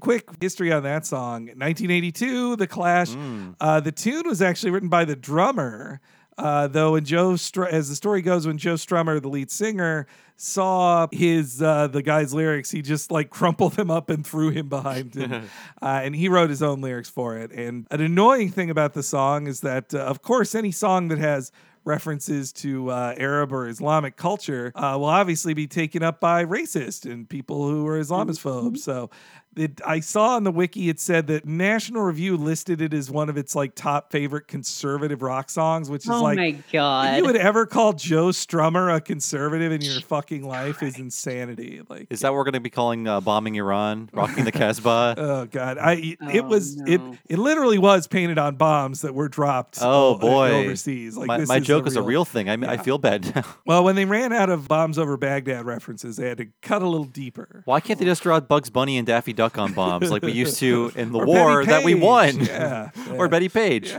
[0.00, 1.46] Quick history on that song.
[1.46, 3.10] 1982, The Clash.
[3.10, 3.50] Hmm.
[3.60, 6.00] Uh, the tune was actually written by the drummer.
[6.38, 10.06] Uh, though, when Joe, Str- as the story goes, when Joe Strummer, the lead singer,
[10.36, 14.70] saw his uh, the guy's lyrics, he just like crumpled them up and threw him
[14.70, 15.32] behind him,
[15.82, 17.52] uh, and he wrote his own lyrics for it.
[17.52, 21.18] And an annoying thing about the song is that, uh, of course, any song that
[21.18, 21.52] has
[21.84, 27.10] references to uh, Arab or Islamic culture uh, will obviously be taken up by racist
[27.10, 28.78] and people who are Islamophobes.
[28.78, 29.10] So
[29.56, 33.28] it, I saw on the wiki it said that National Review listed it as one
[33.28, 37.16] of its like top favorite conservative rock songs, which is Oh like my if god.
[37.16, 41.82] you would ever call Joe Strummer a conservative in your fucking life is insanity.
[41.88, 45.14] Like Is that what we're going to be calling uh, bombing Iran, rocking the Casbah?
[45.20, 47.16] Oh god, I it Oh, was it no.
[47.28, 49.78] it literally was painted on bombs that were dropped.
[49.80, 51.16] Oh uh, boy, overseas.
[51.16, 52.48] Like my, this my is joke the is a real thing.
[52.48, 53.42] I, mean, I feel bad now.
[53.66, 56.88] Well, when they ran out of bombs over Baghdad references, they had to cut a
[56.88, 57.62] little deeper.
[57.66, 60.58] Why can't they just draw Bugs Bunny and Daffy Duck on bombs like we used
[60.58, 62.40] to in the Or war that we won?
[62.40, 63.26] Yeah, or.
[63.26, 63.94] Bettie Page.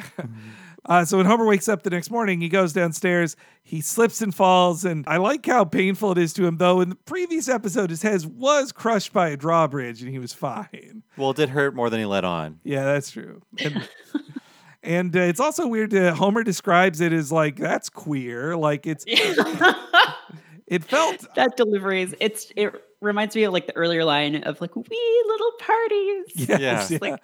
[0.85, 3.35] Uh, so when Homer wakes up the next morning, he goes downstairs.
[3.63, 6.57] He slips and falls, and I like how painful it is to him.
[6.57, 10.31] Though in the previous episode, his head was crushed by a drawbridge, and he was
[10.31, 11.01] fine.
[11.17, 12.59] Well, it did hurt more than he let on.
[12.63, 13.41] Yeah, that's true.
[13.57, 13.89] And,
[14.83, 15.89] and uh, it's also weird.
[15.89, 18.55] that Homer describes it as like that's queer.
[18.55, 24.05] Like it's it felt that delivery is it's it reminds me of like the earlier
[24.05, 26.25] line of like wee little parties.
[26.35, 26.97] Yes, Yeah.
[27.01, 27.17] yeah.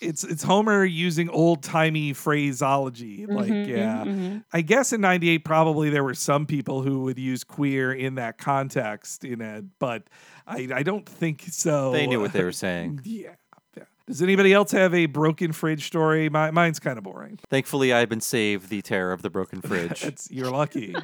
[0.00, 3.26] it's it's Homer using old timey phraseology.
[3.26, 4.04] Like, Mhm, yeah.
[4.04, 4.44] mhm.
[4.52, 8.38] I guess in '98 probably there were some people who would use queer in that
[8.38, 10.04] context in it, but
[10.46, 11.92] I I don't think so.
[11.92, 13.00] They knew what they were saying.
[13.04, 13.34] yeah.
[13.76, 13.84] yeah.
[14.06, 16.28] Does anybody else have a broken fridge story?
[16.28, 17.40] My, mine's kind of boring.
[17.50, 20.04] Thankfully, I've been saved the terror of the broken fridge.
[20.06, 20.94] It's, you're lucky.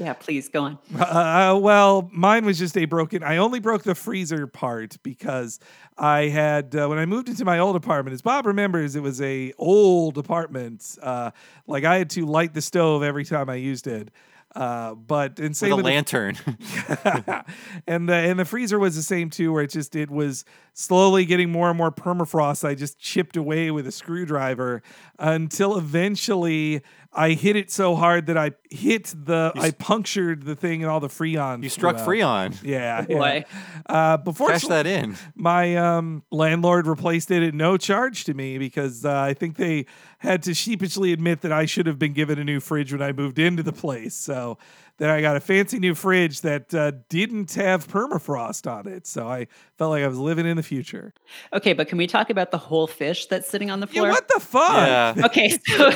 [0.00, 0.78] Yeah, please go on.
[0.98, 3.22] Uh, well, mine was just a broken.
[3.22, 5.60] I only broke the freezer part because
[5.98, 8.14] I had uh, when I moved into my old apartment.
[8.14, 10.96] As Bob remembers, it was a old apartment.
[11.02, 11.32] Uh,
[11.66, 14.10] like I had to light the stove every time I used it.
[14.56, 16.36] Uh, but and With same a with the- lantern.
[17.86, 20.44] and the and the freezer was the same too, where it just it was
[20.74, 22.64] slowly getting more and more permafrost.
[22.66, 24.82] I just chipped away with a screwdriver
[25.18, 26.82] until eventually
[27.12, 31.00] I hit it so hard that I hit the I punctured the thing and all
[31.00, 31.62] the freon.
[31.62, 32.14] you struck flew.
[32.18, 32.62] Freon.
[32.62, 33.44] Yeah, Boy.
[33.48, 33.82] yeah.
[33.86, 35.16] Uh, before Cash that in.
[35.34, 39.86] my um, landlord replaced it at no charge to me because uh, I think they
[40.20, 43.12] had to sheepishly admit that I should have been given a new fridge when I
[43.12, 44.14] moved into the place.
[44.14, 44.58] So
[44.98, 49.06] then I got a fancy new fridge that uh, didn't have permafrost on it.
[49.06, 49.46] So I
[49.78, 51.14] felt like I was living in the future.
[51.54, 54.10] Okay, but can we talk about the whole fish that's sitting on the Yeah, floor?
[54.10, 54.86] what the fuck?
[54.86, 55.14] Yeah.
[55.24, 55.90] okay, so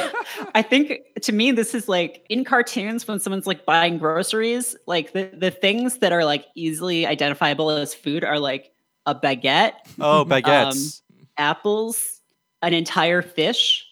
[0.54, 5.12] I think to me this is like in cartoons when someone's like buying groceries, like
[5.12, 8.72] the, the things that are like easily identifiable as food are like
[9.04, 11.02] a baguette, Oh, baguettes.
[11.36, 12.20] apples,
[12.62, 13.83] an entire fish,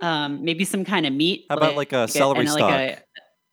[0.00, 1.46] um, maybe some kind of meat.
[1.48, 2.70] How about like a celery and, stalk?
[2.70, 3.06] Like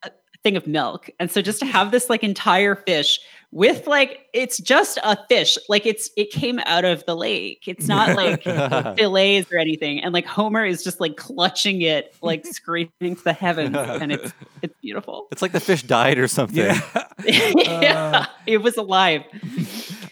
[0.04, 0.10] a, a
[0.42, 1.10] thing of milk.
[1.18, 5.56] And so just to have this like entire fish with like it's just a fish,
[5.68, 7.64] like it's it came out of the lake.
[7.66, 8.42] It's not like
[8.96, 10.02] fillets or anything.
[10.02, 14.32] And like Homer is just like clutching it, like screaming to the heavens, and it's
[14.62, 15.28] it's beautiful.
[15.32, 16.58] It's like the fish died or something.
[17.24, 17.80] Yeah.
[17.80, 19.24] yeah, it was alive.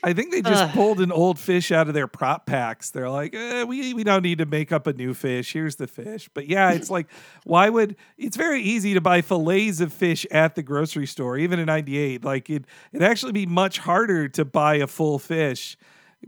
[0.07, 0.70] I think they just Ugh.
[0.70, 2.90] pulled an old fish out of their prop packs.
[2.90, 5.52] They're like, eh, we we don't need to make up a new fish.
[5.52, 6.30] Here's the fish.
[6.32, 7.09] But yeah, it's like,
[7.44, 7.96] why would?
[8.16, 12.24] It's very easy to buy fillets of fish at the grocery store, even in '98.
[12.24, 15.76] Like it, it'd actually be much harder to buy a full fish.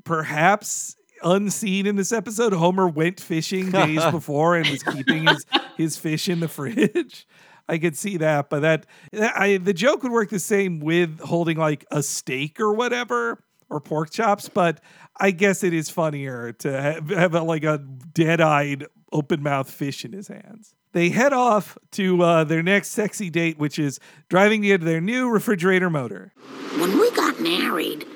[0.03, 5.97] Perhaps unseen in this episode, Homer went fishing days before and was keeping his his
[5.97, 7.29] fish in the fridge.
[7.69, 11.21] I could see that, but that, that- I the joke would work the same with
[11.21, 13.39] holding like a steak or whatever
[13.71, 14.81] or pork chops, but
[15.17, 20.13] I guess it is funnier to have, have a, like a dead-eyed, open-mouthed fish in
[20.13, 20.75] his hands.
[20.93, 25.01] They head off to uh, their next sexy date, which is driving to get their
[25.01, 26.33] new refrigerator motor.
[26.79, 28.07] When we got married,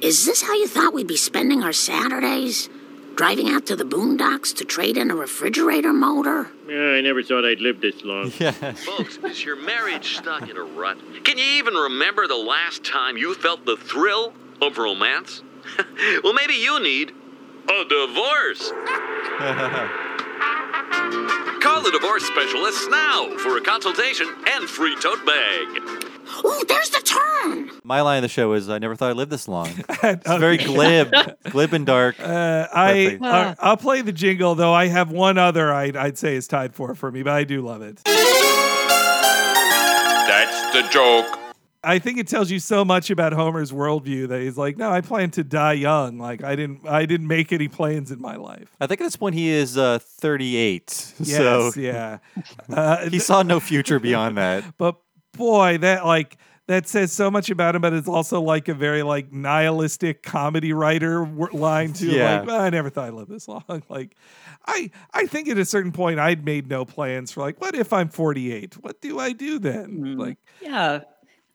[0.00, 2.68] is this how you thought we'd be spending our Saturdays?
[3.16, 6.48] Driving out to the boondocks to trade in a refrigerator motor?
[6.66, 8.32] Yeah, I never thought I'd live this long.
[8.40, 8.52] Yeah.
[8.52, 10.96] Folks, is your marriage stuck in a rut?
[11.24, 14.32] Can you even remember the last time you felt the thrill
[14.62, 15.42] of romance?
[16.24, 17.12] well, maybe you need
[17.68, 18.70] a divorce.
[21.62, 25.68] Call the divorce specialists now for a consultation and free tote bag.
[26.44, 27.70] Ooh, there's the turn!
[27.84, 29.68] My line of the show is I never thought I'd live this long.
[30.02, 31.12] It's very glib,
[31.50, 32.18] glib and dark.
[32.18, 33.24] Uh, I Perfect.
[33.24, 34.72] I- I'll play the jingle though.
[34.72, 37.60] I have one other I'd, I'd say is tied for for me, but I do
[37.60, 38.00] love it.
[40.26, 41.26] That's the joke.
[41.82, 45.00] I think it tells you so much about Homer's worldview that he's like, no, I
[45.00, 46.18] plan to die young.
[46.18, 48.74] Like I didn't I didn't make any plans in my life.
[48.80, 51.14] I think at this point he is uh, 38.
[51.20, 52.18] Yes, so yeah.
[52.68, 54.64] Uh, he saw no future beyond that.
[54.78, 54.96] but
[55.36, 59.02] boy, that like that says so much about him, but it's also like a very
[59.02, 62.10] like nihilistic comedy writer w- line too.
[62.10, 62.40] Yeah.
[62.40, 63.82] Like, "Well, I never thought I'd live this long.
[63.88, 64.14] Like,
[64.66, 67.92] I I think at a certain point I'd made no plans for like, what if
[67.92, 68.74] I'm 48?
[68.84, 70.16] What do I do then?
[70.16, 71.00] Like, Yeah,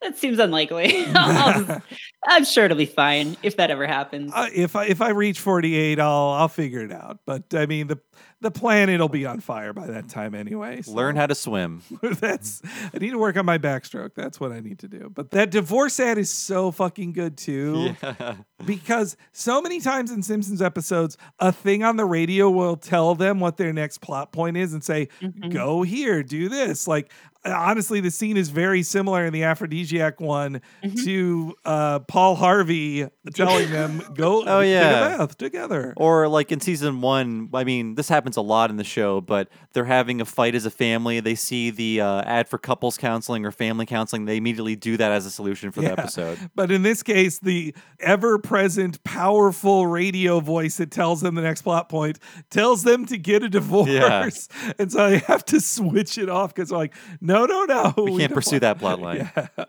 [0.01, 1.05] that seems unlikely.
[1.15, 1.81] I'll just-
[2.27, 4.31] I'm sure it'll be fine if that ever happens.
[4.33, 7.19] uh, if I if I reach 48, I'll I'll figure it out.
[7.25, 7.99] But I mean the
[8.41, 10.81] the planet will be on fire by that time anyway.
[10.81, 11.81] so- Learn how to swim.
[12.01, 12.61] That's
[12.93, 14.11] I need to work on my backstroke.
[14.15, 15.11] That's what I need to do.
[15.13, 17.95] But that divorce ad is so fucking good too.
[18.01, 18.35] Yeah.
[18.65, 23.39] Because so many times in Simpsons episodes, a thing on the radio will tell them
[23.39, 25.09] what their next plot point is and say,
[25.49, 26.87] go here, do this.
[26.87, 27.11] Like
[27.45, 30.61] honestly, the scene is very similar in the aphrodisiac one
[31.03, 34.69] to uh, Paul Harvey telling them, go Oh, take
[35.15, 35.93] a bath together.
[35.97, 39.49] Or like in season one, I mean, this happens a lot in the show, but
[39.73, 41.19] they're having a fight as a family.
[41.19, 44.25] They see the uh, ad for couples counseling or family counseling.
[44.25, 46.37] They immediately do that as a solution for the episode.
[46.55, 51.61] But in this case, the ever present, powerful radio voice that tells them the next
[51.63, 52.19] plot point
[52.49, 54.47] tells them to get a divorce.
[54.79, 57.93] And so I have to switch it off because like, no, no, no.
[57.97, 58.03] No.
[58.03, 59.29] We can't pursue want- that plot line.
[59.36, 59.65] Yeah.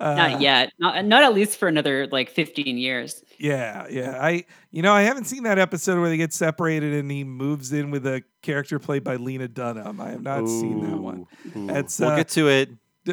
[0.00, 0.72] Uh, not yet.
[0.80, 3.22] Not, not at least for another like 15 years.
[3.38, 4.18] Yeah, yeah.
[4.20, 7.72] I, you know, I haven't seen that episode where they get separated and he moves
[7.72, 10.00] in with a character played by Lena Dunham.
[10.00, 11.26] I have not seen that one.
[11.54, 11.66] Ooh, ooh.
[11.68, 12.70] That's we'll uh, get to it.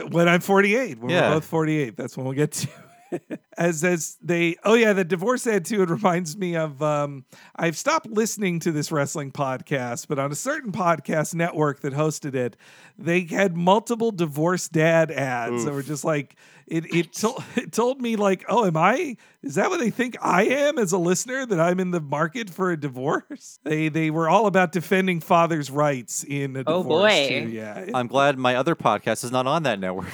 [0.09, 0.97] When I'm 48.
[0.99, 1.29] When Yeah.
[1.29, 1.95] we're both 48.
[1.95, 2.67] That's when we'll get to.
[3.57, 7.77] As as they oh yeah the divorce ad too it reminds me of um I've
[7.77, 12.55] stopped listening to this wrestling podcast but on a certain podcast network that hosted it
[12.97, 16.35] they had multiple divorce dad ads that were just like
[16.71, 20.15] it it, to, it told me like oh am I is that what they think
[20.21, 24.09] I am as a listener that I'm in the market for a divorce they they
[24.09, 27.27] were all about defending father's rights in a Oh, divorce boy.
[27.29, 27.49] too.
[27.49, 30.07] yeah I'm glad my other podcast is not on that network.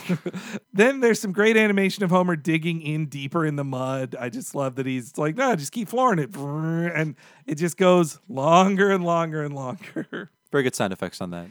[0.73, 4.15] then there's some great animation of Homer digging in deeper in the mud.
[4.19, 6.35] I just love that he's like, no, just keep flooring it.
[6.35, 10.31] And it just goes longer and longer and longer.
[10.51, 11.47] Very good sound effects on that.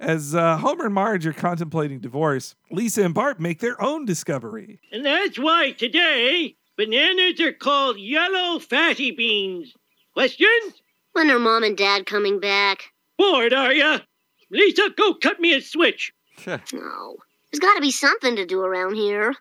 [0.00, 4.80] As uh, Homer and Marge are contemplating divorce, Lisa and Bart make their own discovery.
[4.90, 9.74] And that's why today, bananas are called yellow fatty beans.
[10.14, 10.82] Questions?
[11.12, 12.84] When are mom and dad coming back?
[13.18, 13.98] Bored, are ya?
[14.50, 16.14] Lisa, go cut me a switch.
[16.46, 17.16] No.
[17.52, 19.34] There's got to be something to do around here.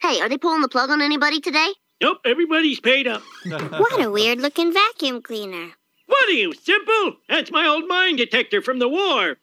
[0.00, 1.68] Hey, are they pulling the plug on anybody today?
[2.00, 3.22] Nope, everybody's paid up.
[3.44, 5.72] What a weird looking vacuum cleaner.
[6.06, 7.16] What are you, simple?
[7.28, 9.36] That's my old mine detector from the war.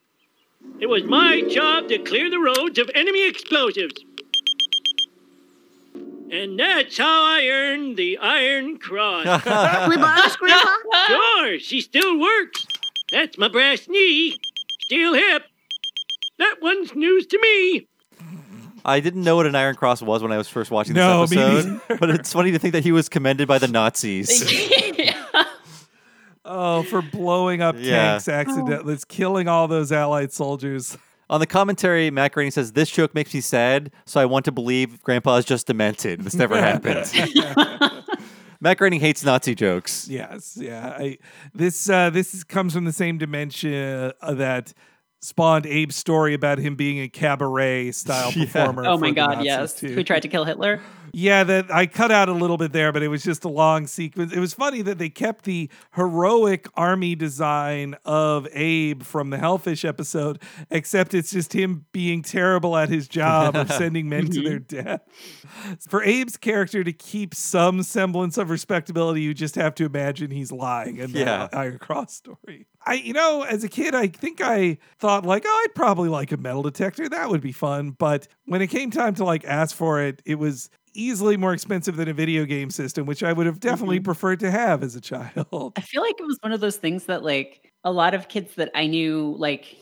[0.80, 3.94] It was my job to clear the roads of enemy explosives.
[6.32, 9.42] And that's how I earned the Iron Cross.
[9.42, 10.70] Can we borrow this, Grandpa?
[11.06, 12.66] sure, she still works.
[13.12, 14.38] That's my brass knee.
[14.80, 15.44] Steel hip.
[16.38, 17.86] That one's news to me.
[18.84, 21.26] I didn't know what an Iron Cross was when I was first watching this No,
[21.26, 24.42] me episode, but it's funny to think that he was commended by the Nazis.
[26.44, 28.10] Oh, for blowing up Yeah.
[28.12, 28.94] tanks accidentally.
[28.94, 30.96] It's killing all those Allied soldiers.
[31.30, 34.52] On the commentary, Matt Groening says, This joke makes me sad, so I want to
[34.52, 36.20] believe Grandpa is just demented.
[36.22, 37.10] This never happened.
[38.60, 40.06] Matt Groening hates Nazi jokes.
[40.08, 40.94] Yes, yeah.
[40.98, 41.18] I,
[41.54, 44.72] this uh, this is, comes from the same dimension uh, that
[45.20, 48.44] spawned Abe's story about him being a cabaret style Yeah.
[48.44, 48.84] performer.
[48.86, 49.74] oh my God, Nazis, yes.
[49.74, 49.88] too.
[49.88, 50.80] Who tried to kill Hitler?
[51.12, 53.86] Yeah, that I cut out a little bit there, but it was just a long
[53.86, 54.32] sequence.
[54.32, 59.84] It was funny that they kept the heroic army design of Abe from the Hellfish
[59.84, 60.40] episode,
[60.70, 64.48] except it's just him being terrible at his job of sending men to mm-hmm.
[64.48, 65.02] their death.
[65.86, 70.50] For Abe's character to keep some semblance of respectability, you just have to imagine he's
[70.52, 71.48] lying in Yeah.
[71.48, 72.66] the Iron Cross story.
[72.84, 76.32] I, you know, as a kid, I think I thought like, oh, I'd probably like
[76.32, 77.08] a metal detector.
[77.08, 77.90] That would be fun.
[77.90, 81.96] But when it came time to like ask for it, it was easily more expensive
[81.96, 85.00] than a video game system, which I would have definitely preferred to have as a
[85.00, 85.72] child.
[85.76, 88.54] I feel like it was one of those things that like a lot of kids
[88.56, 89.76] that I knew like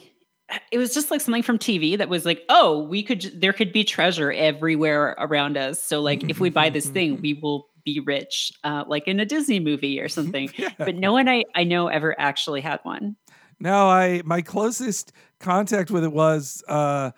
[0.73, 3.73] it was just like something from TV that was like, oh, we could there could
[3.73, 5.83] be treasure everywhere around us.
[5.83, 9.25] So like if we buy this thing, we will be rich, uh, like in a
[9.25, 10.51] Disney movie or something.
[10.79, 13.17] But no one I, I know ever actually had one.
[13.59, 17.13] No, I my closest contact with it was uh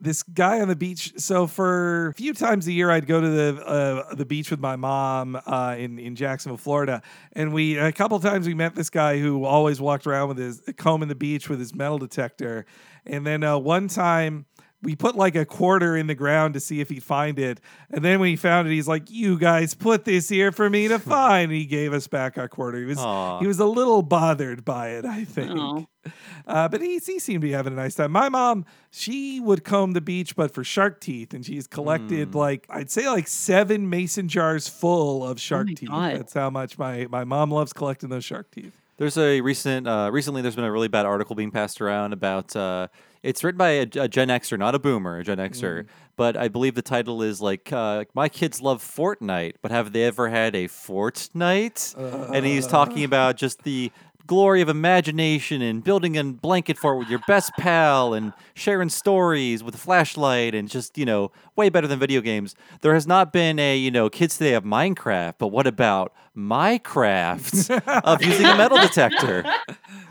[0.00, 1.12] this guy on the beach.
[1.16, 4.60] So for a few times a year, I'd go to the uh, the beach with
[4.60, 8.90] my mom uh, in in Jacksonville, Florida, and we a couple times we met this
[8.90, 12.66] guy who always walked around with his comb in the beach with his metal detector,
[13.06, 14.46] and then uh, one time.
[14.80, 17.60] We put like a quarter in the ground to see if he'd find it.
[17.90, 20.86] And then when he found it, he's like, You guys put this here for me
[20.88, 21.50] to find.
[21.50, 22.78] And he gave us back our quarter.
[22.78, 23.40] He was Aw.
[23.40, 25.50] he was a little bothered by it, I think.
[25.54, 25.86] Oh.
[26.46, 28.12] Uh, but he, he seemed to be having a nice time.
[28.12, 32.64] My mom, she would comb the beach, but for shark teeth, and she's collected like
[32.70, 35.88] I'd say like seven mason jars full of shark my teeth.
[35.88, 36.16] God.
[36.16, 38.72] That's how much my my mom loves collecting those shark teeth.
[38.96, 42.56] There's a recent, uh, recently there's been a really bad article being passed around about,
[42.56, 42.88] uh,
[43.22, 46.48] it's written by a, a Gen Xer, not a boomer, a Gen Xer, but I
[46.48, 50.54] believe the title is like, uh, My Kids Love Fortnite, but have they ever had
[50.54, 51.94] a Fortnite?
[52.34, 53.90] and he's talking about just the
[54.28, 59.64] glory of imagination and building a blanket fort with your best pal and sharing stories
[59.64, 62.54] with a flashlight and just, you know, way better than video games.
[62.82, 67.80] There has not been a, you know, kids today have Minecraft, but what about Minecraft
[68.04, 69.44] of using a metal detector?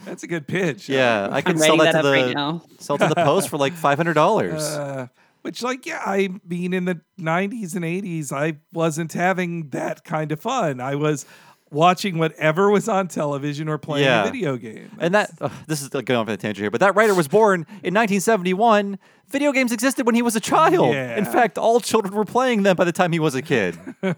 [0.04, 0.90] That's a good pitch.
[0.90, 2.64] Yeah, I I'm can sell writing that to the right now.
[2.80, 4.62] sell to the post for like five hundred dollars.
[4.64, 5.08] Uh,
[5.44, 10.34] which, like, yeah, I mean, in the 90s and 80s, I wasn't having that kind
[10.34, 10.82] of fun.
[10.82, 11.26] I was
[11.72, 14.24] watching whatever was on television or playing Yeah.
[14.24, 14.92] a video game.
[15.00, 17.28] and that ugh, this is going off on a tangent here, but that writer was
[17.28, 18.98] born in 1971.
[19.30, 20.94] Video games existed when he was a child.
[20.94, 21.18] Yeah.
[21.18, 23.78] In fact, all children were playing them by the time he was a kid.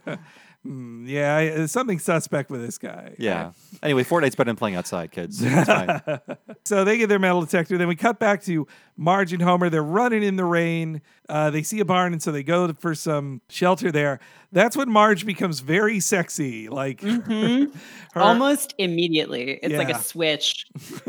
[0.68, 3.16] Mm, yeah, I, there's something suspect with this guy.
[3.18, 3.54] Yeah.
[3.82, 5.42] Anyway, Fortnite's better than playing outside, kids.
[6.66, 7.78] So they get their metal detector.
[7.78, 8.68] Then we cut back to
[9.02, 9.70] Marge and Homer.
[9.70, 11.02] They're running in the rain.
[11.30, 14.20] Uh, they see a barn, and so they go for some shelter there.
[14.52, 16.68] That's when Marge becomes very sexy.
[16.68, 17.68] Like her-
[18.16, 19.60] Almost immediately.
[19.64, 20.66] It's like a switch.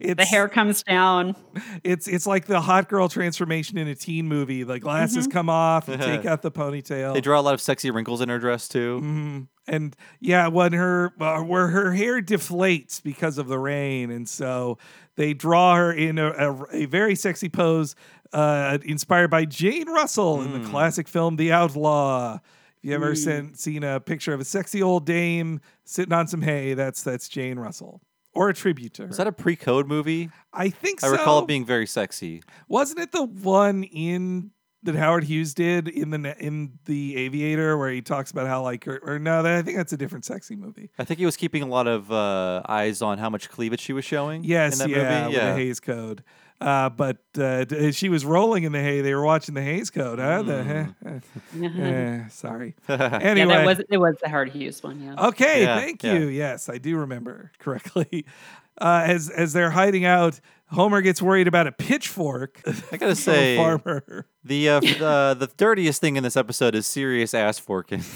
[0.00, 1.36] it's, The hair comes down.
[1.84, 4.64] It's it's like the hot girl transformation in a teen movie.
[4.64, 7.14] The glasses come off, and take out the ponytail.
[7.14, 8.96] they draw a lot of sexy wrinkles in her dress too.
[9.00, 9.40] Mm-hmm.
[9.68, 14.78] and yeah, when her uh, where her hair deflates because of the rain, and so
[15.18, 17.94] they draw her in a, a, a very sexy pose,
[18.32, 20.62] uh, inspired by Jane Russell in Hmm.
[20.62, 22.38] the classic film The Outlaw.
[22.78, 26.42] If you ever seen, seen a picture of a sexy old dame sitting on some
[26.42, 28.00] hay, that's that's Jane Russell,
[28.32, 29.08] or a tribute to her.
[29.08, 30.30] Was that a pre-code movie?
[30.52, 31.08] I think so.
[31.08, 31.16] I so.
[31.16, 32.40] recall it being very sexy.
[32.68, 34.52] Wasn't it the one in
[34.84, 38.86] that Howard Hughes did in the in the Aviator where he talks about how like
[38.86, 40.90] or, or no, that I think that's a different sexy movie.
[40.98, 43.92] I think he was keeping a lot of uh, eyes on how much cleavage she
[43.92, 44.44] was showing.
[44.44, 45.34] Yes, in that yeah, movie.
[45.36, 46.22] with the Hays Code.
[46.60, 49.00] Uh, but uh, d- she was rolling in the hay.
[49.00, 50.18] They were watching the Hays Code.
[50.18, 50.42] Huh?
[50.42, 50.92] The,
[51.54, 51.68] yeah,
[52.24, 52.74] eh, sorry.
[52.88, 55.26] that Anyway, was it was the hard Hughes one, yeah.
[55.28, 56.14] okay, Yeah, thank yeah.
[56.14, 56.26] you.
[56.26, 58.26] Yes, I do remember correctly.
[58.80, 62.60] Uh, as as they're hiding out, Homer gets worried about a pitchfork.
[62.66, 64.26] I gotta from a say, farmer.
[64.44, 68.02] the uh, f- uh, the dirtiest thing in this episode is serious ass forking.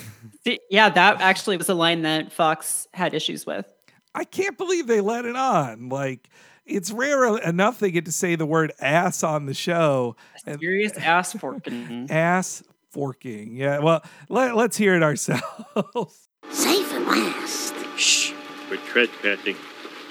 [0.70, 3.64] Yeah, that actually was a line that Fox had issues with.
[4.12, 5.88] I can't believe they let it on.
[5.88, 6.28] Like,
[6.66, 10.16] it's rare enough they get to say the word ass on the show.
[10.44, 12.08] And Serious ass forking.
[12.10, 13.54] ass forking.
[13.54, 16.28] Yeah, well, let, let's hear it ourselves.
[16.50, 17.74] Safe at last.
[17.96, 18.32] Shh.
[18.68, 19.54] We're trespassing.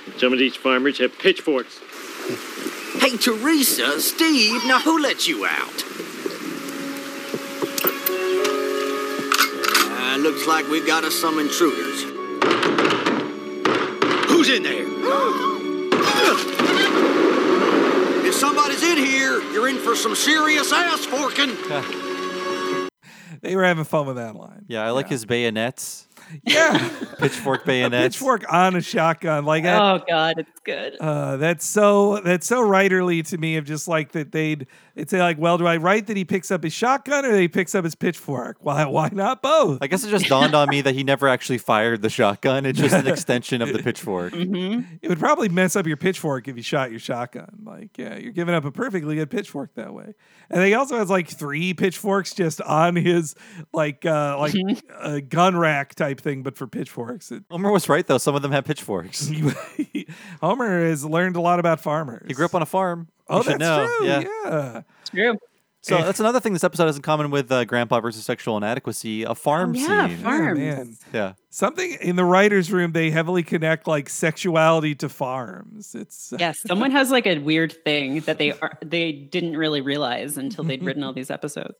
[0.05, 1.79] And some of these farmers have pitchforks.
[2.99, 5.83] Hey, Teresa, Steve, now who let you out?
[9.93, 12.03] Uh, looks like we've got us some intruders.
[14.29, 14.83] Who's in there?
[18.27, 21.55] if somebody's in here, you're in for some serious ass forking.
[23.41, 24.65] They were having fun with that line.
[24.67, 26.07] yeah, I like his bayonets,
[26.43, 29.45] Yeah, pitchfork bayonet, pitchfork on a shotgun.
[29.45, 29.82] Like that.
[29.82, 30.95] Oh God, it's good.
[30.99, 35.37] Uh, that's so that's so writerly to me of just like that they'd they'd like,
[35.37, 37.83] well, do I write that he picks up his shotgun or that he picks up
[37.83, 38.57] his pitchfork?
[38.61, 39.79] Why why not both?
[39.81, 42.65] I guess it just dawned on me that he never actually fired the shotgun.
[42.65, 44.33] It's just an extension of the pitchfork.
[44.33, 44.95] Mm-hmm.
[45.01, 47.63] It would probably mess up your pitchfork if you shot your shotgun.
[47.63, 50.13] Like, yeah, you're giving up a perfectly good pitchfork that way.
[50.49, 53.35] And he also has like three pitchforks just on his
[53.73, 54.53] like uh like
[54.99, 57.31] a gun rack type thing, but for pitchforks.
[57.31, 58.17] It, Homer was right though.
[58.17, 59.31] Some of them have pitchforks.
[60.41, 62.25] Homer has learned a lot about farmers.
[62.27, 63.07] He grew up on a farm.
[63.32, 63.88] Oh, You that's know.
[63.97, 64.07] true.
[64.07, 64.19] Yeah.
[64.45, 64.82] yeah.
[64.99, 65.38] It's true.
[65.84, 69.23] So that's another thing this episode has in common with uh, Grandpa versus Sexual Inadequacy,
[69.23, 69.89] a farm scene.
[69.89, 70.17] yeah, scene.
[70.17, 70.59] farms.
[70.59, 70.97] man.
[71.11, 71.34] Yeah.
[71.49, 75.95] Something in the writers' room, they heavily connect like sexuality to farms.
[75.95, 80.38] It's Yes, someone has like a weird thing that they are they didn't really realize
[80.38, 81.73] until they'd written all these episodes.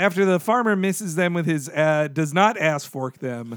[0.00, 3.56] After the farmer misses them with his uh, does not ass fork them,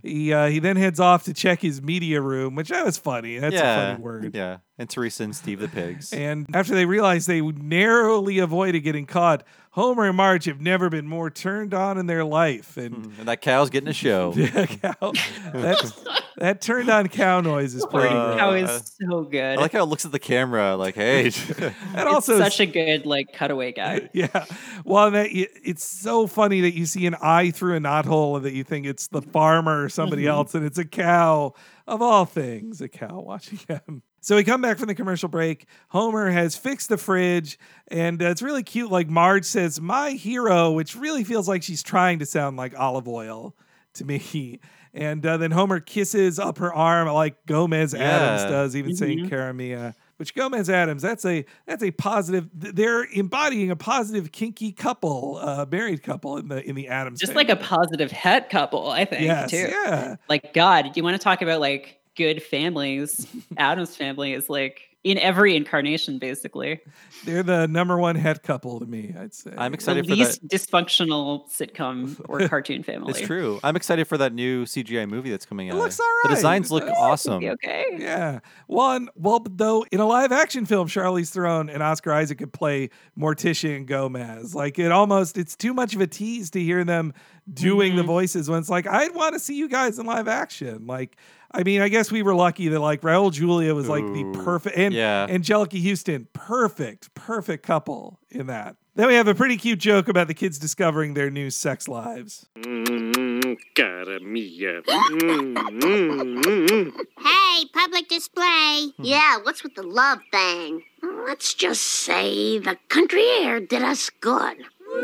[0.02, 3.38] he uh, he then heads off to check his media room, which that was funny.
[3.38, 3.76] That's yeah.
[3.76, 4.34] a funny word.
[4.34, 4.58] Yeah.
[4.76, 6.12] And Teresa and Steve the pigs.
[6.12, 9.44] And after they realize they narrowly avoided getting caught,
[9.78, 12.76] Homer and Marge have never been more turned on in their life.
[12.76, 14.32] And and that cow's getting a show.
[14.36, 15.12] yeah, cow,
[15.52, 15.92] that,
[16.38, 18.38] that turned on cow noise is pretty Uh, great.
[18.40, 19.56] How is so good.
[19.58, 21.26] I like how it looks at the camera like, hey.
[21.60, 24.10] And it's also, such a good like cutaway guy.
[24.12, 24.46] yeah.
[24.84, 28.54] Well, that it's so funny that you see an eye through a knothole and that
[28.54, 30.30] you think it's the farmer or somebody Mm-hmm.
[30.30, 31.54] else, and it's a cow
[31.86, 34.02] of all things, a cow watching him.
[34.20, 35.66] So we come back from the commercial break.
[35.88, 37.58] Homer has fixed the fridge,
[37.88, 38.90] and uh, it's really cute.
[38.90, 43.08] Like Marge says, "My hero," which really feels like she's trying to sound like Olive
[43.08, 43.54] Oyl
[43.94, 44.60] to me.
[44.94, 49.28] And uh, then Homer kisses up her arm like Gomez Addams does, even saying Mhm.
[49.28, 52.48] "Cara Mia." Which Gomez Addams, that's a that's a positive.
[52.54, 57.20] They're embodying a positive kinky couple, uh, married couple in the in the Addams.
[57.20, 59.68] Just like a positive het couple, I think, yes, too.
[59.68, 60.16] yeah.
[60.28, 63.26] Like God, do you want to talk about like good families?
[63.56, 66.80] Addams family is like in every incarnation, basically.
[67.24, 69.14] They're the number one head couple to me.
[69.18, 69.52] I'd say.
[69.56, 70.18] I'm The excited for that.
[70.18, 73.10] least dysfunctional sitcom or cartoon family.
[73.10, 73.60] It's true.
[73.62, 75.76] I'm excited for that new CGI movie that's coming out.
[75.76, 77.44] It looks all The designs look Yeah, awesome.
[77.44, 77.96] Okay.
[77.98, 78.40] Yeah.
[78.66, 82.90] One, well, though, in a live action film, Charlize Theron and Oscar Isaac could play
[83.16, 84.54] Morticia and Gomez.
[84.54, 87.14] Like, it almost, it's too much of a tease to hear them
[87.52, 88.08] doing the mm-hmm.
[88.08, 90.86] voices when it's like, I'd want to see you guys in live action.
[90.86, 91.16] Like,
[91.50, 94.76] I mean, I guess we were lucky that like Raul Julia was like the perfect,
[94.76, 95.26] and yeah.
[95.28, 98.76] Anjelica Huston, perfect, perfect couple in that.
[98.94, 102.48] Then we have a pretty cute joke about the kids discovering their new sex lives.
[102.58, 104.82] Mm, cara mia.
[104.82, 106.92] Mm, mm, mm.
[107.16, 108.88] Hey, public display.
[108.98, 110.82] Yeah, what's with the love thing?
[111.00, 114.56] Let's just say the country air did us good.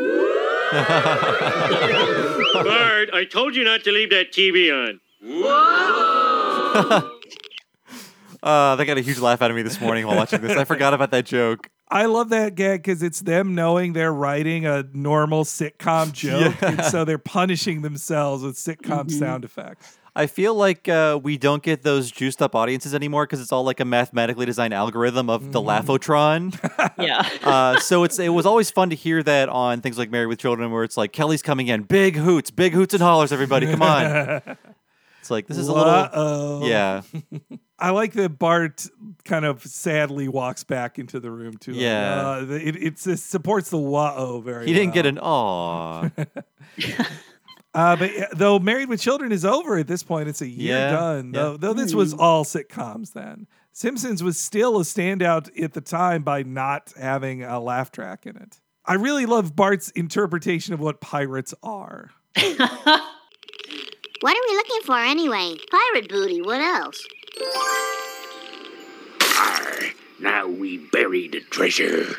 [2.53, 4.99] Bart, I told you not to leave that TV on.
[8.43, 10.55] Uh, they got a huge laugh out of me this morning while watching this.
[10.55, 11.67] I forgot about that joke.
[11.89, 16.83] I love that gag because it's them knowing they're writing a normal sitcom joke, and
[16.85, 19.97] so they're punishing themselves with sitcom sound effects.
[20.15, 23.63] I feel like uh, we don't get those juiced up audiences anymore because it's all
[23.63, 26.53] like a mathematically designed algorithm of the laughotron.
[27.03, 27.27] Yeah.
[27.43, 30.39] uh, so it's it was always fun to hear that on things like Married with
[30.39, 33.81] Children, where it's like Kelly's coming in, big hoots, big hoots and hollers, everybody, come
[33.81, 34.41] on.
[35.25, 36.67] It's like this is a little, Uh-oh.
[36.67, 37.01] yeah,
[37.79, 38.85] I like that Bart
[39.23, 41.71] kind of sadly walks back into the room too.
[41.71, 42.37] Yeah.
[42.41, 46.09] uh, it, it's, it supports the wah-oh very he didn't get an aw.
[47.73, 50.91] Uh, but though Married with Children is over at this point, it's a year Yeah,
[50.91, 51.33] done.
[51.33, 51.41] yeah.
[51.41, 53.47] Though, though this was all sitcoms then.
[53.73, 58.37] Simpsons was still a standout at the time by not having a laugh track in
[58.37, 58.61] it.
[58.85, 62.11] I really love Bart's interpretation of what pirates are.
[64.21, 65.55] What are we looking for anyway?
[65.69, 67.05] Pirate booty, what else?
[69.39, 72.15] Arr, now we bury the treasure.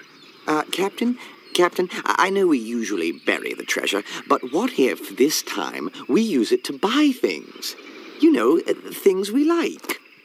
[0.47, 1.18] Uh, Captain?
[1.55, 6.20] Captain, I I know we usually bury the treasure, but what if this time we
[6.20, 7.74] use it to buy things?
[8.20, 10.01] You know, uh, things we like.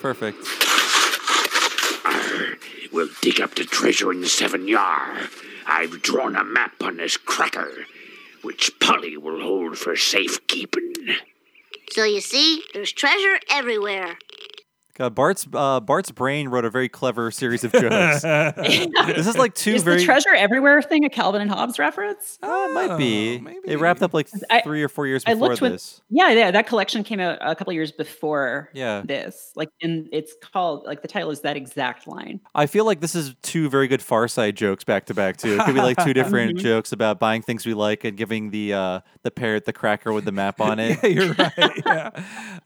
[0.00, 0.38] Perfect.
[2.06, 2.56] Arr,
[2.92, 5.18] we'll dig up the treasure in the Seven Yar.
[5.66, 7.86] I've drawn a map on this cracker,
[8.44, 10.92] which Polly will hold for safekeeping.
[11.90, 14.18] So you see, there's treasure everywhere.
[14.96, 18.22] God, Bart's uh, Bart's brain wrote a very clever series of jokes.
[18.22, 22.38] this is like two Is very the treasure everywhere thing a Calvin and Hobbes reference?
[22.40, 23.42] Uh, it might be.
[23.44, 26.00] Oh, It wrapped up like I- three or four years I before looked with this.
[26.10, 26.52] yeah, yeah.
[26.52, 29.02] That collection came out a couple years before Yeah.
[29.04, 29.50] this.
[29.56, 32.38] Like, and it's called like the title is that exact line.
[32.54, 35.54] I feel like this is two very good Far Side jokes back to back too.
[35.54, 38.74] It could be like two different jokes about buying things we like and giving the
[38.74, 40.98] uh, the parrot the cracker with the map on it.
[41.02, 41.52] Yeah, you're right.
[41.84, 42.10] Yeah.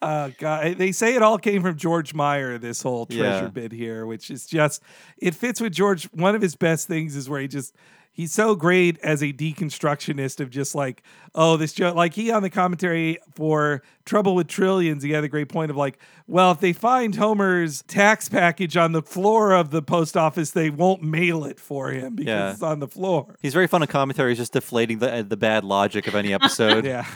[0.02, 3.48] Uh, God, they say it all came from George Meyer, this whole treasure Yeah.
[3.48, 4.82] bit here, which is just,
[5.16, 6.04] it fits with George.
[6.12, 7.74] One of his best things is where he just,
[8.18, 11.02] he's so great as a deconstructionist of just like,
[11.36, 11.94] oh, this joke.
[11.94, 15.76] Like he on the commentary for Trouble with Trillions, he had a great point of
[15.76, 20.50] like, well, if they find Homer's tax package on the floor of the post office,
[20.50, 22.50] they won't mail it for him because Yeah.
[22.52, 23.36] it's on the floor.
[23.40, 24.32] He's very fun in commentary.
[24.32, 26.84] He's just deflating the uh, the bad logic of any episode.
[26.84, 27.06] yeah,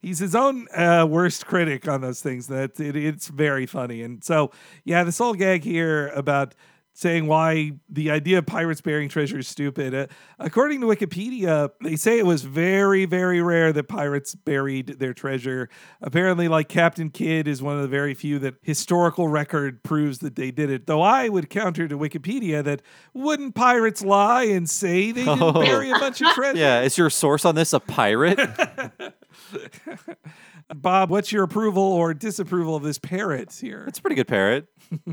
[0.00, 2.46] he's his own uh, worst critic on those things.
[2.46, 4.52] That it, it's very funny, and so
[4.84, 6.54] yeah, this whole gag here about
[6.94, 9.94] saying why the idea of pirates burying treasure is stupid.
[9.94, 10.06] Uh,
[10.38, 15.68] according to Wikipedia, they say it was very, very rare that pirates buried their treasure.
[16.00, 20.36] Apparently, like Captain Kidd is one of the very few that historical record proves that
[20.36, 20.86] they did it.
[20.86, 22.80] Though I would counter to Wikipedia that
[23.12, 26.56] wouldn't pirates lie and say they didn't bury a bunch of treasure?
[26.56, 28.38] Yeah, is your source on this a pirate?
[30.68, 33.84] Bob, what's your approval or disapproval of this parrot here?
[33.86, 34.66] It's a pretty good parrot.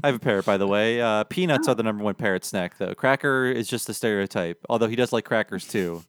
[0.04, 1.02] I have a parrot, by the way.
[1.02, 2.94] Uh, peanuts are the number one parrot snack, though.
[2.96, 6.04] Cracker is just a stereotype, although he does like crackers too.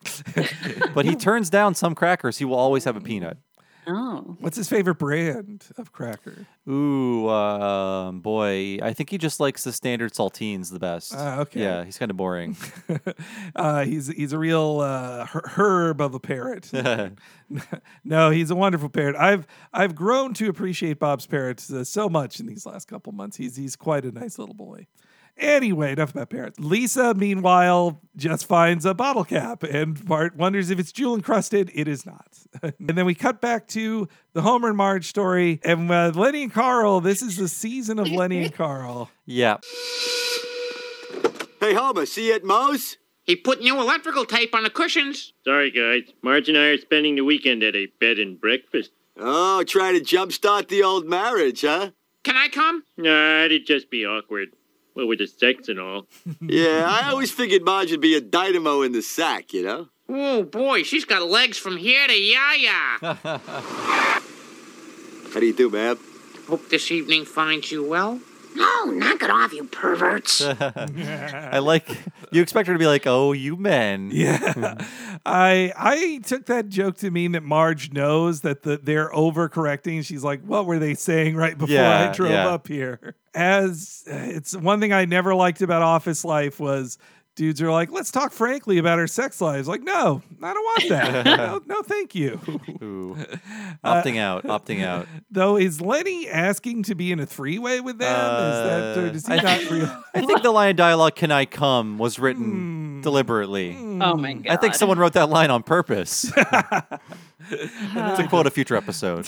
[0.95, 2.38] but he turns down some crackers.
[2.38, 3.38] He will always have a peanut.
[3.87, 4.37] Oh.
[4.39, 6.47] What's his favorite brand of cracker?
[6.68, 11.12] Ooh, um, boy, I think he just likes the standard saltines the best.
[11.16, 11.61] Ah, okay.
[11.61, 12.57] Yeah, he's kind of boring.
[13.57, 16.70] uh, he's he's a real uh, her- herb of a parrot.
[18.05, 19.16] no, he's a wonderful parrot.
[19.16, 23.37] I've I've grown to appreciate Bob's parrot uh, so much in these last couple months.
[23.37, 24.87] He's he's quite a nice little boy.
[25.39, 26.59] Anyway, enough about parents.
[26.61, 31.70] Lisa, meanwhile, just finds a bottle cap and Bart wonders if it's jewel encrusted.
[31.74, 32.39] It is not.
[32.62, 35.61] and then we cut back to the Homer and Marge story.
[35.64, 39.11] And uh, Lenny and Carl, this is the season of Lenny and Carl.
[39.24, 39.59] Yeah.
[41.61, 42.99] Hey, Homer, see you at Moe's?
[43.24, 45.33] He put new electrical tape on the cushions.
[45.45, 46.12] Sorry, guys.
[46.22, 48.91] Marge and I are spending the weekend at a bed and breakfast.
[49.16, 51.91] Oh, trying to jumpstart the old marriage, huh?
[52.24, 52.85] Can I come?
[52.97, 54.51] Nah, it'd just be awkward.
[54.95, 56.07] Well, with the sex and all.
[56.40, 59.88] yeah, I always figured Marge would be a dynamo in the sack, you know?
[60.09, 62.99] Oh boy, she's got legs from here to Yaya.
[65.32, 65.99] How do you do, ma'am?
[66.49, 68.20] Hope this evening finds you well.
[68.55, 70.41] No, knock it off, you perverts.
[70.61, 71.89] I like
[72.31, 74.77] you expect her to be like, "Oh, you men." Yeah.
[75.25, 80.05] I I took that joke to mean that Marge knows that the, they're overcorrecting.
[80.05, 82.49] She's like, "What were they saying right before Yeah, I drove yeah.
[82.49, 86.99] up here?" As it's one thing I never liked about office life was
[87.37, 90.89] dudes are like, "Let's talk frankly about our sex lives." Like, no, I don't want
[90.91, 91.24] that.
[91.39, 92.41] no, no, thank you.
[92.83, 93.16] Ooh.
[93.85, 95.09] Uh, Opting out, opting out.
[95.30, 98.09] Though, is Lenny asking to be in a three way with them?
[98.09, 100.05] is that or does he Uh, I, not think, real?
[100.14, 102.22] I think the line of dialogue "Can I come" was Hmm.
[102.22, 103.76] written deliberately.
[103.76, 104.53] Oh my god.
[104.53, 106.30] I think someone wrote that line on purpose.
[107.51, 109.26] to quote a future episode.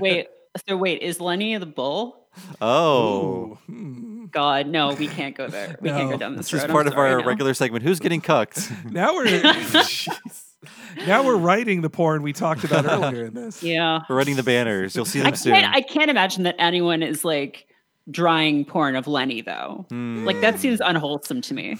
[0.00, 0.28] wait.
[0.68, 2.21] So wait, is Lenny the bull?
[2.60, 4.26] Oh, hmm.
[4.26, 5.76] God, no, we can't go there.
[5.80, 6.70] We can't go down this this is road.
[6.70, 7.26] I'm part of sorry, our no.
[7.26, 7.84] regular segment.
[7.84, 8.72] Who's getting cucked?
[8.90, 10.44] now we're Jeez.
[11.06, 13.62] now we're writing the porn we talked about earlier in this.
[13.62, 14.00] Yeah.
[14.08, 14.96] We're writing the banners.
[14.96, 15.54] You'll see I them soon.
[15.54, 15.74] can't.
[15.74, 17.66] I can't imagine that anyone is like
[18.10, 19.86] drawing porn of Lenny though.
[19.90, 21.76] Like that seems unwholesome to me.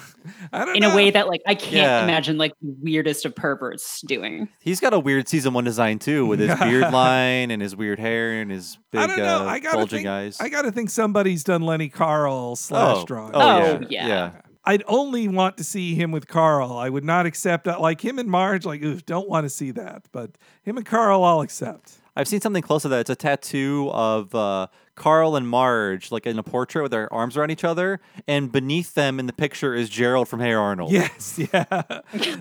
[0.53, 0.93] I don't In know.
[0.93, 2.05] a way that like I can't Yeah.
[2.05, 4.49] imagine like the weirdest of perverts doing.
[4.61, 7.99] He's got a weird season one design too, with his beard line and his weird
[7.99, 9.43] hair and his big I don't know.
[9.43, 10.09] uh, I gotta bulging think.
[10.09, 10.41] eyes.
[10.41, 13.05] I gotta think somebody's done Lenny Carl slash Oh.
[13.05, 13.33] drawing.
[13.35, 13.87] Oh, Oh, yeah.
[13.91, 14.07] yeah.
[14.07, 14.31] yeah.
[14.65, 16.73] I'd only want to see him with Carl.
[16.79, 17.81] I would not accept that.
[17.81, 20.05] Like him and Marge, like, oof, don't want to see that.
[20.13, 21.95] But him and Carl, I'll accept.
[22.15, 23.01] I've seen something close to that.
[23.01, 27.37] It's a tattoo of uh, Carl and Marge, like in a portrait with their arms
[27.37, 30.93] around each other, and beneath them in the picture is Gerald from Hey Arnold.
[30.93, 31.65] Yes, yeah.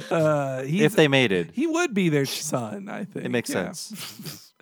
[0.09, 3.25] Uh, he's, If they made it, he would be their son, I think.
[3.25, 3.71] it makes yeah.
[3.71, 4.47] sense.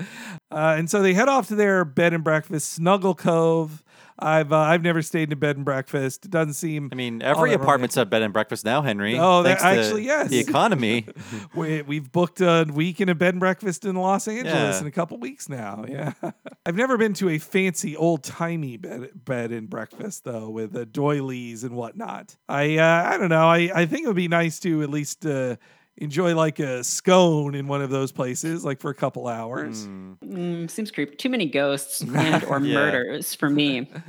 [0.49, 3.83] Uh, and so they head off to their bed and breakfast, Snuggle Cove.
[4.21, 6.25] I've uh, I've never stayed in a bed and breakfast.
[6.25, 6.89] It doesn't seem.
[6.91, 9.17] I mean, every apartment's a bed and breakfast now, Henry.
[9.17, 10.29] Oh, that- thanks to actually, yes.
[10.29, 11.05] The economy.
[11.55, 14.79] We, we've booked a week in a bed and breakfast in Los Angeles Yeah.
[14.81, 15.83] in a couple weeks now.
[15.87, 16.13] Yeah,
[16.65, 20.85] I've never been to a fancy old timey bed bed and breakfast though, with uh,
[20.85, 22.35] doilies and whatnot.
[22.47, 23.47] I uh, I don't know.
[23.47, 25.25] I I think it would be nice to at least.
[25.25, 25.55] Uh,
[25.99, 29.85] Enjoy like a scone in one of those places, like for a couple hours.
[29.85, 31.15] Mm, seems creepy.
[31.17, 32.73] Too many ghosts and or Yeah.
[32.73, 33.89] murders for me.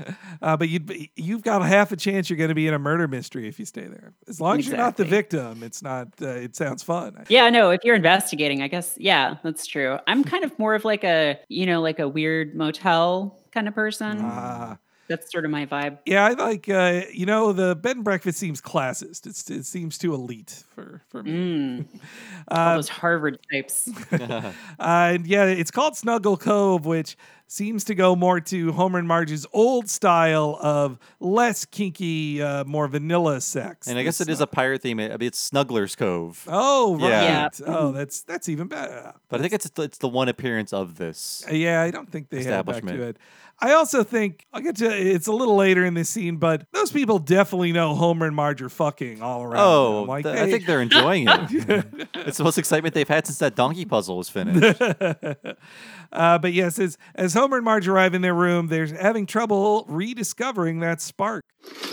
[0.43, 2.72] Uh, but you'd be, you've got a half a chance you're going to be in
[2.72, 4.14] a murder mystery if you stay there.
[4.26, 6.09] As long as you're not the victim, it's not.
[6.22, 7.26] Uh, it sounds fun.
[7.28, 9.99] Yeah, no, if you're investigating, I guess, yeah, that's true.
[10.07, 13.74] I'm kind of more of like a, you know, like a weird motel kind of
[13.74, 14.18] person.
[14.22, 14.78] Ah.
[15.11, 15.98] That's sort of my vibe.
[16.06, 16.68] Yeah, I like.
[16.68, 19.26] Uh, you know, the bed and breakfast seems classist.
[19.26, 21.32] It's, it seems too elite for for me.
[21.32, 21.86] Mm.
[22.48, 23.90] All Uh, those Harvard types.
[24.12, 27.16] uh, and yeah, it's called Snuggle Cove, which
[27.51, 32.86] seems to go more to Homer and Marge's old style of less kinky, uh, more
[32.86, 33.88] vanilla sex.
[33.88, 35.01] And I guess This it is a pirate theme.
[35.01, 36.46] I mean, it's Snuggler's Cove.
[36.48, 37.11] Oh right.
[37.11, 37.48] Yeah.
[37.66, 39.14] Oh, that's that's even better.
[39.28, 41.44] But I think it's it's the one appearance of this.
[41.51, 42.98] Uh, Yeah, I don't think they had back Establishment.
[42.98, 43.16] to it.
[43.62, 46.91] I also think I'll get to it's a little later in this scene, but those
[46.91, 49.58] people definitely know Homer and Marge are fucking all around.
[49.61, 52.08] Oh, like th- I think they're enjoying it.
[52.14, 54.80] it's the most excitement they've had since that donkey puzzle was finished.
[56.12, 59.87] uh, but yes, as as Homer and Marge arrive in their room, they're having trouble
[59.88, 61.42] rediscovering that spark.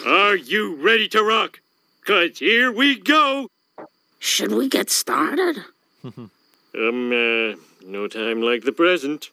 [0.06, 1.61] Are you ready to rock?
[2.06, 3.48] Cause here we go.
[4.19, 5.64] Should we get started?
[6.76, 7.56] Um, uh,
[7.88, 9.32] no time like the present.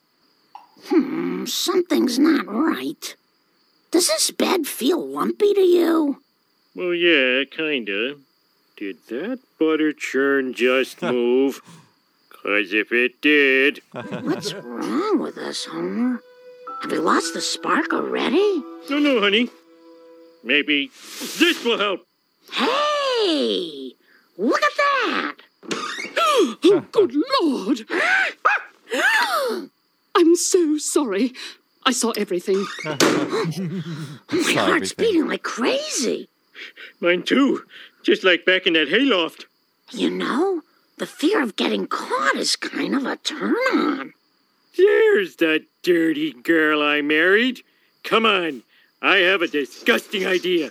[0.86, 3.14] Hmm, something's not right.
[3.90, 6.22] Does this bed feel lumpy to you?
[6.74, 8.14] Well, yeah, kinda.
[8.78, 11.60] Did that butter churn just move?
[12.44, 13.80] Cause if it did.
[13.92, 16.20] What's wrong with us, Homer?
[16.82, 18.62] Have we lost the spark already?
[18.90, 19.48] No, no, honey.
[20.42, 20.90] Maybe
[21.38, 22.06] this will help.
[22.52, 23.94] Hey!
[24.36, 25.36] Look at that!
[25.72, 27.86] oh, good lord!
[30.14, 31.32] I'm so sorry.
[31.86, 32.66] I saw everything.
[32.84, 36.28] My heart's beating like crazy.
[37.00, 37.64] Mine too.
[38.02, 39.46] Just like back in that hayloft.
[39.92, 40.60] You know,
[40.98, 44.12] the fear of getting caught is kind of a turn on.
[44.76, 47.62] There's the dirty girl I married.
[48.02, 48.62] Come on.
[49.04, 50.70] I have a disgusting idea.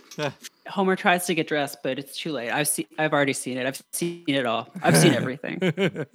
[0.68, 2.50] Homer tries to get dressed, but it's too late.
[2.50, 2.88] I've seen.
[2.98, 3.68] I've already seen it.
[3.68, 4.70] I've seen it all.
[4.82, 5.60] I've seen everything.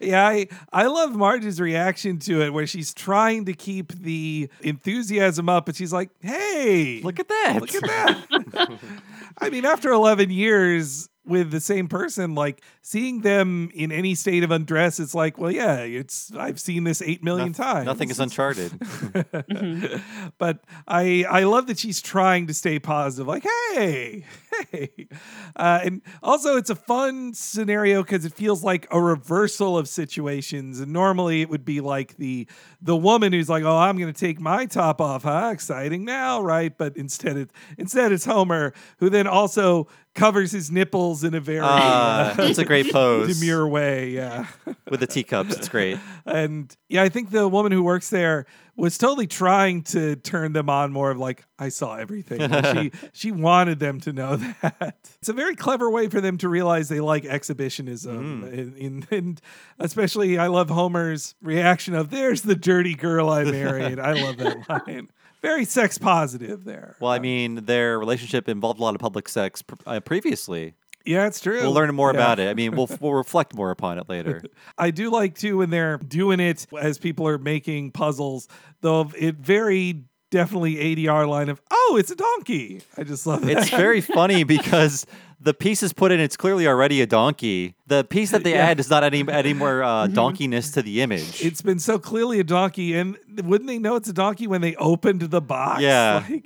[0.00, 5.50] yeah, I I love Marge's reaction to it, where she's trying to keep the enthusiasm
[5.50, 7.58] up, but she's like, "Hey, look at that!
[7.60, 8.78] Look at that!"
[9.38, 14.42] I mean, after eleven years with the same person, like seeing them in any state
[14.42, 17.86] of undress, it's like, well, yeah, it's I've seen this eight million Noth- times.
[17.86, 18.72] Nothing is uncharted.
[20.38, 23.26] but I I love that she's trying to stay positive.
[23.26, 23.44] Like,
[23.74, 24.24] hey,
[24.70, 25.08] hey,
[25.56, 30.80] uh, and also it's a fun scenario because it feels like a reversal of situations.
[30.80, 32.46] And normally it would be like the
[32.82, 35.50] the woman who's like, oh, I'm going to take my top off, huh?
[35.52, 36.76] Exciting now, right?
[36.76, 41.60] But instead it instead it's Homer who then also covers his nipples in a very
[41.62, 43.38] Ah, it's a great pose.
[43.38, 44.10] demure way.
[44.10, 44.46] Yeah.
[44.88, 45.98] With the teacups, it's great.
[46.26, 48.46] And yeah, I think the woman who works there
[48.76, 52.40] was totally trying to turn them on more of like, I saw everything.
[52.72, 54.96] She she wanted them to know that.
[55.18, 58.44] It's a very clever way for them to realize they like exhibitionism.
[58.44, 59.40] In, in, and
[59.78, 63.98] especially I love Homer's reaction of there's the dirty girl I married.
[64.00, 65.08] I love that line.
[65.44, 66.96] Very sex positive there.
[67.00, 70.74] Well, I mean, their relationship involved a lot of public sex pr- uh, previously.
[71.04, 71.60] Yeah, it's true.
[71.60, 72.18] We'll learn more Yeah.
[72.18, 72.48] about it.
[72.48, 74.42] I mean, we'll we'll reflect more upon it later.
[74.78, 78.48] I do like too when they're doing it as people are making puzzles,
[78.80, 82.80] though it very definitely ADR line of, oh, it's a donkey.
[82.96, 83.56] I just love it.
[83.56, 85.04] It's very funny because
[85.44, 86.18] the piece is put in.
[86.20, 87.74] It's clearly already a donkey.
[87.86, 88.66] The piece that they Yeah.
[88.66, 91.44] add is not any, any more uh, donkeyness to the image.
[91.44, 94.74] It's been so clearly a donkey, and wouldn't they know it's a donkey when they
[94.76, 95.82] opened the box?
[95.82, 96.26] Yeah.
[96.28, 96.44] Like-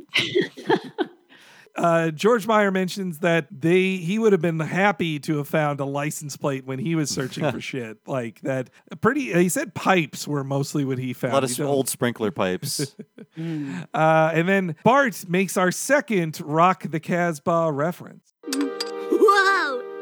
[1.77, 5.85] uh, George Meyer mentions that they he would have been happy to have found a
[5.85, 8.69] license plate when he was searching for shit like that.
[9.01, 11.35] Pretty, he said pipes were mostly what he found.
[11.35, 12.97] a lot of He s- don't- old sprinkler pipes.
[13.39, 18.35] Uh, and then Bart makes our second Rock the Casbah reference.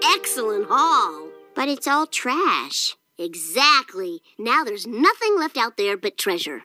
[0.07, 1.29] Whoa, excellent haul.
[1.55, 2.97] But it's all trash.
[3.19, 4.21] Exactly.
[4.39, 6.63] Now there's nothing left out there but treasure.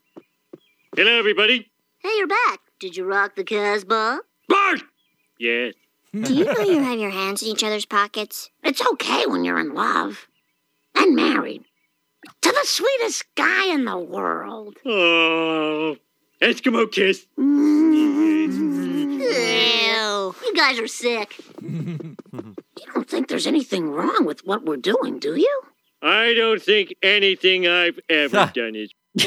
[0.96, 1.72] Hello, everybody.
[2.00, 2.60] Hey, you're back.
[2.80, 4.20] Did you rock the Casbah?
[4.50, 4.82] Bart!
[5.40, 5.74] Yes.
[6.14, 8.50] Do you know you have your hands in each other's pockets?
[8.64, 10.28] It's okay when you're in love
[10.94, 11.64] and married
[12.42, 14.76] to the sweetest guy in the world.
[14.86, 15.96] Oh,
[16.42, 17.26] Eskimo kiss.
[17.38, 17.44] Ew.
[20.44, 21.38] You guys are sick.
[22.82, 25.62] You don't think there's anything wrong with what we're doing, do you?
[26.02, 28.92] I don't think anything I've ever done is.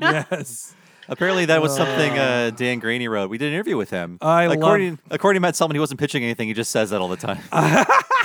[0.00, 0.74] yes.
[1.06, 3.28] Apparently, that was something uh, Dan Greaney wrote.
[3.28, 4.16] We did an interview with him.
[4.22, 6.48] I love- according, according to Matt Selman, he wasn't pitching anything.
[6.48, 7.40] He just says that all the time.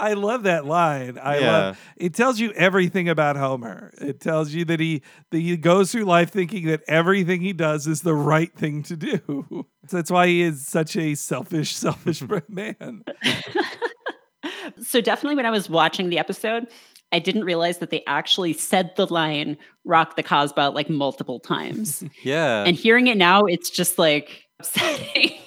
[0.00, 1.18] I love that line.
[1.18, 1.52] I Yeah.
[1.52, 3.92] love it tells you everything about Homer.
[4.00, 7.86] It tells you that he that he goes through life thinking that everything he does
[7.86, 9.66] is the right thing to do.
[9.88, 13.02] So that's why he is such a selfish, selfish man.
[14.82, 16.68] so definitely when I was watching the episode,
[17.12, 22.04] I didn't realize that they actually said the line "rock the Casbah" like multiple times.
[22.22, 22.64] yeah.
[22.64, 25.38] and hearing it now, it's just like upsetting.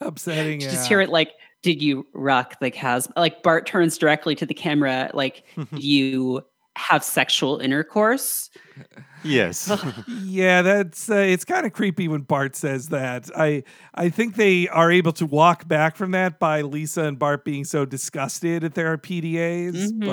[0.00, 0.58] Upsetting.
[0.60, 0.72] to yeah.
[0.72, 1.30] just hear it like,
[1.66, 6.42] "Did you rock the Casbah?" Like Bart turns directly to the camera, like, you
[6.76, 8.50] have sexual intercourse?"
[9.24, 9.68] yes.
[10.22, 13.28] Yeah, that's uh, it's kind of creepy when Bart says that.
[13.36, 13.64] I
[13.94, 17.64] I think they are able to walk back from that by Lisa and Bart being
[17.64, 20.06] so disgusted at their PDAs, Mhm.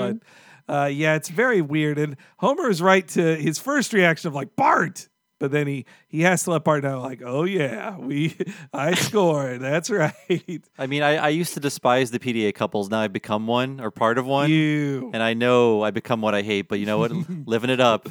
[0.66, 1.98] but uh, yeah, it's very weird.
[1.98, 5.08] And Homer is right to his first reaction of like Bart,
[5.44, 8.34] but then he he has to let Bart know, like, oh yeah, we
[8.72, 9.60] I scored.
[9.60, 10.64] That's right.
[10.78, 12.88] I mean, I, I used to despise the PDA couples.
[12.88, 14.48] Now I've become one or part of one.
[14.48, 15.10] You.
[15.12, 17.12] And I know I become what I hate, but you know what?
[17.46, 18.08] Living it up.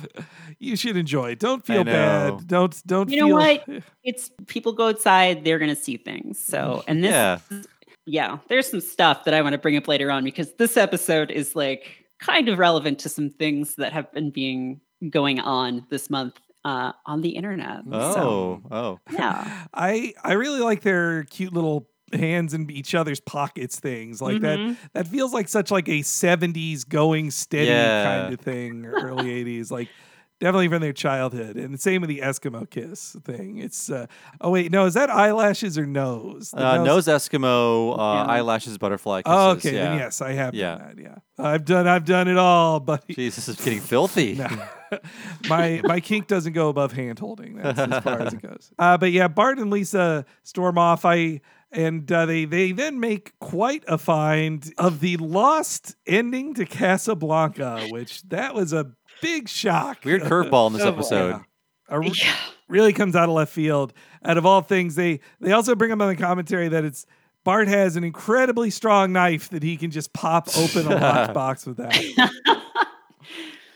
[0.60, 1.40] You should enjoy it.
[1.40, 2.46] Don't feel bad.
[2.46, 3.84] Don't don't You know feel what?
[4.04, 6.38] It's people go outside, they're gonna see things.
[6.38, 7.40] So and this Yeah.
[8.06, 11.32] yeah, there's some stuff that I want to bring up later on because this episode
[11.32, 16.12] is like kind of relevant to some things that have been being going on this
[16.12, 17.82] month uh, on the internet.
[17.92, 19.00] Oh, So, oh.
[19.12, 19.66] yeah.
[19.74, 24.42] I I really like their cute little hands in each other's pockets things like Mhm.
[24.42, 28.04] that that feels like such like a 70s going steady Yeah.
[28.04, 29.88] kind of thing early 80s like
[30.44, 34.06] definitely from their childhood and the same with the eskimo kiss thing it's uh
[34.42, 38.02] oh wait no is that eyelashes or nose Uh, nose Eskimo, uh,
[38.36, 39.38] eyelashes, butterfly kisses.
[39.40, 39.84] oh, okay yeah.
[39.90, 40.76] then yes i have Yeah.
[40.76, 44.40] done that yeah i've done i've done it all buddy Jesus is getting filthy.
[45.50, 47.56] my my kink doesn't go above hand holding.
[47.56, 48.72] That's as far as it goes.
[48.78, 51.04] Uh, but yeah, Bart and Lisa storm off.
[51.04, 51.42] I
[51.72, 57.88] and uh, they they then make quite a find of the lost ending to Casablanca,
[57.90, 58.92] which that was a
[59.24, 60.06] big shock.
[60.06, 60.90] Weird curveball in this Yeah.
[60.90, 61.36] episode.
[61.90, 62.04] A r-
[62.68, 63.94] really comes out of left field.
[64.24, 67.06] Out of all things, they they also bring up on the commentary that it's.
[67.44, 71.66] Bart has an incredibly strong knife that he can just pop open a locked box
[71.66, 71.94] with that.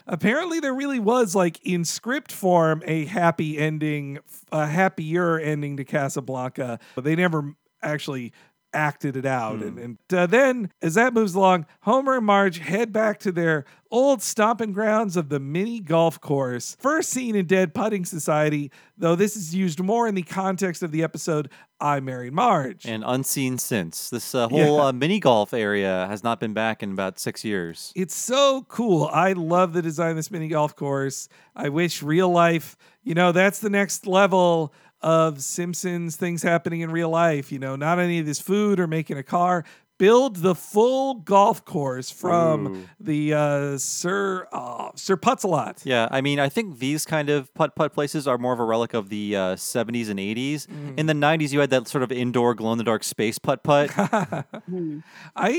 [0.06, 4.20] Apparently, there really was like in script form a happy ending,
[4.50, 8.32] a happier ending to Casablanca, but they never actually
[8.72, 9.60] acted it out.
[9.62, 13.64] And, and uh, then, as that moves along, Homer and Marge head back to their
[13.90, 16.76] old stomping grounds of the mini golf course.
[16.78, 20.90] First seen in Dead Putting Society, though this is used more in the context of
[20.92, 21.48] the episode
[21.80, 22.84] I Married Marge.
[22.84, 24.10] And unseen since.
[24.10, 24.86] This uh, whole Yeah.
[24.88, 27.92] uh, mini golf area has not been back in about six years.
[27.96, 29.06] It's so cool.
[29.12, 31.28] I love the design of this mini golf course.
[31.56, 36.90] I wish real life, you know, that's the next level of Simpsons things happening in
[36.90, 37.52] real life.
[37.52, 39.64] You know, not any of this food or making a car.
[39.98, 42.88] Build the full golf course from Ooh.
[43.00, 45.82] the uh, Sir uh, Sir Putt-a-Lot.
[45.84, 48.64] Yeah, I mean, I think these kind of putt putt places are more of a
[48.64, 50.68] relic of the uh, 70s and 80s.
[50.68, 51.00] Mm.
[51.00, 53.64] In the 90s, you had that sort of indoor glow in the dark space putt
[53.64, 53.90] putt.
[53.96, 54.44] I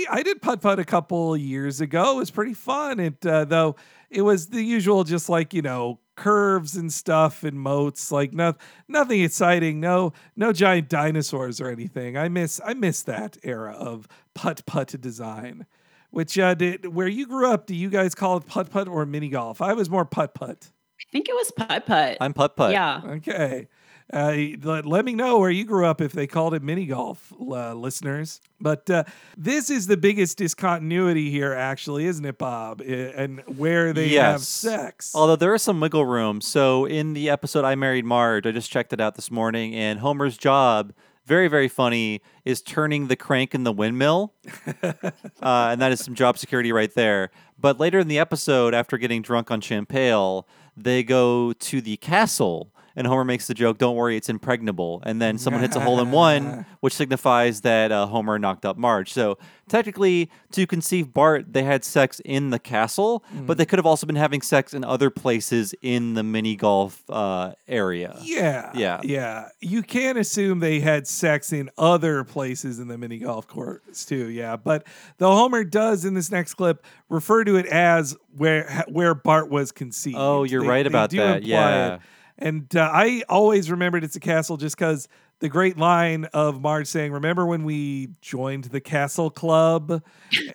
[0.10, 2.14] I did putt putt a couple years ago.
[2.14, 3.02] It was pretty fun.
[3.02, 3.76] It uh, though
[4.10, 8.12] it was the usual, just like you know curves and stuff and moats.
[8.12, 8.56] Like no,
[8.88, 9.80] nothing exciting.
[9.80, 12.18] No no giant dinosaurs or anything.
[12.18, 15.66] I miss I miss that era of putt putt design.
[16.12, 17.68] Which uh, did where you grew up?
[17.68, 19.62] Do you guys call it putt putt or mini golf?
[19.62, 20.72] I was more putt putt.
[21.00, 22.18] I think it was putt putt.
[22.20, 22.72] I'm putt putt.
[22.72, 23.02] Yeah.
[23.06, 23.68] Okay.
[24.12, 27.32] Uh, let, let me know where you grew up if they called it mini golf,
[27.40, 28.42] uh, listeners.
[28.60, 29.04] But uh,
[29.38, 32.82] this is the biggest discontinuity here, actually, isn't it, Bob?
[32.82, 35.14] And where they have sex.
[35.14, 36.42] Although there is some wiggle room.
[36.42, 40.00] So in the episode I Married Marge, I just checked it out this morning, and
[40.00, 40.92] Homer's job,
[41.26, 44.34] very, very funny, is turning the crank in the windmill.
[44.84, 45.02] uh,
[45.42, 47.30] and that is some job security right there.
[47.60, 50.42] But later in the episode, after getting drunk on champagne,
[50.76, 52.74] they go to the castle.
[53.00, 56.02] And Homer makes the joke, "Don't worry, it's impregnable." And then someone hits a hole
[56.02, 59.14] in one, which signifies that uh, Homer knocked up Marge.
[59.14, 59.38] So
[59.70, 64.06] technically, to conceive Bart, they had sex in the castle, but they could have also
[64.06, 68.18] been having sex in other places in the mini golf uh, area.
[68.22, 68.70] Yeah.
[68.76, 69.00] Yeah.
[69.06, 69.48] Yeah.
[69.62, 74.30] You can assume they had sex in other places in the mini golf course too.
[74.30, 74.58] Yeah.
[74.58, 74.86] But
[75.20, 79.72] the Homer does in this next clip refer to it as where where Bart was
[79.72, 80.18] conceived.
[80.20, 81.44] Oh, you're They- right about that.
[81.44, 81.96] Yeah.
[81.96, 82.02] it.
[82.40, 85.08] And uh, I always remembered it's a castle just because
[85.40, 90.02] the great line of Marge saying, "Remember when we joined the Castle Club?"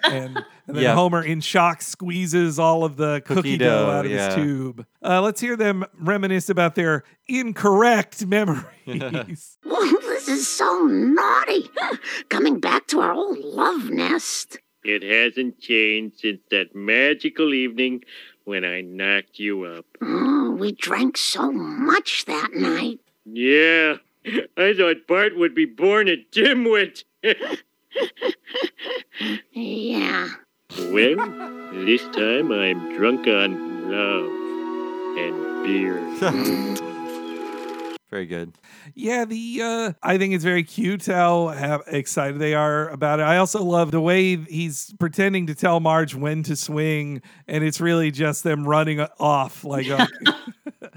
[0.04, 0.36] and, and
[0.66, 0.94] then Yeah.
[0.94, 4.26] Homer, in shock, squeezes all of the cookie, Cookie dough, dough, out of yeah.
[4.26, 4.86] his tube.
[5.02, 8.64] Uh, let's hear them reminisce about their incorrect memories.
[9.66, 11.68] Oh, this is so naughty.
[12.30, 14.58] Coming back to our old love nest.
[14.82, 18.02] It hasn't changed since that magical evening
[18.44, 19.86] when I knocked you up.
[20.02, 23.00] Oh, we drank so much that night.
[23.24, 23.96] Yeah,
[24.56, 27.04] I thought Bart would be born a dimwit.
[29.52, 30.28] Yeah.
[30.90, 31.16] well,
[31.86, 34.30] this time I'm drunk on love
[35.18, 36.90] and beer.
[38.14, 38.56] Very good.
[38.94, 43.24] Yeah, the uh, I think it's very cute how, how excited they are about it.
[43.24, 47.80] I also love the way he's pretending to tell Marge when to swing, and it's
[47.80, 49.64] really just them running off.
[49.64, 50.06] Like uh,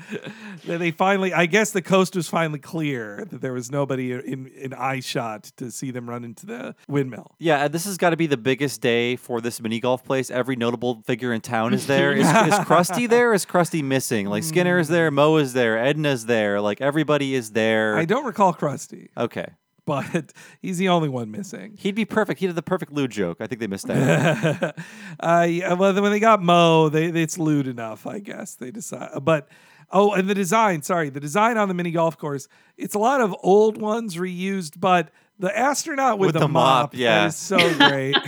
[0.65, 4.73] they finally, I guess the coast was finally clear that there was nobody in in
[4.73, 7.35] eye shot to see them run into the windmill.
[7.39, 10.29] Yeah, this has got to be the biggest day for this mini golf place.
[10.29, 12.13] Every notable figure in town is there.
[12.13, 12.33] Is, is
[12.65, 13.33] Krusty there?
[13.33, 14.27] Is Krusty missing?
[14.27, 16.61] Like Skinner is there, Moe is there, Edna's there.
[16.61, 17.95] Like everybody is there.
[17.97, 19.45] I don't recall Krusty, Okay.
[19.85, 21.75] but he's the only one missing.
[21.77, 22.39] He'd be perfect.
[22.41, 23.37] He did the perfect lewd joke.
[23.39, 24.75] I think they missed that.
[25.21, 28.55] uh, yeah, well, then when they got Moe, they it's lewd enough, I guess.
[28.55, 29.47] They decide, but
[29.89, 30.81] oh, and the design.
[30.81, 32.49] Sorry, the design on the mini golf course.
[32.75, 35.09] It's a lot of old ones reused, but
[35.39, 37.27] the astronaut with, With the mop, that yeah.
[37.27, 38.17] is so great.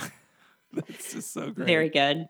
[0.74, 1.68] That's just so great.
[1.68, 2.28] Very good.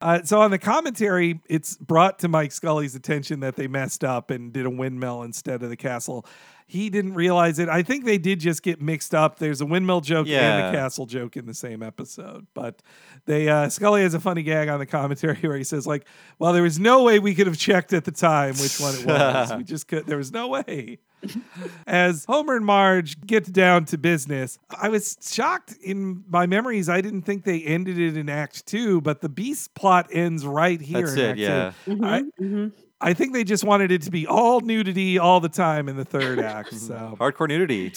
[0.00, 4.30] Uh, so on the commentary, it's brought to Mike Scully's attention that they messed up
[4.30, 6.24] and did a windmill instead of the castle.
[6.66, 7.68] He didn't realize it.
[7.68, 9.40] I think they did just get mixed up.
[9.40, 12.46] There's a windmill joke and a castle joke in the same episode.
[12.54, 12.80] But
[13.26, 16.06] they uh, Scully has a funny gag on the commentary where he says like,
[16.38, 19.04] "Well, there was no way we could have checked at the time which one it
[19.06, 19.52] was.
[19.56, 20.06] we just could.
[20.06, 21.00] There was no way."
[21.86, 26.88] As Homer and Marge get down to business, I was shocked in my memories.
[26.88, 30.80] I didn't think they ended it in Act Two, but the Beast plot ends right
[30.80, 31.06] here.
[31.06, 31.72] That's in it, Act yeah.
[31.84, 32.00] Two.
[32.02, 32.70] I,
[33.02, 36.04] I think they just wanted it to be all nudity all the time in the
[36.04, 36.74] third act.
[36.74, 37.92] So, Hardcore nudity.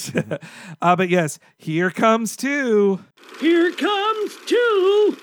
[0.81, 3.03] uh, but yes, here comes two.
[3.39, 5.17] Here comes two.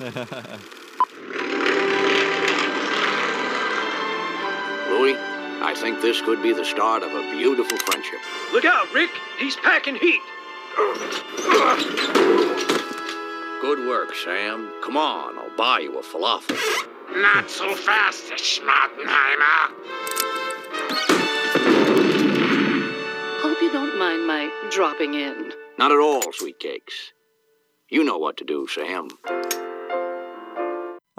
[4.90, 5.14] Louis,
[5.62, 8.20] I think this could be the start of a beautiful friendship.
[8.53, 9.11] Look out, Rick.
[9.39, 10.20] He's packing heat.
[13.61, 14.73] Good work, Sam.
[14.82, 16.57] Come on, I'll buy you a falafel.
[17.16, 19.70] Not so fast, Schmattenheimer.
[23.43, 25.53] Hope you don't mind my dropping in.
[25.78, 27.12] Not at all, sweet cakes.
[27.89, 29.09] You know what to do, Sam.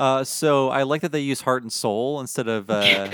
[0.01, 3.07] Uh, so I like that they use heart and soul instead of uh,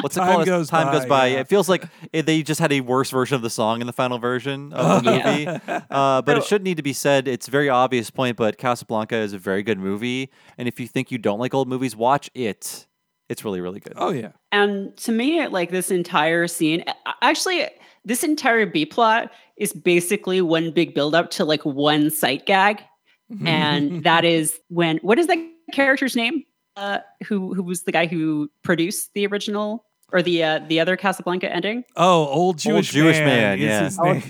[0.00, 0.46] what's it Time called?
[0.46, 1.26] goes Time by, goes by.
[1.28, 1.40] yeah.
[1.40, 3.92] It feels like it, they just had a worse version of the song in the
[3.92, 5.60] final version of the Yeah.
[5.66, 5.84] movie.
[5.90, 7.28] Uh, but it should need to be said.
[7.28, 10.88] It's a very obvious point, but Casablanca is a very good movie, and if you
[10.88, 12.86] think you don't like old movies, watch it.
[13.28, 13.92] It's really, really good.
[13.96, 14.32] Oh yeah.
[14.52, 16.84] And to me, like this entire scene,
[17.22, 17.66] actually,
[18.04, 22.82] this entire B plot is basically one big build up to like one sight gag.
[23.46, 25.38] And that is when, what is that
[25.72, 26.44] character's name?
[26.76, 30.96] Uh, who who was the guy who produced the original or the uh, the other
[30.96, 31.84] Casablanca ending?
[31.96, 33.84] Oh, old Jewish, Jewish man, is yeah.
[33.84, 34.22] his Oh, name.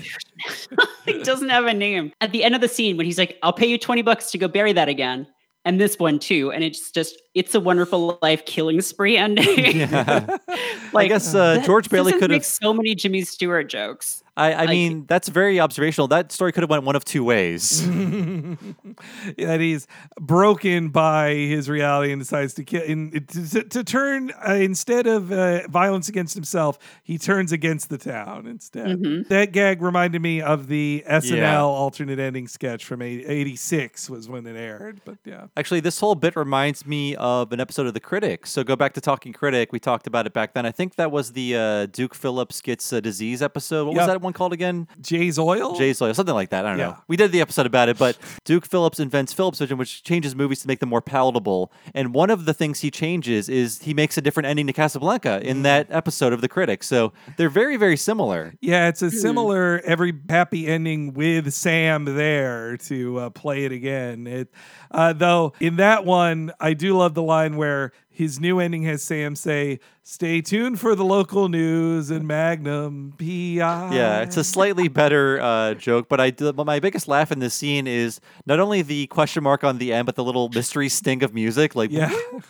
[1.05, 2.11] he doesn't have a name.
[2.21, 4.37] At the end of the scene, when he's like, "I'll pay you twenty bucks to
[4.37, 5.25] go bury that again,"
[5.65, 9.77] and this one too, and it's just it's a wonderful life killing spree ending.
[9.77, 10.25] Yeah.
[10.93, 14.21] like I guess, uh, George Bailey could have- so many Jimmy Stewart jokes.
[14.37, 16.07] I, I mean, that's very observational.
[16.09, 17.81] That story could have went one of two ways.
[19.37, 19.87] that he's
[20.19, 25.31] broken by his reality and decides to kill in, to, to turn uh, instead of
[25.31, 29.27] uh, violence against himself he turns against the town instead Mhm.
[29.29, 31.61] that gag reminded me of the snl Yeah.
[31.61, 36.35] alternate ending sketch from 86 was when it aired but yeah Actually, this whole bit
[36.35, 38.45] reminds me of an episode of The Critic.
[38.47, 39.71] So go back to Talking Critic.
[39.71, 40.65] We talked about it back then.
[40.65, 43.85] I think that was the uh, Duke Phillips gets a disease episode.
[43.85, 44.01] What Yep.
[44.01, 44.87] was that one called again?
[45.01, 46.65] jay's oil Jay's Oil, something like that.
[46.65, 46.87] I don't Yeah.
[46.87, 46.97] know.
[47.07, 50.61] We did the episode about it, but Duke Phillips invents Phillips Vision, which changes movies
[50.61, 51.71] to make them more palatable.
[51.93, 55.39] And one of the things he changes is he makes a different ending to Casablanca
[55.41, 56.83] in that episode of The Critic.
[56.83, 58.53] So they're very, very similar.
[58.61, 64.25] yeah it's a similar every happy ending with sam there to uh, play it again
[64.27, 64.49] it
[64.91, 69.03] uh, though in that one i do love the line where his new ending has
[69.03, 74.87] sam say stay tuned for the local news and magnum pi Yeah, it's a slightly
[74.87, 78.59] better uh, joke, but I do, but my biggest laugh in this scene is not
[78.59, 81.75] only the question mark on the end, but the little mystery sting of music.
[81.75, 82.13] Like, yeah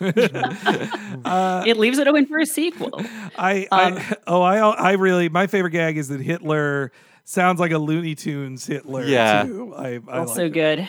[1.24, 3.00] uh, It leaves it open for a sequel.
[3.36, 6.92] I, Um, I oh I I really my favorite gag is that Hitler
[7.24, 9.04] sounds like a Looney Tunes Hitler.
[9.04, 9.44] Yeah.
[9.44, 9.74] too.
[9.76, 10.88] I, I also like good.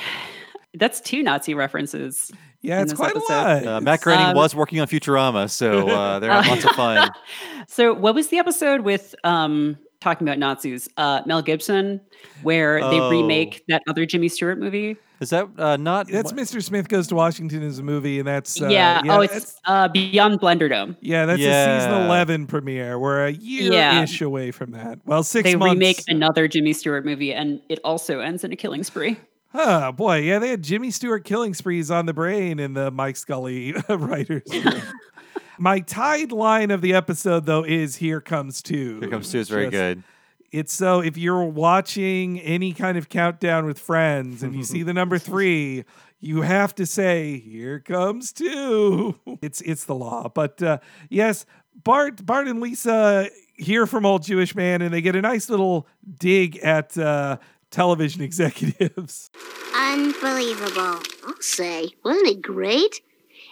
[0.74, 2.32] That's two Nazi references.
[2.62, 3.34] Yeah, in it's quite episode.
[3.34, 3.68] a lot.
[3.68, 7.10] uh, Matt Groening Um, was working on Futurama, so uh, they're having lots of fun.
[7.70, 10.88] So, what was the episode with um talking about Nazis?
[10.96, 12.00] Uh, Mel Gibson,
[12.42, 13.10] where they Oh.
[13.10, 14.96] remake that other Jimmy Stewart movie.
[15.20, 16.08] Is that uh, not?
[16.08, 16.64] That's Mr.
[16.64, 19.02] Smith Goes to Washington is a movie, and that's uh, yeah.
[19.06, 20.96] Oh, it's uh, Beyond Blunderdome.
[21.02, 22.98] yeah, that's a season eleven premiere.
[23.00, 24.04] We're a year Yeah.
[24.04, 25.00] ish away from that.
[25.06, 25.74] Well, six They months.
[25.74, 29.18] remake another Jimmy Stewart movie, and it also ends in a killing spree.
[29.54, 33.16] Oh boy, yeah, they had Jimmy Stewart killing sprees on the brain in the Mike
[33.16, 34.44] Scully writers.
[34.52, 34.82] room.
[35.60, 39.00] My tied line of the episode though is "Here comes two.
[39.00, 40.04] Here comes two is very Just- good.
[40.52, 44.94] It's so if you're watching any kind of countdown with friends and you see the
[44.94, 45.84] number three,
[46.22, 50.30] you have to say, "Here comes two." It's it's the law.
[50.34, 50.78] But uh,
[51.10, 51.46] yes,
[51.84, 55.86] Bart Bart and Lisa hear from old Jewish man, and they get a nice little
[56.18, 57.38] dig at uh,
[57.78, 59.30] television executives.
[59.76, 61.00] Unbelievable.
[61.28, 61.90] I'll say.
[62.04, 63.02] Wasn't it great?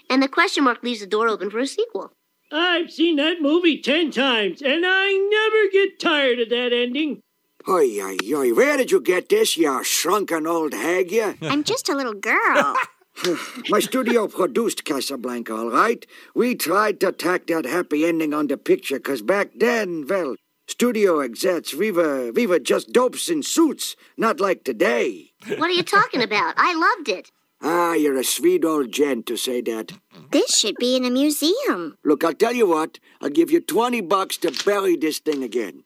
[0.10, 2.12] And the question mark leaves the door open for a sequel.
[2.52, 7.22] I've seen that movie ten times, and I never get tired of that ending.
[7.68, 11.36] Oi, oi, oi, where did you get this, you shrunken old hag, you?
[11.42, 12.76] I'm just a little girl.
[13.70, 16.06] My studio produced Casablanca, all right?
[16.36, 20.36] We tried to tack that happy ending on the picture, because back then, well,
[20.68, 25.32] studio execs, we were just dopes in suits, not like today.
[25.58, 26.54] what are you talking about?
[26.58, 27.32] I loved it.
[27.62, 29.94] Ah, you're a sweet old gent to say that.
[30.32, 31.98] This should be in a museum.
[32.04, 35.84] Look, I'll tell you what, I'll give you 20 bucks to bury this thing again.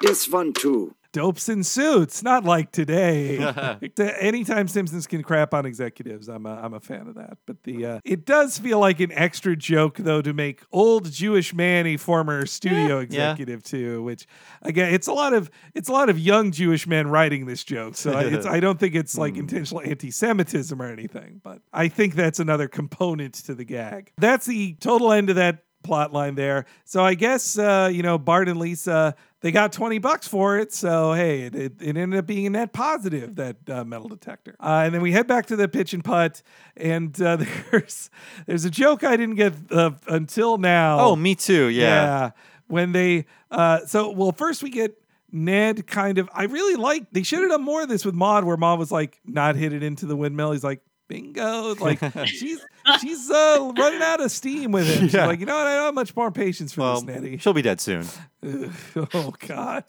[0.00, 0.94] This one, too.
[1.12, 3.38] Dopes in suits, not like today.
[3.98, 7.38] Anytime Simpsons can crap on executives, I'm a, I'm a fan of that.
[7.46, 11.52] But the uh, it does feel like an extra joke though to make old Jewish
[11.52, 14.02] man a former studio executive too.
[14.04, 14.26] Which
[14.62, 17.96] again, it's a lot of it's a lot of young Jewish men writing this joke.
[17.96, 21.40] So I- it's, I don't think it's like intentional anti-Semitism or anything.
[21.42, 24.12] But I think that's another component to the gag.
[24.18, 26.66] That's the total end of that plot line there.
[26.84, 30.72] So I guess uh, you know Bart and Lisa they got twenty bucks for it.
[30.72, 34.56] So hey, it, it, it ended up being a net positive that uh, metal detector.
[34.60, 36.42] Uh, and then we head back to the pitch and putt,
[36.76, 37.36] and uh,
[37.70, 38.10] there's
[38.46, 41.00] there's a joke I didn't get uh, until now.
[41.00, 41.68] Oh, me too.
[41.68, 42.30] Yeah.
[42.66, 44.96] when they uh, so well first we get.
[45.32, 48.42] Ned kind of, I really like, they should have done more of this with Maude,
[48.42, 50.50] where Maude was like, not hit it into the windmill.
[50.50, 51.74] He's like, bingo.
[51.74, 52.64] Like, she's
[53.00, 55.02] she's uh, running out of steam with him.
[55.08, 55.26] She's Yeah.
[55.26, 55.66] like, you know what?
[55.66, 57.38] I don't have much more patience for Well, this, Neddie.
[57.38, 58.06] she'll be dead soon.
[58.46, 58.70] Ugh,
[59.14, 59.84] oh God,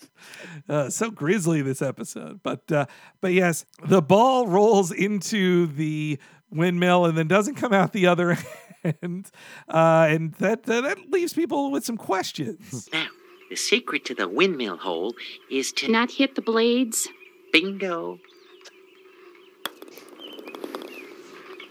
[0.68, 2.41] uh, so grisly this episode.
[2.43, 2.88] But uh,
[3.22, 6.19] but yes, the ball rolls into the
[6.49, 8.38] windmill and then doesn't come out the other
[9.03, 9.30] end,
[9.69, 12.89] uh, and that uh, that leaves people with some questions.
[12.91, 13.07] Now,
[13.49, 15.14] the secret to the windmill hole
[15.49, 17.07] is to Not hit the blades.
[17.53, 18.19] bingo.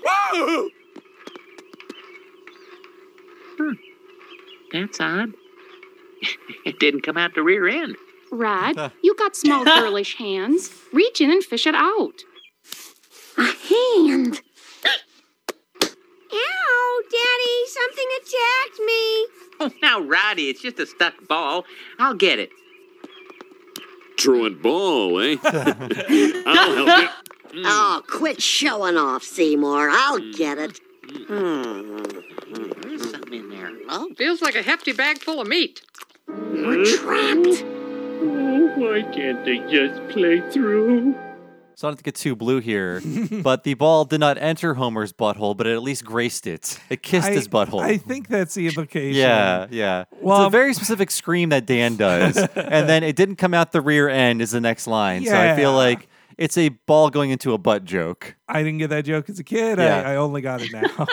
[0.05, 0.66] Hmm.
[4.72, 5.32] That's odd.
[6.64, 7.97] it didn't come out the rear end.
[8.32, 10.70] Rod, you got small girlish hands.
[10.93, 12.22] Reach in and fish it out.
[13.36, 14.40] A hand.
[16.32, 19.27] Ow, Daddy, something attacked me.
[19.62, 21.64] Oh, now, Roddy, it's just a stuck ball.
[21.98, 22.51] I'll get it.
[24.16, 25.36] Truant ball, eh?
[25.44, 27.09] I'll help you.
[27.52, 27.62] Mm.
[27.66, 29.90] Oh, quit showing off, Seymour.
[29.90, 30.36] I'll mm.
[30.36, 30.81] get it.
[31.09, 32.82] Mm.
[32.82, 33.70] There's something in there.
[33.89, 35.82] Well, feels like a hefty bag full of meat.
[36.28, 37.64] We're trapped.
[38.22, 41.14] Oh, why can't they just play through?
[41.81, 43.01] So I don't to get too blue here,
[43.43, 46.78] but the ball did not enter Homer's butthole, but it at least graced it.
[46.90, 47.81] It kissed I- his butthole.
[47.81, 49.18] I think that's the implication.
[49.18, 50.05] Yeah, yeah.
[50.20, 53.55] Well, it's a um, very specific scream that Dan does, and then it didn't come
[53.55, 55.24] out the rear end is the next line.
[55.24, 56.06] So I feel like
[56.41, 58.35] it's a ball going into a butt joke.
[58.49, 59.79] I didn't get that joke as a kid.
[59.79, 60.03] Yeah.
[60.05, 61.07] I, I only got it now.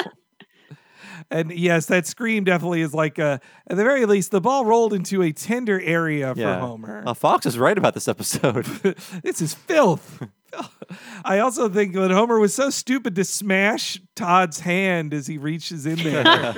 [1.29, 4.93] and yes, that scream definitely is like a, at the very least, the ball rolled
[4.93, 6.61] into a tender area for Yeah.
[6.61, 7.03] Homer.
[7.05, 8.63] Uh, Fox is right about this episode.
[9.23, 10.25] this is filth.
[11.25, 15.85] I also think that Homer was so stupid to smash Todd's hand as he reaches
[15.85, 16.55] in there.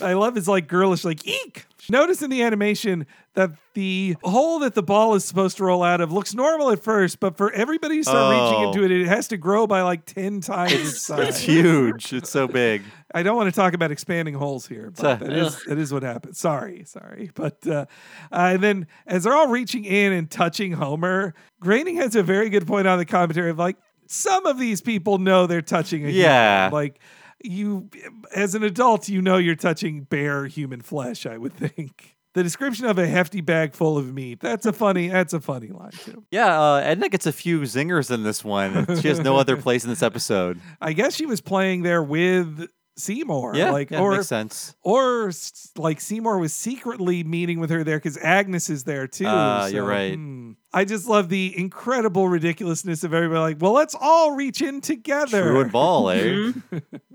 [0.00, 1.66] I love his like girlish like eek.
[1.88, 6.00] Notice in the animation that the hole that the ball is supposed to roll out
[6.00, 8.68] of looks normal at first, but for everybody to start reaching Oh.
[8.68, 11.28] into it, it has to grow by like ten times its size.
[11.28, 12.12] it's huge.
[12.12, 12.82] It's so big.
[13.14, 15.92] I don't want to talk about expanding holes here, uh, but that is that is
[15.92, 16.36] what happened.
[16.36, 17.86] Sorry, sorry, but uh,
[18.30, 22.50] uh, and then as they're all reaching in and touching Homer, Groening has a very
[22.50, 23.76] good point on the commentary of like
[24.06, 26.22] some of these people know they're touching a human.
[26.22, 26.70] Yeah.
[26.72, 27.00] like
[27.42, 27.88] you
[28.34, 31.26] as an adult, you know you're touching bare human flesh.
[31.26, 32.16] I would think.
[32.32, 34.38] The description of a hefty bag full of meat.
[34.38, 35.08] That's a funny.
[35.08, 36.24] That's a funny line too.
[36.30, 38.86] Yeah, uh, Edna gets a few zingers in this one.
[39.00, 40.60] She has no other place in this episode.
[40.80, 43.56] I guess she was playing there with Seymour.
[43.56, 44.74] Yeah, like yeah, or makes sense.
[44.82, 45.32] Or
[45.76, 49.24] like Seymour was secretly meeting with her there because Agnes is there too.
[49.26, 50.14] Ah, you're right.
[50.14, 50.52] hmm.
[50.72, 53.40] I just love the incredible ridiculousness of everybody.
[53.40, 55.42] Like, well, let's all reach in together.
[55.42, 56.52] Truant ball, eh?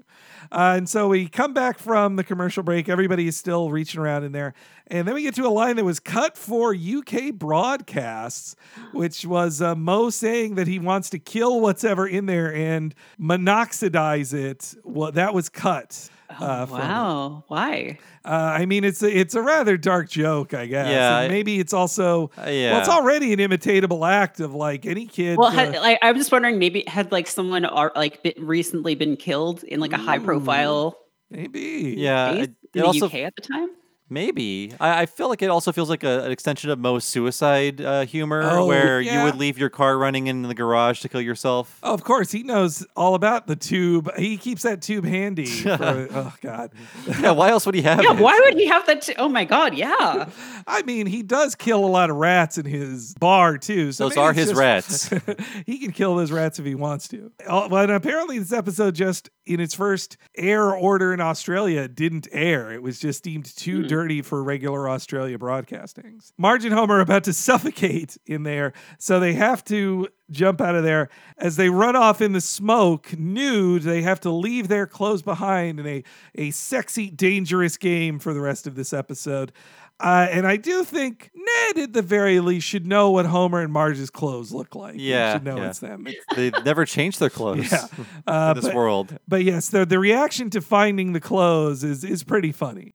[0.51, 2.89] Uh, and so we come back from the commercial break.
[2.89, 4.53] Everybody is still reaching around in there.
[4.88, 8.55] And then we get to a line that was cut for UK broadcasts,
[8.91, 12.93] which was uh, Moe saying that he wants to kill what's ever in there and
[13.19, 14.76] monoxidize it.
[14.84, 16.09] Well, that was cut.
[16.39, 16.83] Uh, from it.
[16.83, 17.43] Oh, wow.
[17.47, 17.99] Why?
[18.23, 20.89] Uh, I mean, it's a, it's a rather dark joke, I guess.
[20.89, 22.71] Yeah, And maybe it's also Uh, yeah.
[22.71, 25.37] well, it's already an imitatable act of like any kid.
[25.37, 28.95] Well, uh, had, like, I'm just wondering, maybe had like someone ar- like been, recently
[28.95, 30.97] been killed in like a high profile
[31.29, 31.95] maybe.
[31.97, 33.69] Yeah, it, in it the also UK at the time.
[34.10, 37.82] Maybe I, I feel like it also feels like a, an extension of Moe's suicide
[37.82, 41.22] uh, humor, Oh, where you would leave your car running in the garage to kill
[41.22, 41.80] yourself.
[41.84, 44.10] Oh, of course, he knows all about the tube.
[44.18, 45.45] He keeps that tube handy.
[45.45, 46.72] For, oh God.
[47.19, 48.19] yeah, why else would he have Yeah, it?
[48.19, 49.02] why would he have that?
[49.02, 50.30] T- oh my god, yeah.
[50.68, 53.91] I mean, he does kill a lot of rats in his bar too.
[53.91, 55.10] So Those are his just- rats.
[55.65, 57.32] he can kill those rats if he wants to.
[57.48, 62.72] Oh, But apparently, this episode just in its first air order in Australia didn't air.
[62.72, 63.88] It was just deemed too Hmm.
[63.95, 66.34] Dirty for regular Australia broadcastings.
[66.38, 70.76] Marge and Homer are about to suffocate in there, so they have to jump out
[70.76, 71.07] of there.
[71.38, 75.80] As they run off in the smoke, nude, they have to leave their clothes behind
[75.80, 76.03] in a,
[76.35, 79.53] a sexy, dangerous game for the rest of this episode.
[79.99, 83.72] Uh, and I do think Ned, at the very least, should know what Homer and
[83.72, 84.95] Marge's clothes look like.
[84.97, 85.69] Yeah, should know yeah.
[85.69, 86.05] it's them.
[86.35, 87.88] They never change their clothes yeah,
[88.27, 89.17] uh, in this but, world.
[89.26, 92.93] But yes, the the reaction to finding the clothes is is pretty funny.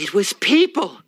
[0.00, 1.02] It was people.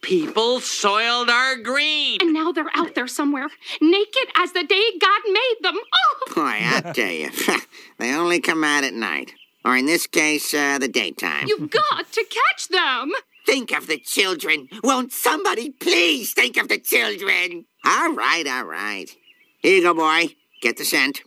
[0.00, 2.16] People soiled our green.
[2.22, 3.48] And now they're out there somewhere,
[3.78, 5.74] naked as the day God made them.
[5.76, 6.34] Oh!
[6.34, 7.30] Boy, I tell you,
[7.98, 9.34] they only come out at night.
[9.66, 11.46] Or in this case, uh, the daytime.
[11.46, 13.12] You've got to catch them.
[13.44, 14.68] Think of the children.
[14.82, 17.66] Won't somebody please think of the children?
[17.84, 19.10] All right, all right.
[19.58, 20.36] Here you go, boy.
[20.62, 21.20] Get the scent.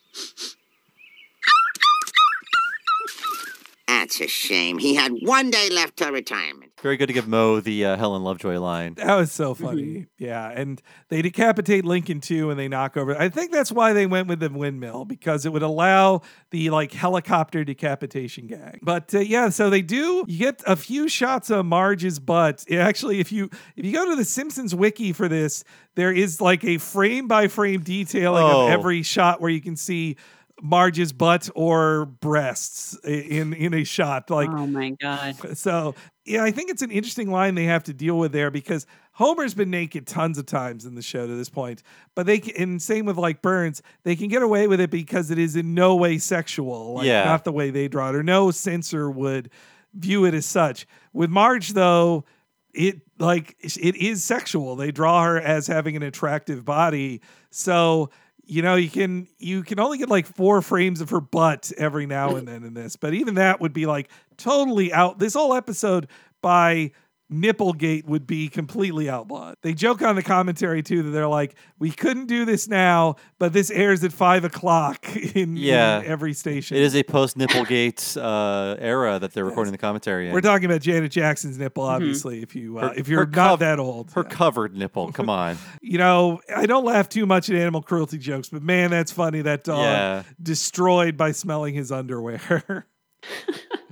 [3.88, 4.80] That's a shame.
[4.80, 6.65] He had one day left till retirement.
[6.81, 8.95] Very good to give Moe the uh, Helen Lovejoy line.
[8.95, 10.07] That was so funny.
[10.19, 13.18] Yeah, and they decapitate Lincoln too, and they knock over.
[13.19, 16.22] I think that's why they went with the windmill because it would allow
[16.52, 18.80] the like helicopter decapitation gag.
[18.84, 20.26] But uh, yeah, so they do.
[20.27, 22.65] You get a few shots of Marge's butt.
[22.68, 25.64] It actually, if you if you go to the Simpsons wiki for this,
[25.95, 28.65] there is like a frame by frame detailing Oh.
[28.68, 30.18] of every shot where you can see.
[30.61, 35.36] Marge's butt or breasts in in a shot like Oh my god.
[35.57, 35.95] so
[36.26, 39.53] yeah, I think it's an interesting line they have to deal with there because Homer's
[39.53, 41.84] been naked tons of times in the show to this point,
[42.15, 45.30] but they can, and same with like Burns, they can get away with it because
[45.30, 47.26] it is in no way sexual, like Yeah.
[47.26, 49.49] not the way they draw it, or no censor would
[49.94, 50.88] view it as such.
[51.14, 52.26] With Marge though,
[52.73, 54.76] it like it is sexual.
[54.76, 57.22] They draw her as having an attractive body,
[57.52, 58.10] so
[58.46, 62.06] you know you can you can only get like four frames of her butt every
[62.06, 65.20] now and then in this but even that would be like totally out.
[65.20, 66.08] This whole episode
[66.42, 66.92] by
[67.31, 69.56] Nipplegate would be completely outlawed.
[69.64, 73.52] They joke on the commentary too that they're like, we couldn't do this now, but
[73.52, 75.03] this airs at five o'clock
[75.35, 76.02] in, Yeah.
[76.02, 76.77] in every station.
[76.77, 80.34] It is a post Nipplegate uh, era that they're recording the commentary in.
[80.34, 81.95] We're talking about Janet Jackson's nipple, Mm-hmm.
[81.95, 82.43] obviously.
[82.43, 85.11] If you uh, Her- if you're not cov- that old, Her covered nipple.
[85.11, 85.57] Come on.
[85.81, 89.41] you know, I don't laugh too much at animal cruelty jokes, but man, that's funny.
[89.41, 90.23] That dog Yeah.
[90.41, 92.85] destroyed by smelling his underwear.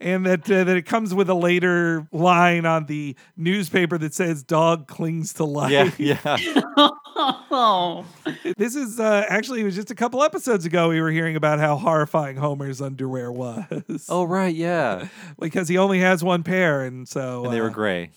[0.00, 4.42] and that uh, that it comes with a later line on the newspaper that says
[4.42, 6.36] "dog clings to life." Yeah, yeah.
[7.16, 8.04] oh.
[8.56, 11.58] This is uh, actually it was just a couple episodes ago we were hearing about
[11.58, 14.06] how horrifying Homer's underwear was.
[14.08, 15.08] Oh right, yeah.
[15.38, 18.10] because he only has one pair, and so And they were uh, gray.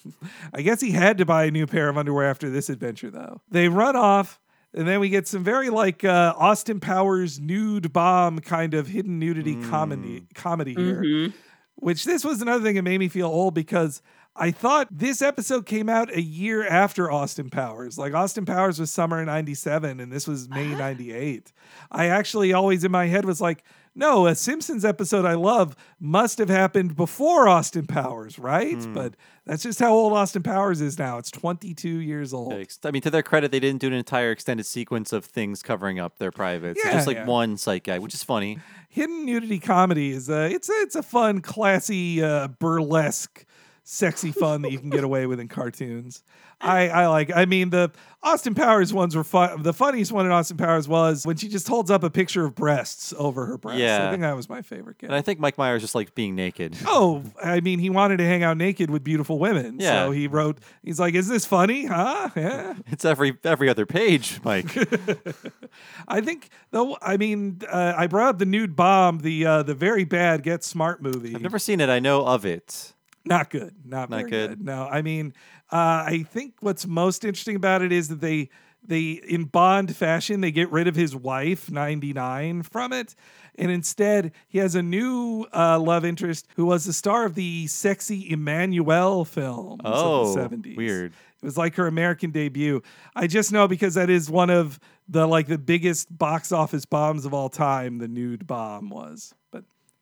[0.53, 3.41] I guess he had to buy a new pair of underwear after this adventure, though.
[3.49, 4.39] They run off,
[4.73, 9.19] and then we get some very like uh, Austin Powers nude bomb kind of hidden
[9.19, 11.01] nudity comedy comedy here.
[11.03, 11.33] Mhm.
[11.75, 14.01] Which this was another thing that made me feel old because
[14.35, 17.97] I thought this episode came out a year after Austin Powers.
[17.97, 20.77] Like Austin Powers was summer '97, and this was May uh-huh.
[20.77, 21.51] '98.
[21.91, 23.63] I actually always in my head was like,
[23.95, 28.77] no, a Simpsons episode I love must have happened before Austin Powers, right?
[28.93, 29.15] But
[29.45, 31.17] that's just how old Austin Powers is now.
[31.17, 32.53] It's 22 years old.
[32.53, 35.99] I mean, to their credit, they didn't do an entire extended sequence of things covering
[35.99, 36.79] up their privates.
[36.79, 37.25] It's Yeah, just like yeah.
[37.25, 38.59] one sight gag, which is funny.
[38.89, 43.45] Hidden nudity comedy is a it's a, it's a fun, classy, uh, burlesque,
[43.83, 46.23] sexy fun that you can get away with in cartoons.
[46.61, 47.35] I, I like.
[47.35, 47.91] I mean, the
[48.21, 49.63] Austin Powers ones were fun.
[49.63, 52.55] The funniest one in Austin Powers was when she just holds up a picture of
[52.55, 53.81] breasts over her breasts.
[53.81, 54.97] I think that was my favorite.
[54.99, 55.09] Gag.
[55.09, 56.77] And I think Mike Myers just likes being naked.
[56.95, 59.77] Oh, I mean, he wanted to hang out naked with beautiful women.
[59.79, 60.05] Yeah.
[60.05, 61.85] So he wrote, he's like, is this funny?
[61.85, 62.29] Huh?
[62.35, 62.75] Yeah.
[62.91, 64.77] It's every every other page, Mike.
[66.07, 69.73] I think, though, I mean, uh, I brought up the nude bomb, the uh, the
[69.73, 71.33] very bad Get Smart movie.
[71.33, 71.89] I've never seen it.
[71.89, 72.93] I know of it.
[73.25, 73.73] Not good.
[73.85, 74.49] Not, Not very good.
[74.49, 74.65] good.
[74.65, 75.33] No, I mean,
[75.71, 78.49] uh, I think what's most interesting about it is that they
[78.85, 83.15] they in Bond fashion they get rid of his wife 99 from it
[83.55, 87.65] and instead he has a new uh, love interest who was the star of the
[87.67, 90.75] sexy Emmanuelle film Oh, of the 70s.
[90.75, 91.13] weird.
[91.41, 92.81] It was like her American debut.
[93.15, 97.23] I just know because that is one of the like the biggest box office bombs
[97.23, 97.99] of all time.
[97.99, 99.33] The nude bomb was,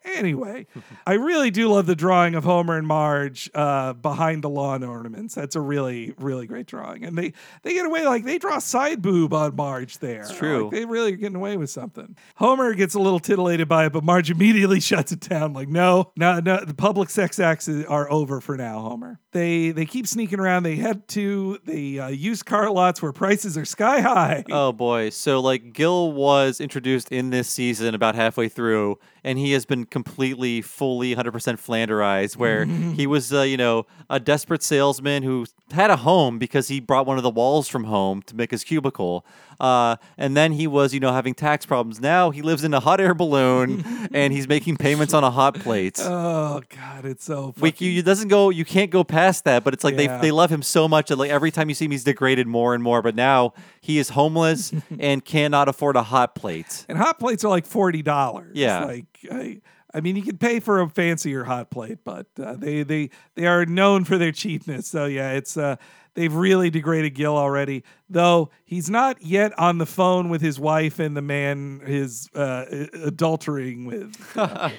[0.03, 0.67] anyway,
[1.05, 5.35] I really do love the drawing of Homer and Marge uh, behind the lawn ornaments.
[5.35, 7.33] That's a really really great drawing, and they
[7.63, 10.21] they get away like they draw side boob on Marge there.
[10.21, 10.63] It's true.
[10.63, 12.15] Like, they really are getting away with something.
[12.35, 15.53] Homer gets a little titillated by it, but Marge immediately shuts it down.
[15.53, 16.63] Like, no, no, no.
[16.63, 19.19] The public sex acts are over for now, Homer.
[19.31, 20.63] They they keep sneaking around.
[20.63, 24.43] They head to the uh, used car lots where prices are sky high.
[24.51, 25.09] Oh boy.
[25.09, 29.85] So like Gil was introduced in this season about halfway through and he has been
[29.85, 32.65] completely fully 100% flanderized where
[32.95, 37.05] he was uh, you know a desperate salesman who had a home because he brought
[37.05, 39.25] one of the walls from home to make his cubicle.
[39.59, 42.01] Uh, and then he was you know having tax problems.
[42.01, 45.53] Now he lives in a hot air balloon and he's making payments on a hot
[45.55, 45.99] plate.
[46.01, 47.53] Oh God, it's so.
[47.59, 48.49] We, you, it doesn't go.
[48.49, 49.63] You can't go past that.
[49.63, 50.17] But it's like Yeah.
[50.17, 52.47] they they love him so much that like every time you see him, he's degraded
[52.47, 53.01] more and more.
[53.03, 56.85] But now he is homeless and cannot afford a hot plate.
[56.87, 58.51] And hot plates are like forty dollars.
[58.55, 58.85] Yeah.
[58.85, 59.61] like I,
[59.93, 63.47] I mean, you can pay for a fancier hot plate, but uh, they they they
[63.47, 64.87] are known for their cheapness.
[64.87, 65.75] So yeah, it's uh,
[66.13, 67.83] they've really degraded Gil already.
[68.09, 72.65] Though he's not yet on the phone with his wife and the man his uh,
[72.93, 74.15] adultering with.
[74.37, 74.69] Uh,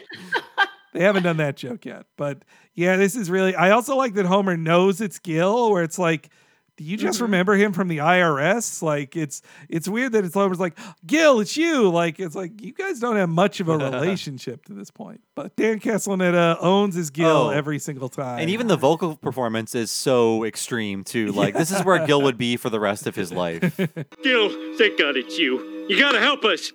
[0.92, 3.54] they haven't done that joke yet, but yeah, this is really.
[3.54, 6.28] I also like that Homer knows it's Gil, where it's like.
[6.78, 7.24] Do you just mm-hmm.
[7.24, 8.82] remember him from the IRS?
[8.82, 11.90] Like it's it's weird that it's Homer's like Gil, it's you.
[11.90, 15.20] Like it's like you guys don't have much of a relationship to this point.
[15.34, 17.50] But Dan Castellaneta owns his Gil Oh.
[17.50, 18.40] every single time.
[18.40, 21.32] And even the vocal performance is so extreme too.
[21.32, 23.76] Like this is where Gil would be for the rest of his life.
[24.22, 25.86] Gil, thank God it's you.
[25.88, 26.72] You gotta help us.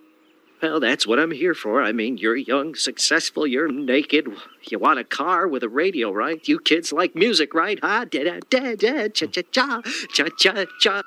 [0.62, 1.84] Well, that's what I'm here for.
[1.84, 4.28] I mean, you're young, successful, you're naked.
[4.70, 6.46] You want a car with a radio, right?
[6.48, 7.78] You kids like music, right?
[7.82, 8.06] Huh?
[8.06, 9.82] Da da da da cha cha cha
[10.12, 11.04] cha cha cha.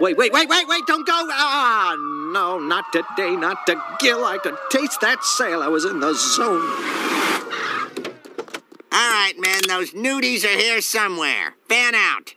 [0.00, 1.12] Wait, wait, wait, wait, wait, don't go!
[1.12, 1.94] Ah,
[2.32, 4.24] no, not today, not to Gil.
[4.24, 5.62] I could taste that sail.
[5.62, 6.60] I was in the zone.
[8.90, 11.54] All right, men, those nudies are here somewhere.
[11.68, 12.34] Fan out.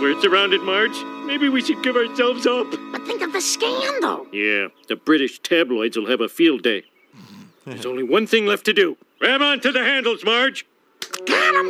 [0.00, 0.96] We're surrounded, Marge.
[1.26, 2.66] Maybe we should give ourselves up.
[2.92, 4.26] But think of the scandal.
[4.32, 6.84] Yeah, the British tabloids will have a field day.
[7.64, 8.96] There's only one thing left to do.
[9.18, 10.66] Grab onto the handles, Marge.
[11.26, 11.66] Got him.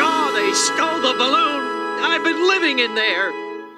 [0.00, 1.58] Oh, they stole the balloon.
[2.00, 3.30] I've been living in there.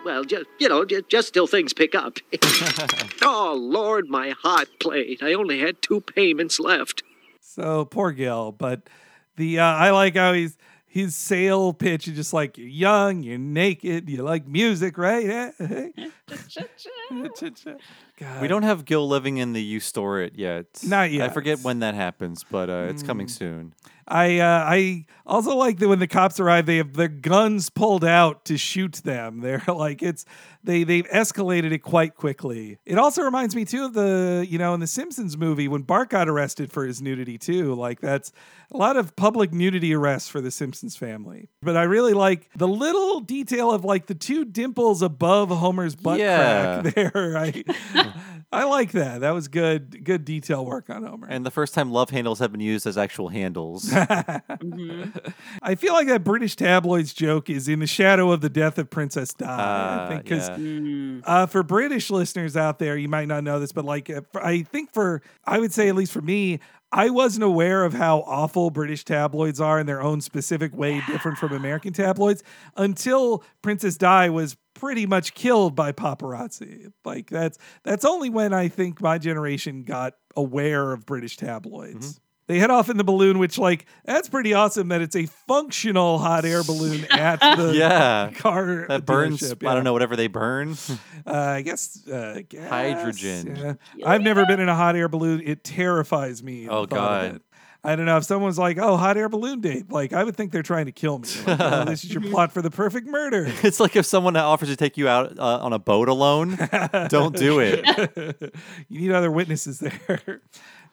[0.04, 2.18] Well, just you know, just, just till things pick up.
[3.22, 5.22] oh Lord, my hot plate.
[5.22, 7.02] I only had two payments left.
[7.40, 8.82] So poor Gil, but
[9.36, 10.56] the uh, I like how he's
[10.92, 15.52] his sale pitch is just like you're young, you're naked, you like music, right?
[18.42, 20.66] We don't have Gil living in the you store it yet.
[20.84, 21.30] Not yet.
[21.30, 23.72] I forget when that happens, but uh, it's coming soon.
[24.10, 28.04] I uh, I also like that when the cops arrive, they have their guns pulled
[28.04, 29.40] out to shoot them.
[29.42, 30.24] They're like it's
[30.64, 32.78] they they've escalated it quite quickly.
[32.84, 36.10] It also reminds me too of the you know in the Simpsons movie when Bart
[36.10, 37.74] got arrested for his nudity too.
[37.74, 38.32] Like that's
[38.72, 41.48] a lot of public nudity arrests for the Simpsons family.
[41.62, 46.18] But I really like the little detail of like the two dimples above Homer's butt
[46.18, 46.82] Yeah.
[46.82, 47.38] crack there.
[47.38, 47.64] I
[48.52, 49.20] I like that.
[49.20, 51.28] That was good good detail work on Homer.
[51.30, 53.92] And the first time love handles have been used as actual handles.
[53.94, 58.90] I feel like that British tabloids joke is in the shadow of the death of
[58.90, 59.46] Princess Di.
[59.46, 61.20] I Ah, think because yeah.
[61.24, 64.62] uh, for British listeners out there, you might not know this, but like uh, I
[64.62, 66.60] think for I would say at least for me.
[66.92, 71.38] I wasn't aware of how awful British tabloids are in their own specific way, different
[71.38, 72.42] from American tabloids,
[72.76, 76.92] until Princess Di was pretty much killed by paparazzi.
[77.04, 82.14] Like that's that's only when I think my generation got aware of British tabloids.
[82.14, 82.24] Mm-hmm.
[82.50, 86.18] They head off in the balloon, which like that's pretty awesome that it's a functional
[86.18, 88.32] hot air balloon at the yeah.
[88.34, 89.74] car That burns, dealership, I yeah.
[89.76, 90.76] don't know, whatever they burn.
[91.26, 93.54] Uh, I guess uh, gas, Hydrogen.
[93.94, 94.06] yeah.
[94.06, 95.42] I've never been in a hot air balloon.
[95.44, 96.66] It terrifies me.
[96.66, 97.42] Oh, God.
[97.84, 100.50] I don't know if someone's like, "Oh, hot air balloon date," like I would think
[100.50, 101.28] they're trying to kill me.
[101.46, 103.50] Like, oh, this is your plot for the perfect murder.
[103.62, 106.56] It's like if someone offers to take you out uh, on a boat alone,
[107.08, 108.54] don't do it.
[108.88, 110.42] you need other witnesses there.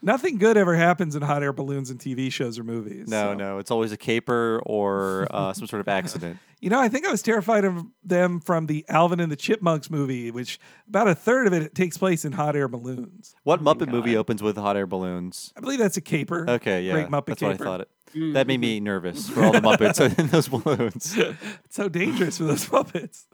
[0.01, 3.07] Nothing good ever happens in hot air balloons in TV shows or movies.
[3.07, 3.33] No, so.
[3.33, 6.37] no, it's always a caper or uh, some sort of accident.
[6.59, 9.91] You know, I think I was terrified of them from the Alvin and the Chipmunks
[9.91, 13.35] movie, which about a third of it takes place in hot air balloons.
[13.43, 15.53] What Muppet movie opens with hot air balloons?
[15.55, 16.49] I believe that's a caper.
[16.49, 17.51] Okay, yeah, Great Muppet that's caper.
[17.51, 17.81] what I thought.
[17.81, 18.33] It Mm.
[18.33, 21.15] that made me nervous for all the Muppets in those balloons.
[21.17, 23.27] it's so dangerous for those puppets.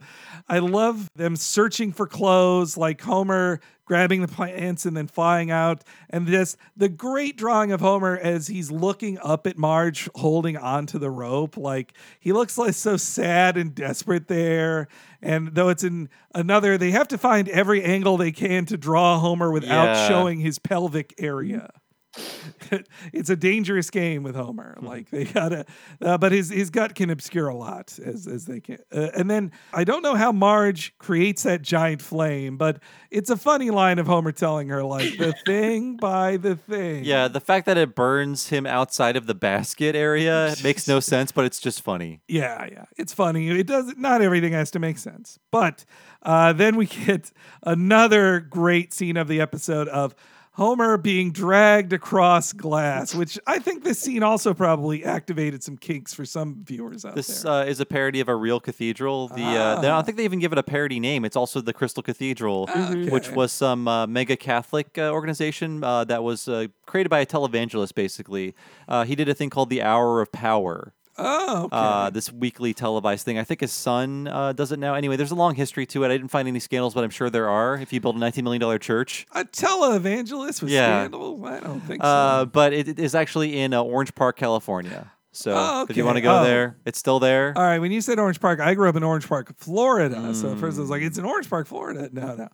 [0.48, 5.84] I love them searching for clothes, like Homer grabbing the plants and then flying out.
[6.10, 10.98] And this the great drawing of Homer as he's looking up at Marge holding onto
[10.98, 11.56] the rope.
[11.56, 14.88] Like he looks like so sad and desperate there.
[15.22, 19.18] And though it's in another, they have to find every angle they can to draw
[19.18, 20.08] Homer without Yeah.
[20.08, 21.70] showing his pelvic area.
[23.12, 24.76] it's a dangerous game with Homer.
[24.80, 25.66] Like they gotta,
[26.00, 28.78] uh, but his his gut can obscure a lot as as they can.
[28.92, 32.80] Uh, and then I don't know how Marge creates that giant flame, but
[33.10, 37.04] it's a funny line of Homer telling her like the thing by the thing.
[37.04, 41.32] Yeah, the fact that it burns him outside of the basket area makes no sense,
[41.32, 42.20] but it's just funny.
[42.28, 43.48] Yeah, yeah, it's funny.
[43.48, 45.84] It does not everything has to make sense, but
[46.22, 47.32] uh, then we get
[47.62, 50.14] another great scene of the episode of
[50.56, 56.14] Homer being dragged across glass, which I think this scene also probably activated some kinks
[56.14, 57.50] for some viewers out This there.
[57.52, 59.26] uh, is a parody of a real cathedral.
[59.28, 59.96] The uh, they- I Ah.
[59.96, 61.24] don't think they even give it a parody name.
[61.24, 66.04] It's also the Crystal Cathedral, Ah, which was some uh, mega Catholic uh, organization uh,
[66.04, 67.94] that was uh, created by a televangelist.
[67.96, 68.54] Basically,
[68.86, 70.94] uh, he did a thing called the Hour of Power.
[71.16, 71.76] Oh, okay.
[71.76, 73.38] Uh, this weekly televised thing.
[73.38, 74.94] I think his son uh, does it now.
[74.94, 76.08] Anyway, there's a long history to it.
[76.08, 77.76] I didn't find any scandals, but I'm sure there are.
[77.76, 81.00] If you build a 19 million dollar church, a televangelist with Yeah.
[81.02, 81.42] scandals?
[81.44, 82.46] I don't think uh, so.
[82.46, 85.10] but it, it is actually in uh, Orange Park, California.
[85.36, 86.44] So Oh, if you want to go Oh.
[86.44, 87.52] there, it's still there.
[87.56, 90.32] All right, when you said Orange Park, I grew up in Orange Park, Florida.
[90.32, 92.08] So at first I was like, it's in Orange Park, Florida.
[92.12, 92.48] No, no.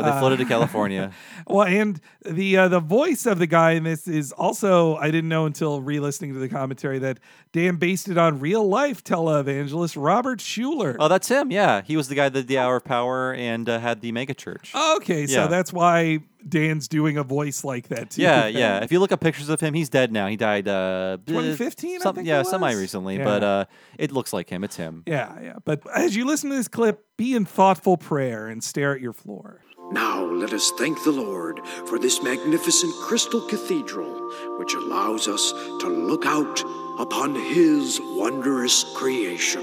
[0.00, 1.12] No, they floated to California.
[1.46, 5.28] Well, and the uh, the voice of the guy in this is also I didn't
[5.28, 7.18] know until re-listening to the commentary that
[7.52, 10.96] Dan based it on real life televangelist Robert Schuller.
[10.98, 11.50] Oh, that's him.
[11.50, 14.10] Yeah, he was the guy that did the Hour of Power and uh, had the
[14.12, 14.72] mega church.
[14.96, 18.22] okay, so that's why Dan's doing a voice like that too.
[18.22, 18.82] Yeah, yeah.
[18.82, 20.26] If you look up pictures of him, he's dead now.
[20.28, 23.24] He died uh, 2015, I Some, think yeah, semi recently, Yeah.
[23.24, 23.64] but uh,
[23.98, 24.64] it looks like him.
[24.64, 25.02] It's him.
[25.06, 25.56] Yeah, yeah.
[25.64, 29.12] But as you listen to this clip, be in thoughtful prayer and stare at your
[29.12, 29.60] floor.
[29.92, 35.88] Now let us thank the Lord for this magnificent crystal cathedral, which allows us to
[35.88, 36.62] look out
[36.98, 39.62] upon His wondrous creation.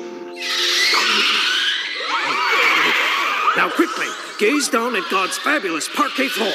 [3.58, 4.08] Now, quickly,
[4.40, 6.54] gaze down at God's fabulous parquet floor.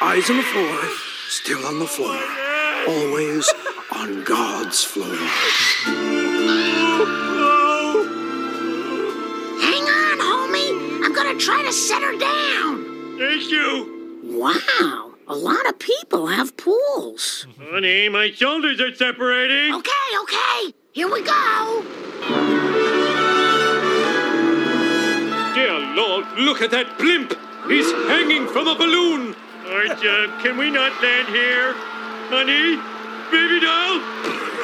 [0.00, 0.80] Eyes on the floor,
[1.28, 2.18] still on the floor,
[2.88, 3.52] always
[3.92, 5.18] on God's floor.
[11.38, 11.46] Homie.
[11.46, 13.18] Gonna try to set her down.
[13.18, 14.20] Thank you.
[14.24, 17.46] Wow, a lot of people have pools.
[17.60, 19.74] Honey, my shoulders are separating.
[19.74, 19.90] Okay,
[20.22, 21.84] okay, here we go.
[25.54, 27.34] Dear Lord, look at that blimp.
[27.68, 29.34] He's hanging from a balloon.
[29.66, 31.74] Arch, uh, can we not land here?
[32.30, 32.76] Honey?
[33.30, 34.57] Baby doll?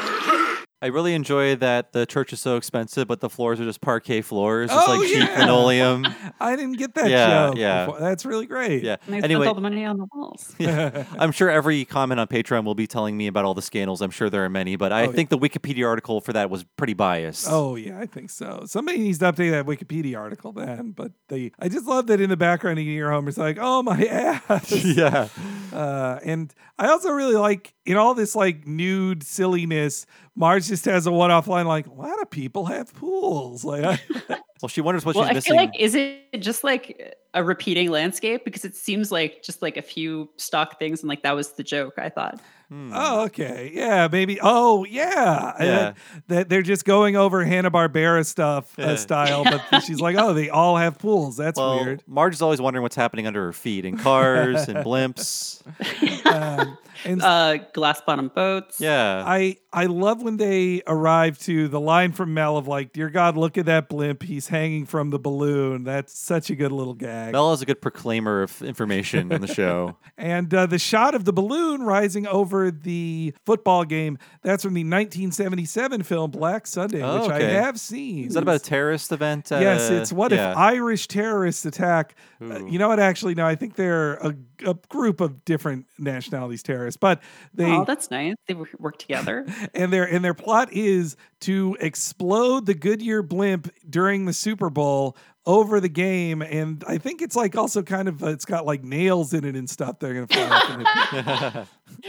[0.83, 4.21] I really enjoy that the church is so expensive, but the floors are just parquet
[4.21, 5.41] floors, just Oh, like cheap yeah.
[5.41, 6.07] linoleum.
[6.41, 7.57] I didn't get that Yeah, joke.
[7.57, 7.87] yeah.
[7.87, 8.01] before.
[8.01, 8.83] That's really great.
[8.83, 8.97] Yeah.
[9.07, 10.55] And they spent Anyway, all the money on the walls.
[10.59, 11.05] yeah.
[11.19, 14.03] I'm sure every comment on Patreon will be telling me about all the scandals.
[14.03, 15.13] I'm sure there are many, but I Oh, yeah.
[15.13, 17.47] think the Wikipedia article for that was pretty biased.
[17.49, 18.65] Oh yeah, I think so.
[18.67, 20.91] Somebody needs to update that Wikipedia article then.
[20.91, 24.05] But they, I just love that in the background you hear Homer's like, "Oh my
[24.51, 25.29] ass." yeah.
[25.73, 30.05] Uh, and I also really like in all this like nude silliness,
[30.37, 34.39] Marge just has a one-off line like, "A lot of people have pools." Like, I,
[34.65, 35.51] Well, she wonders what well, she's I missing.
[35.51, 39.77] feel like is it just like a repeating landscape because it seems like just like
[39.77, 41.95] a few stock things and like that was the joke.
[41.99, 42.41] I thought.
[42.73, 44.39] Oh, okay, yeah, maybe.
[44.43, 45.93] Oh, yeah, Yeah.
[46.29, 48.87] that they're just going over Hanna Barbera stuff Yeah.
[48.93, 52.03] uh, style, but she's like, "Oh, they all have pools." That's well, weird.
[52.07, 55.63] Marge is always wondering what's happening under her feet in cars and blimps.
[56.25, 58.81] Um, and Uh, glass bottom boats.
[58.81, 59.23] Yeah.
[59.27, 63.37] I I love when they arrive to the line from Mel of like, "Dear God,
[63.37, 64.23] look at that blimp.
[64.23, 67.33] He's hanging from the balloon." That's such a good little gag.
[67.33, 69.97] Mel is a good proclaimer of information in the show.
[70.17, 74.83] And uh, the shot of the balloon rising over the football game, that's from the
[74.85, 78.27] 1977 film Black Sunday, Oh, which I have seen.
[78.27, 79.49] Is that about a terrorist event?
[79.51, 80.53] yes, Uh, it's what yeah.
[80.53, 82.15] if Irish terrorists attack?
[82.41, 83.01] uh, you know what?
[83.01, 84.35] Actually, no, I think they're a,
[84.67, 87.21] a group of different nationalities terrorists, but
[87.55, 88.35] they oh, that's nice.
[88.47, 89.47] They work work together.
[89.75, 95.17] and their and their plot is to explode the Goodyear blimp during the Super Bowl
[95.47, 98.83] over the game, and I think it's like also kind of uh, it's got like
[98.83, 99.99] nails in it and stuff.
[99.99, 101.69] They're gonna fly off.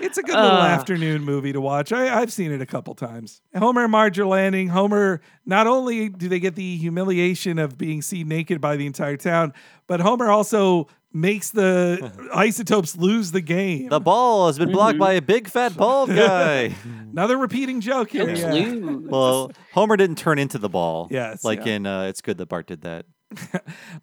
[0.00, 0.66] it's a good little Uh.
[0.66, 1.92] afternoon movie to watch.
[1.92, 3.40] I, I've seen it a couple times.
[3.56, 4.68] Homer and Marge are landing.
[4.68, 9.16] Homer, not only do they get the humiliation of being seen naked by the entire
[9.16, 9.52] town,
[9.86, 13.88] but Homer also makes the isotopes lose the game.
[13.88, 16.74] The ball has been blocked by a big fat bald guy.
[17.12, 18.28] Another repeating joke here.
[18.30, 18.74] Oops, yeah.
[19.08, 21.08] well, Homer didn't turn into the ball.
[21.10, 21.72] Yes, Like yeah.
[21.74, 23.04] in uh, It's Good That Bart did that.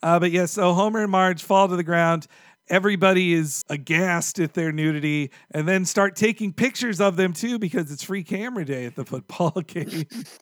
[0.02, 2.28] Uh, but yes, so Homer and Marge fall to the ground.
[2.68, 7.92] Everybody is aghast at their nudity and then start taking pictures of them too because
[7.92, 9.88] it's free camera day at the football game.
[10.12, 10.40] It's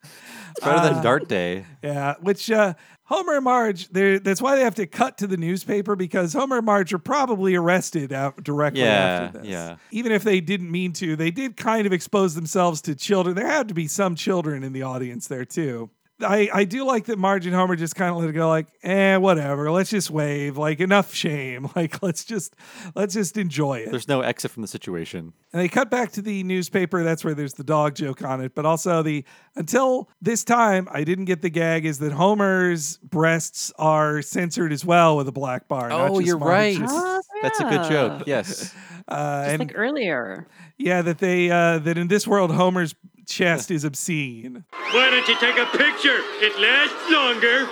[0.62, 1.66] better Uh, than Dart Day.
[1.82, 2.74] Yeah, which uh,
[3.10, 6.66] Homer and Marge, that's why they have to cut to the newspaper because Homer and
[6.66, 8.88] Marge are probably arrested out directly Yeah,
[9.28, 9.48] after this.
[9.48, 9.76] yeah.
[9.92, 13.36] Even if they didn't mean to, they did kind of expose themselves to children.
[13.36, 15.90] There had to be some children in the audience there too.
[16.22, 18.68] I, I do like that Marge and Homer just kind of let it go like,
[18.82, 19.70] eh, whatever.
[19.70, 20.58] Let's just wave.
[20.58, 21.70] Like enough shame.
[21.76, 22.56] Like let's just
[22.96, 23.92] let's just enjoy it.
[23.92, 25.34] There's no exit from the situation.
[25.54, 27.04] And they cut back to the newspaper.
[27.04, 28.56] That's where there's the dog joke on it.
[28.56, 29.24] But also the
[29.56, 34.84] until this time, I didn't get the gag is that Homer's breasts are censored as
[34.84, 35.90] well with a black bar.
[35.90, 36.80] not Oh, just you're right.
[36.80, 36.96] Marge's.
[37.40, 38.24] Oh, That's a good joke.
[38.26, 38.74] Yes.
[39.08, 40.48] Uh, Just and like earlier.
[40.80, 42.96] yeah, that they uh, that in this world Homer's
[43.28, 44.64] chest is obscene.
[44.72, 46.20] Why don't you take a picture?
[46.42, 47.68] It lasts longer.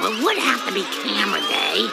[0.00, 1.88] Well, it would have to be camera day.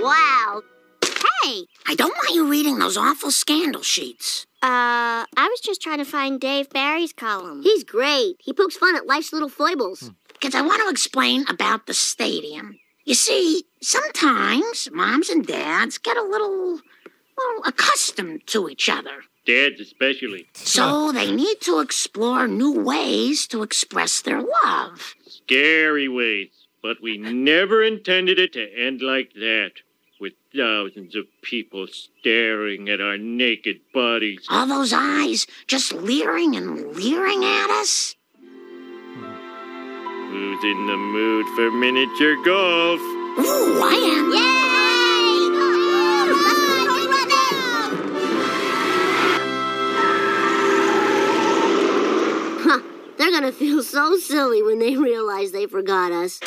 [0.00, 0.62] Wow.
[1.04, 1.66] Hey!
[1.86, 4.46] I don't want you reading those awful scandal sheets.
[4.62, 7.62] Uh, I was just trying to find Dave Barry's column.
[7.62, 8.36] He's great.
[8.38, 10.10] He pokes fun at life's little foibles.
[10.32, 12.78] Because I want to explain about the stadium.
[13.10, 16.78] You see, sometimes moms and dads get a little,
[17.36, 19.24] well, accustomed to each other.
[19.44, 20.46] Dads especially.
[20.52, 25.16] So they need to explore new ways to express their love.
[25.26, 26.50] Scary ways.
[26.84, 29.72] But we never intended it to end like that.
[30.20, 34.46] With thousands of people staring at our naked bodies.
[34.48, 38.14] All those eyes just leering and leering at us.
[40.30, 43.00] Who's in the mood for miniature golf?
[43.00, 44.30] Ooh, I am.
[44.32, 44.60] Yay!
[52.62, 52.80] Huh.
[53.18, 56.38] They're gonna feel so silly when they realize they forgot us.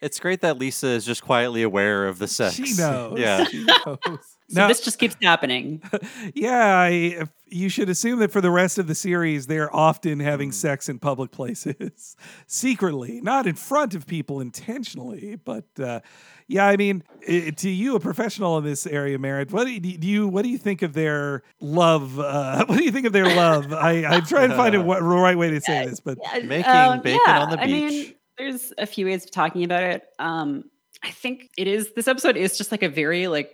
[0.00, 2.56] It's great that Lisa is just quietly aware of the sex.
[2.56, 3.16] She knows.
[3.18, 3.44] Yeah.
[3.44, 4.37] She knows.
[4.50, 5.82] So this just keeps happening.
[6.34, 10.52] yeah, I, you should assume that for the rest of the series, they're often having
[10.52, 12.16] sex in public places,
[12.46, 15.36] secretly, not in front of people intentionally.
[15.36, 16.00] But uh,
[16.46, 19.80] yeah, I mean, i to you, a professional in this area, Merritt, what do you,
[19.80, 22.18] do you what do you think of their love?
[22.18, 23.72] Uh, what do you think of their love?
[23.74, 27.20] I, I'm trying to find a right way to say this, but Making Um, bacon
[27.26, 27.66] yeah, on the beach.
[27.66, 30.04] I mean, there's a few ways of talking about it.
[30.18, 30.64] Um,
[31.02, 33.52] I think it is this episode is just like a very like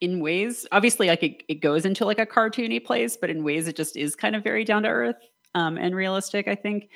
[0.00, 3.68] in ways obviously like it, it goes into like a cartoony place, but in ways
[3.68, 5.16] it just is kind of very down to earth
[5.54, 6.48] um, and realistic.
[6.48, 6.90] I think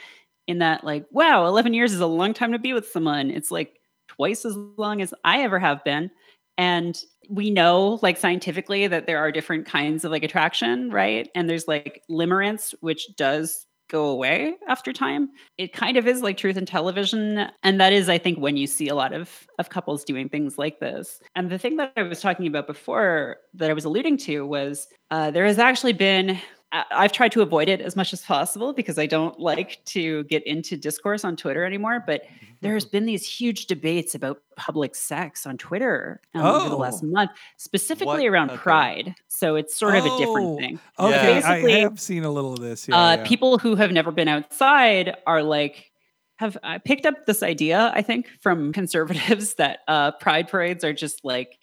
[0.46, 3.30] in that like wow, 11 years is a long time to be with someone.
[3.30, 6.10] It's like twice as long as I ever have been.
[6.58, 7.00] And
[7.30, 11.28] we know, like scientifically, that there are different kinds of like attraction, right?
[11.34, 15.28] And there's like limerence, which does go away after time.
[15.58, 17.46] It kind of is like truth in television.
[17.62, 20.58] And that is, I think, when you see a lot of, of couples doing things
[20.58, 21.20] like this.
[21.36, 24.88] And the thing that I was talking about before that I was alluding to was
[25.10, 26.40] uh, there has actually been.
[26.72, 30.24] I- I've tried to avoid it as much as possible because I don't like to
[30.24, 32.02] get into discourse on Twitter anymore.
[32.06, 32.22] But
[32.62, 37.08] there's been these huge debates about public sex on Twitter um, over the last Oh.
[37.08, 38.26] month, specifically What?
[38.26, 38.58] around Okay.
[38.58, 39.14] Pride.
[39.28, 40.80] So it's sort of a different Oh, thing.
[40.98, 42.88] Okay, Basically, I have seen a little of this.
[42.88, 43.24] Yeah, uh, yeah.
[43.26, 45.90] people who have never been outside are like
[46.36, 50.92] have uh, picked up this idea i think from conservatives that uh, pride parades are
[50.94, 51.56] just like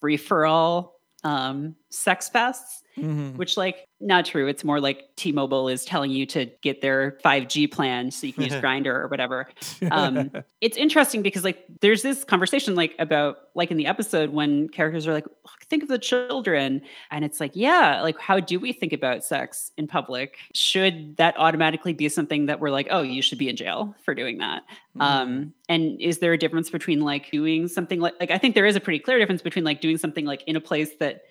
[0.00, 3.36] free for all um, sex fests Mhm.
[3.36, 4.46] which like not true.
[4.46, 8.44] It's more like t-mobile is telling you to get their 5g plan so you can
[8.44, 9.48] use Grindr or whatever.
[9.90, 10.30] Um,
[10.60, 15.06] it's interesting because like there's this conversation like about like in the episode when characters
[15.06, 15.24] are like
[15.68, 16.82] think of the children.
[17.10, 20.36] And it's like yeah like how do we think about sex in public?
[20.54, 24.14] Should that automatically be something that we're like oh you should be in jail for
[24.14, 24.62] doing that?
[25.00, 28.66] Um and is there a difference between like doing something like like i think there
[28.66, 31.22] is a pretty clear difference between like doing something like in a place that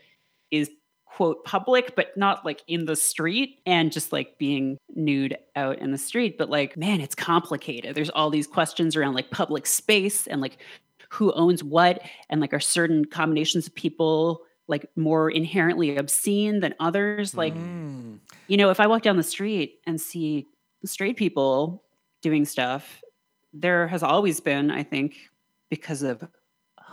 [0.51, 0.69] is
[1.17, 5.91] quote public but not like in the street and just like being nude out in
[5.91, 6.37] the street.
[6.37, 7.95] But like man it's complicated.
[7.95, 10.57] There's all these questions around like public space and like
[11.09, 16.75] who owns what and like are certain combinations of people like more inherently obscene than
[16.79, 17.33] others?
[17.33, 18.19] Like Mm.
[18.47, 20.45] you know if i walk down the street and see
[20.85, 21.83] straight people
[22.21, 23.01] doing stuff,
[23.53, 25.15] there has always been, I think,
[25.71, 26.23] because of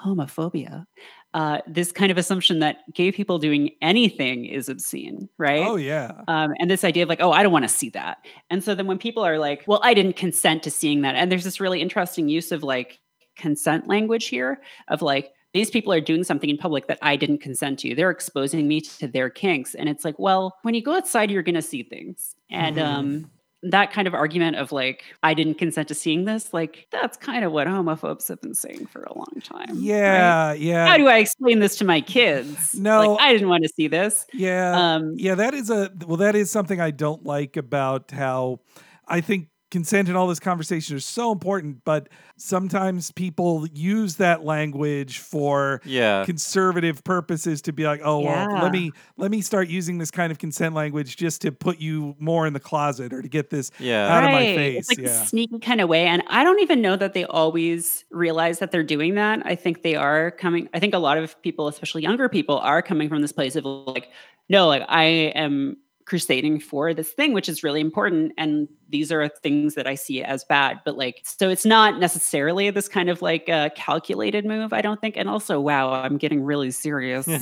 [0.04, 0.86] homophobia,
[1.34, 5.66] uh, this kind of assumption that gay people doing anything is obscene, right?
[5.66, 6.12] Oh yeah.
[6.28, 8.18] Um, and this idea of like, oh, I don't want to see that.
[8.50, 11.30] And so then when people are like, well, I didn't consent to seeing that, and
[11.30, 13.00] there's this really interesting use of like
[13.36, 17.38] consent language here of like, these people are doing something in public that I didn't
[17.38, 17.94] consent to.
[17.94, 19.76] They're exposing me to their kinks.
[19.76, 22.34] And it's like, well, when you go outside, you're going to see things.
[22.50, 22.96] And Mm-hmm.
[22.98, 23.30] um,
[23.70, 27.44] that kind of argument of like, I didn't consent to seeing this, like, that's kind
[27.44, 29.74] of what homophobes have been saying for a long time.
[29.74, 30.86] Yeah, yeah.
[30.86, 32.74] How do I explain this to my kids?
[32.74, 33.14] No.
[33.14, 34.26] Like, I didn't want to see this.
[34.32, 34.94] Yeah.
[34.94, 38.60] Um, yeah, that is a well, that is something I don't like about how
[39.08, 44.44] I think consent and all this conversation are so important, but sometimes people use that
[44.44, 46.24] language for Yeah.
[46.24, 50.30] conservative purposes to be like, oh well, let me let me start using this kind
[50.30, 53.72] of consent language just to put you more in the closet or to get this
[53.80, 54.16] Yeah.
[54.16, 54.78] out of my face.
[54.78, 55.22] It's like yeah.
[55.22, 56.06] a sneaky kind of way.
[56.06, 59.42] And I don't even know that they always realize that they're doing that.
[59.44, 62.80] I think they are coming, I think a lot of people, especially younger people, are
[62.80, 64.10] coming from this place of like,
[64.48, 65.76] no, like I am
[66.06, 68.32] crusading for this thing, which is really important.
[68.36, 70.80] And these are things that I see as bad.
[70.84, 75.00] But like, so it's not necessarily this kind of like uh, calculated move, I don't
[75.00, 75.16] think.
[75.16, 77.34] And also, wow, I'm getting really serious on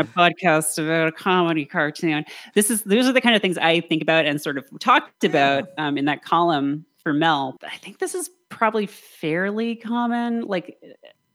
[0.00, 2.24] a podcast about a comedy cartoon.
[2.54, 5.24] This is those are the kind of things I think about and sort of talked
[5.24, 7.56] about um, in that column for Mel.
[7.62, 10.42] I think this is probably fairly common.
[10.42, 10.78] Like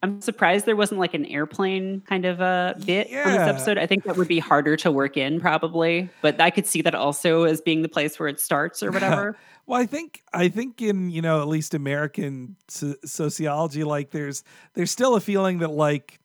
[0.02, 3.78] I'm surprised there wasn't like an airplane kind of a bit on this episode.
[3.78, 6.96] I think that would be harder to work in probably, but I could see that
[6.96, 9.38] also as being the place where it starts or whatever.
[9.66, 14.44] Well, I think I think in you know at least American so- sociology, like there's
[14.74, 16.20] there's still a feeling that like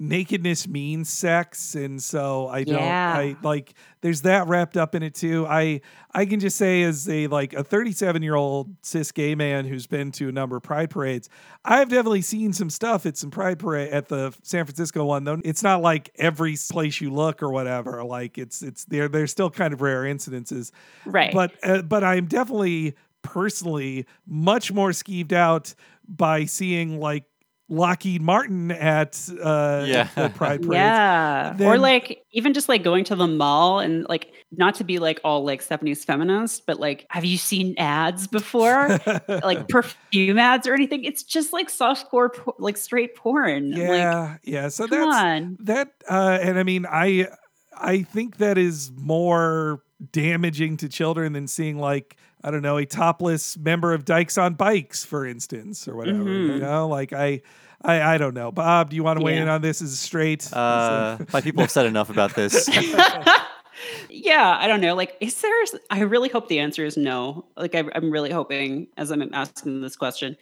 [0.00, 3.14] nakedness means sex, and so I don't Yeah.
[3.16, 5.46] I like there's that wrapped up in it too.
[5.48, 5.80] I
[6.12, 9.86] I can just say as a like a 37 year old cis gay man who's
[9.86, 11.28] been to a number of pride parades,
[11.64, 15.40] I've definitely seen some stuff at some pride parade at the San Francisco one though.
[15.44, 18.02] It's not like every place you look or whatever.
[18.04, 19.08] Like it's it's there.
[19.08, 20.72] There's still kind of rare incidences,
[21.06, 21.32] Right.
[21.32, 25.74] But uh, but I'm definitely personally much more skeeved out
[26.06, 27.24] by seeing like
[27.70, 30.08] Lockheed Martin at uh, Yeah.
[30.14, 30.72] the Pride Parade.
[30.80, 31.56] Yeah.
[31.60, 35.18] or like even just like going to the mall and like not to be like
[35.24, 39.00] all like 70s feminist, but like have you seen ads before?
[39.28, 41.04] like perfume ads or anything?
[41.04, 43.70] It's just like softcore po- like straight porn.
[43.70, 44.68] Like Yeah, yeah.
[44.68, 45.56] So come that's on.
[45.60, 47.28] that, uh, and I mean, I
[47.76, 49.82] I think that is more
[50.12, 54.54] damaging to children than seeing like I don't know a topless member of Dykes on
[54.54, 56.18] Bikes, for instance, or whatever.
[56.18, 56.60] You Mhm.
[56.60, 57.42] know, like I.
[57.86, 58.50] I, I don't know.
[58.50, 60.50] Bob, do you want to weigh in on this as a straight?
[60.50, 62.66] Uh, my people have said enough about this.
[64.08, 64.94] yeah, I don't know.
[64.94, 65.52] Like, is there?
[65.90, 67.44] I really hope the answer is no.
[67.58, 70.36] Like, I, I'm really hoping as I'm asking this question,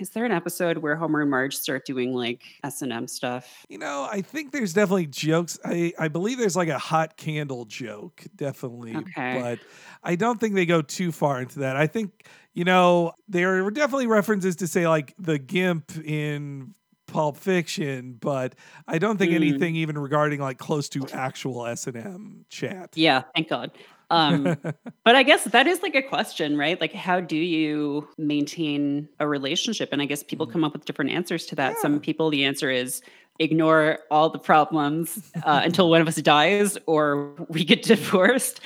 [0.00, 3.64] is there an episode where Homer and Marge start doing like S and M stuff?
[3.68, 5.58] You know, I think there's definitely jokes.
[5.64, 8.96] I, I believe there's like a hot candle joke, definitely.
[8.96, 9.40] Okay.
[9.40, 9.58] But
[10.02, 11.76] I don't think they go too far into that.
[11.76, 16.74] I think, you know, there were definitely references to say like the GIMP in
[17.06, 18.54] Pulp Fiction, but
[18.88, 19.36] I don't think Mm.
[19.36, 22.90] anything even regarding like close to actual S and M chat.
[22.94, 23.70] Yeah, thank God.
[24.10, 24.56] Um,
[25.04, 26.80] but I guess that is like a question, right?
[26.80, 29.90] Like, how do you maintain a relationship?
[29.92, 31.78] And I guess people come up with different answers to that.
[31.78, 33.02] Some people, the answer is
[33.38, 38.60] ignore all the problems uh, until one of us dies or we get divorced.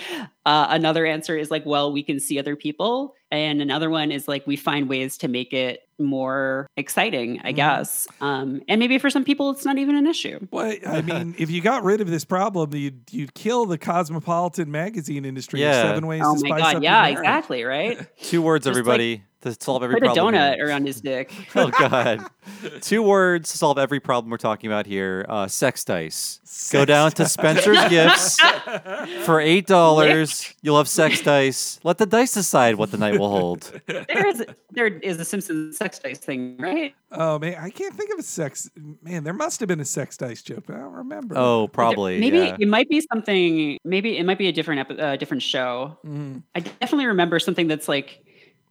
[0.47, 3.15] Uh, another answer is like, well, we can see other people.
[3.31, 8.09] And another one is like, we find ways to make it more exciting, I guess.
[8.21, 10.47] Um, and maybe for some people, it's not even an issue.
[10.51, 14.71] Well, I mean, if you got rid of this problem, you'd you'd kill the cosmopolitan
[14.71, 15.63] magazine industry.
[15.63, 15.83] of Yeah.
[15.83, 16.77] Seven ways Oh to my spice God.
[16.77, 17.65] up Yeah, your exactly.
[17.65, 18.07] Right.
[18.23, 20.35] Two words, Just, like, everybody, to solve every Put a problem.
[20.35, 20.43] here.
[20.43, 21.33] donut around his dick.
[21.55, 22.27] Oh God!
[22.81, 25.25] Two words to solve every problem we're talking about here.
[25.29, 26.41] Uh, sex dice.
[26.73, 28.39] Go down to Spencer's Gifts
[29.25, 30.55] for eight dollars.
[30.63, 31.81] You'll have sex dice.
[31.85, 33.81] Let the dice decide what the night will hold.
[33.87, 36.95] there is there is a Simpsons sex dice thing, right?
[37.13, 38.71] Oh man, I can't think of a sex.
[39.03, 41.35] Man, there must have been a sex dice joke, but I don't remember.
[41.39, 42.21] Oh, probably.
[42.21, 42.57] Maybe yeah.
[42.59, 43.79] it might be something.
[43.85, 45.97] Maybe it might be a different epi- uh, different show.
[46.05, 46.43] Mhm.
[46.55, 48.23] I definitely remember something that's like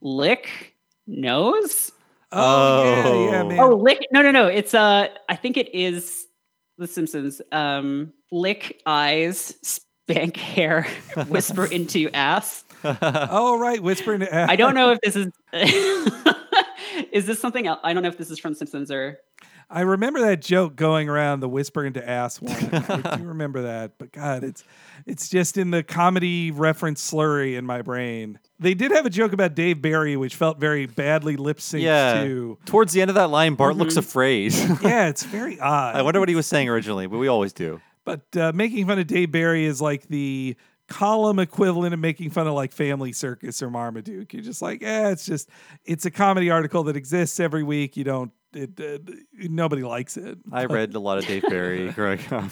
[0.01, 0.75] lick
[1.07, 1.91] nose.
[2.31, 3.47] Oh, yeah, yeah, Oh.
[3.47, 3.59] man.
[3.59, 4.07] Oh, lick.
[4.11, 4.47] No, no, no.
[4.47, 5.07] It's uh.
[5.27, 6.27] I think it is
[6.77, 7.41] The Simpsons.
[7.51, 10.83] Um, lick eyes, spank hair,
[11.27, 12.63] whisper into ass.
[12.83, 14.35] oh, right, whispering to.
[14.49, 15.27] I don't know if this is.
[17.11, 17.79] is this something else?
[17.83, 19.17] I don't know if this is from Simpsons or.
[19.71, 22.55] I remember that joke going around the whisper into ass one.
[22.55, 24.63] I do remember that, but God, it's
[25.05, 28.39] it's just in the comedy reference slurry in my brain.
[28.59, 32.23] They did have a joke about Dave Barry, which felt very badly lip synced Yeah.
[32.23, 32.57] too.
[32.65, 33.97] Towards the end of that line, Bart looks Mhm.
[33.99, 34.53] afraid.
[34.81, 35.95] Yeah, it's very odd.
[35.95, 37.79] I wonder what he was saying originally, but we always do.
[38.05, 40.55] But uh, making fun of Dave Barry is like the
[40.87, 44.33] column equivalent of making fun of like Family Circus or Marmaduke.
[44.33, 45.47] You're just like, eh, it's just
[45.85, 47.95] it's a comedy article that exists every week.
[47.95, 48.99] You don't, it, uh,
[49.33, 50.37] nobody likes it.
[50.51, 52.51] I But read a lot of Dave Barry growing up.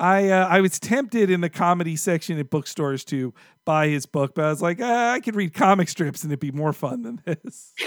[0.00, 4.34] I uh, I was tempted in the comedy section at bookstores to buy his book,
[4.34, 7.02] but I was like, ah, I could read comic strips and it'd be more fun
[7.02, 7.74] than this.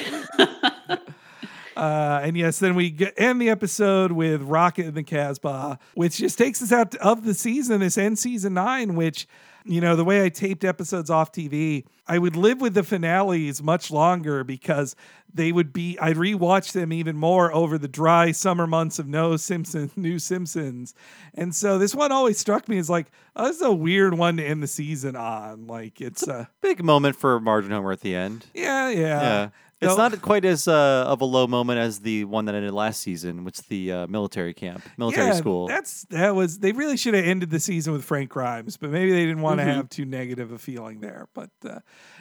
[1.75, 6.17] Uh, and yes, then we get, end the episode with Rocket and the Casbah, which
[6.17, 7.81] just takes us out of the season.
[7.81, 9.27] This ends season nine, which,
[9.65, 13.63] you know, the way I taped episodes off TV, I would live with the finales
[13.63, 14.95] much longer because
[15.33, 19.35] they would be, I'd rewatch them even more over the dry summer months of no
[19.37, 20.93] Simpsons, new Simpsons.
[21.33, 24.37] And so this one always struck me as like, oh, this is a weird one
[24.37, 25.65] to end the season on.
[25.65, 28.45] Like, it's, a uh, Big moment for Marge and Homer at the end.
[28.53, 28.99] yeah, yeah.
[28.99, 29.49] Yeah.
[29.81, 32.73] It's No- not quite as uh, of a low moment as the one that ended
[32.73, 35.67] last season, which the uh, military camp, military yeah, school.
[35.67, 39.11] That's that was they really should have ended the season with Frank Grimes, but maybe
[39.11, 39.75] they didn't want to Mhm.
[39.75, 41.27] have too negative a feeling there.
[41.33, 41.79] But uh,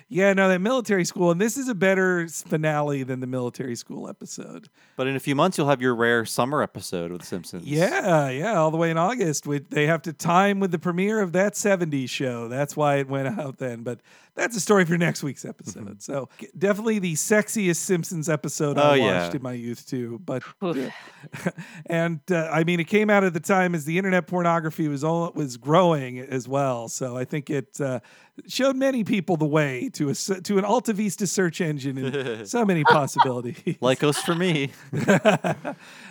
[0.08, 4.08] yeah, no, that military school, and this is a better finale than the military school
[4.08, 4.68] episode.
[4.96, 7.64] But in a few months, you'll have your rare summer episode with Simpsons.
[7.64, 9.46] Yeah, yeah, all the way in August.
[9.46, 12.48] With they have to time with the premiere of that '70s show.
[12.48, 13.84] That's why it went out then.
[13.84, 14.00] But
[14.36, 16.02] that's a story for next week's episode.
[16.02, 16.28] So
[16.58, 19.22] definitely the sexiest Simpsons episode Oh, I yeah.
[19.22, 20.20] watched in my youth too.
[20.24, 20.42] But
[21.86, 25.04] and uh, I mean, it came out at the time as the internet pornography was
[25.04, 26.88] all was growing as well.
[26.88, 28.00] So I think it uh,
[28.48, 32.48] showed many people the way to a s- to an Alta Vista search engine and
[32.48, 33.76] so many possibilities.
[33.80, 34.70] Lycos for me.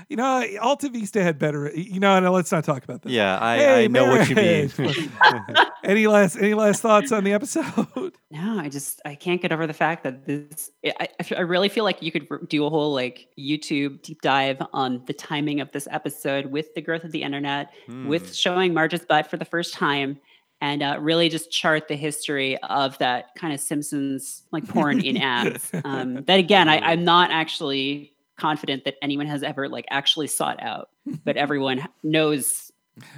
[0.10, 1.72] You know, Alta Vista had better.
[1.76, 3.12] You know, no, let's not talk about that.
[3.12, 4.72] Yeah, I, Hey, I know what you mean.
[5.84, 7.64] any last any last thoughts on the episode?
[8.32, 10.72] No, I just I can't get over the fact that this.
[11.00, 11.08] I,
[11.38, 15.14] I really feel like you could do a whole like YouTube deep dive on the
[15.14, 18.08] timing of this episode with the growth of the internet, Hmm.
[18.08, 20.20] with showing Marge's butt for the first time,
[20.62, 25.18] and uh, really just chart the history of that kind of Simpsons like porn in
[25.22, 25.70] ads.
[25.84, 30.62] Um, that again, I, I'm not actually confident that anyone has ever like actually sought
[30.62, 30.90] out,
[31.26, 32.70] but everyone knows.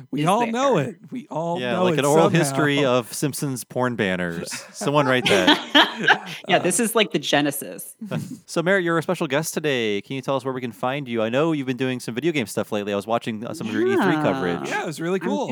[0.09, 0.51] We all there.
[0.53, 0.95] know it.
[1.11, 2.39] We all Yeah, know like it an oral somehow.
[2.39, 4.49] history of Simpsons porn banners.
[4.71, 5.61] Someone write that.
[6.49, 7.95] Yeah, this is like the genesis.
[8.45, 10.01] so, Merritt, you're a special guest today.
[10.01, 11.21] Can you tell us where we can find you?
[11.21, 12.91] I know you've been doing some video game stuff lately.
[12.91, 14.69] I was watching uh, some of your E3 coverage.
[14.69, 15.47] Yeah, it was really I'm cool.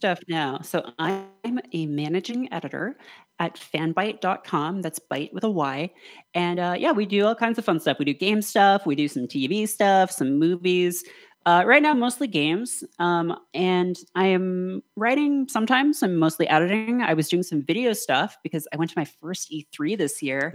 [0.00, 0.58] Stuff now.
[0.62, 2.96] So I'm a managing editor
[3.38, 4.80] at fanbyte.com.
[4.80, 5.90] That's bite with a Y.
[6.32, 7.98] And uh, yeah, we do all kinds of fun stuff.
[7.98, 11.04] We do game stuff, we do some TV stuff, some movies.
[11.46, 12.84] Uh, right now, mostly games.
[12.98, 16.02] Um, and I am writing sometimes.
[16.02, 17.00] I'm mostly editing.
[17.00, 20.50] I was doing some video stuff because I went to my first E3 this year,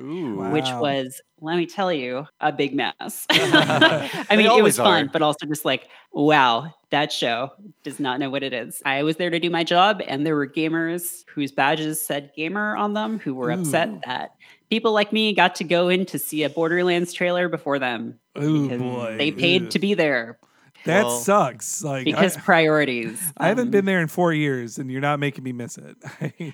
[0.52, 0.82] which Wow.
[0.82, 3.26] was, let me tell you, a big mess.
[3.32, 5.10] I mean, it was fun, are.
[5.12, 7.52] but also just like, wow, that show
[7.84, 8.84] does not know what it is.
[8.86, 12.76] I was there to do my job, and there were gamers whose badges said gamer
[12.76, 14.36] on them who were upset that
[14.70, 18.20] people like me got to go in to see a Borderlands trailer before them.
[18.38, 19.16] Ooh, because boy.
[19.18, 19.70] They paid Ooh.
[19.70, 20.38] to be there
[20.86, 21.84] That Well, sucks.
[21.84, 23.22] Like because I, priorities.
[23.38, 25.98] I haven't Um, been there in four years, and you're not making me miss it.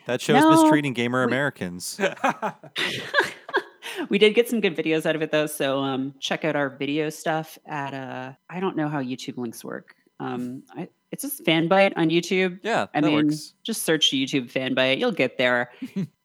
[0.07, 1.99] That show's No, mistreating gamer Americans.
[4.09, 6.69] we did get some good videos out of it though so um check out our
[6.69, 11.43] video stuff at uh i don't know how youtube links work um I, it's just
[11.43, 13.53] Fanbyte on youtube Yeah, i that mean works.
[13.63, 15.71] just search youtube Fanbyte you'll get there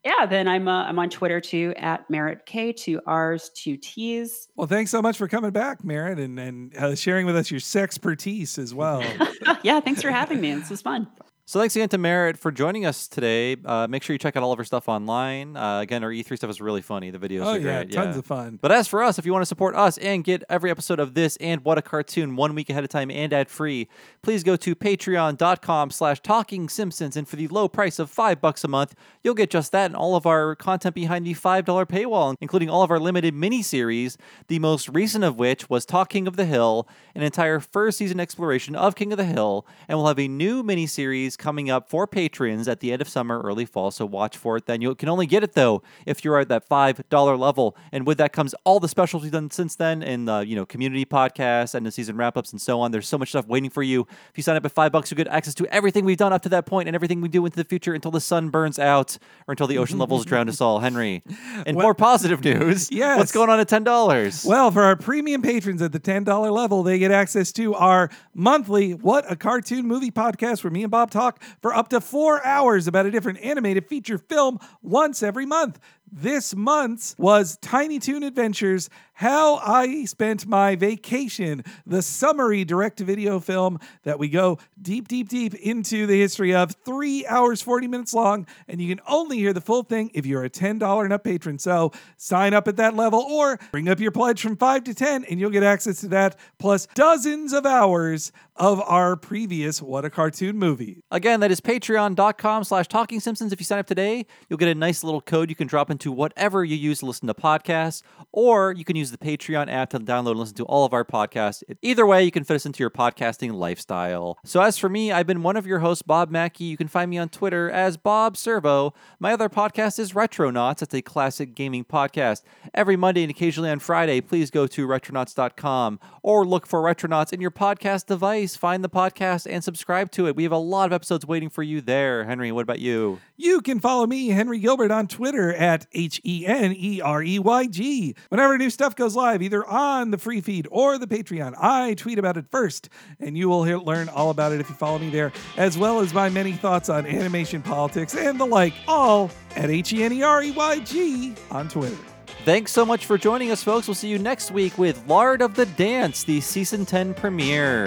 [0.06, 4.48] yeah then i'm uh, i'm on twitter too at Merritt K two r's two t's.
[4.56, 7.60] Well, thanks so much for coming back, Merritt, and and uh, sharing with us your
[7.60, 9.02] sexpertise as well.
[9.62, 10.54] yeah thanks for having me.
[10.54, 11.08] This was fun
[11.48, 13.54] So thanks again to Merritt for joining us today.
[13.64, 15.56] Uh, make sure you check out all of our stuff online.
[15.56, 17.10] Uh, again, our E3 stuff is really funny.
[17.12, 17.92] The videos Oh, are yeah, great.
[17.92, 18.58] tons of fun.
[18.60, 21.14] But as for us, if you want to support us and get every episode of
[21.14, 23.86] this and What a Cartoon one week ahead of time and ad free,
[24.22, 27.16] please go to patreon.com slash talking simpsons.
[27.16, 29.94] And for the low price of five bucks a month, you'll get just that and
[29.94, 34.18] all of our content behind the $5 paywall, including all of our limited mini-series,
[34.48, 38.74] the most recent of which was Talking of the Hill, an entire first season exploration
[38.74, 39.64] of King of the Hill.
[39.86, 43.08] And we'll have a new mini-series is coming up for patrons at the end of
[43.08, 43.90] summer, early fall.
[43.90, 44.80] So watch for it then.
[44.80, 47.76] You can only get it though if you're at that $5 level.
[47.92, 50.66] And with that comes all the specials we've done since then in the, you know,
[50.66, 52.90] community podcasts, and the season wrap ups, and so on.
[52.90, 54.02] There's so much stuff waiting for you.
[54.30, 56.42] If you sign up at five bucks, you get access to everything we've done up
[56.42, 59.18] to that point and everything we do into the future until the sun burns out
[59.46, 60.80] or until the ocean levels drown us all.
[60.80, 61.22] Henry.
[61.66, 62.90] And more positive news.
[62.96, 63.18] Yes.
[63.18, 64.46] What's going on at $10?
[64.46, 68.92] Well, for our premium patrons at the $10 level, they get access to our monthly
[68.94, 71.25] What a Cartoon Movie podcast where me and Bob talk
[71.60, 75.78] for up to four hours about a different animated feature film once every month.
[76.10, 83.40] This month's was Tiny Toon Adventures How I Spent My Vacation, the summary direct video
[83.40, 86.76] film that we go deep, deep, deep into the history of.
[86.84, 90.44] Three hours, 40 minutes long, and you can only hear the full thing if you're
[90.44, 91.58] a $10 and up patron.
[91.58, 95.24] So sign up at that level or bring up your pledge from 5 to 10,
[95.24, 100.10] and you'll get access to that, plus dozens of hours of our previous What a
[100.10, 101.02] Cartoon Movie.
[101.10, 103.52] Again, that is patreon.com slash talking simpsons.
[103.52, 106.12] If you sign up today, you'll get a nice little code you can drop into
[106.12, 109.98] whatever you use to listen to podcasts, or you can use the Patreon app to
[109.98, 111.62] download and listen to all of our podcasts.
[111.80, 114.36] Either way, you can fit us into your podcasting lifestyle.
[114.44, 116.64] So as for me, I've been one of your hosts, Bob Mackey.
[116.64, 118.92] You can find me on Twitter as Bob Servo.
[119.18, 120.82] My other podcast is Retronauts.
[120.82, 122.42] It's a classic gaming podcast.
[122.74, 127.40] Every Monday and occasionally on Friday, please go to retronauts.com or look for Retronauts in
[127.40, 128.54] your podcast device.
[128.54, 130.36] Find the podcast and subscribe to it.
[130.36, 132.24] We have a lot of episodes waiting for you there.
[132.24, 133.18] Henry, what about you?
[133.38, 137.38] You can follow me, Henry Gilbert, on Twitter at H E N E R E
[137.38, 138.14] Y G.
[138.28, 142.18] Whenever new stuff goes live, either on the free feed or the Patreon, I tweet
[142.18, 142.88] about it first,
[143.20, 146.00] and you will hear, learn all about it if you follow me there, as well
[146.00, 150.12] as my many thoughts on animation, politics, and the like, all at H E N
[150.12, 151.96] E R E Y G on Twitter.
[152.44, 153.88] Thanks so much for joining us, folks.
[153.88, 157.86] We'll see you next week with Lard of the Dance, the season 10 premiere.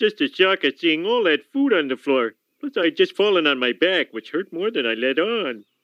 [0.00, 2.34] Just a shock at seeing all that food on the floor.
[2.58, 5.64] Plus, I'd just fallen on my back, which hurt more than I let on.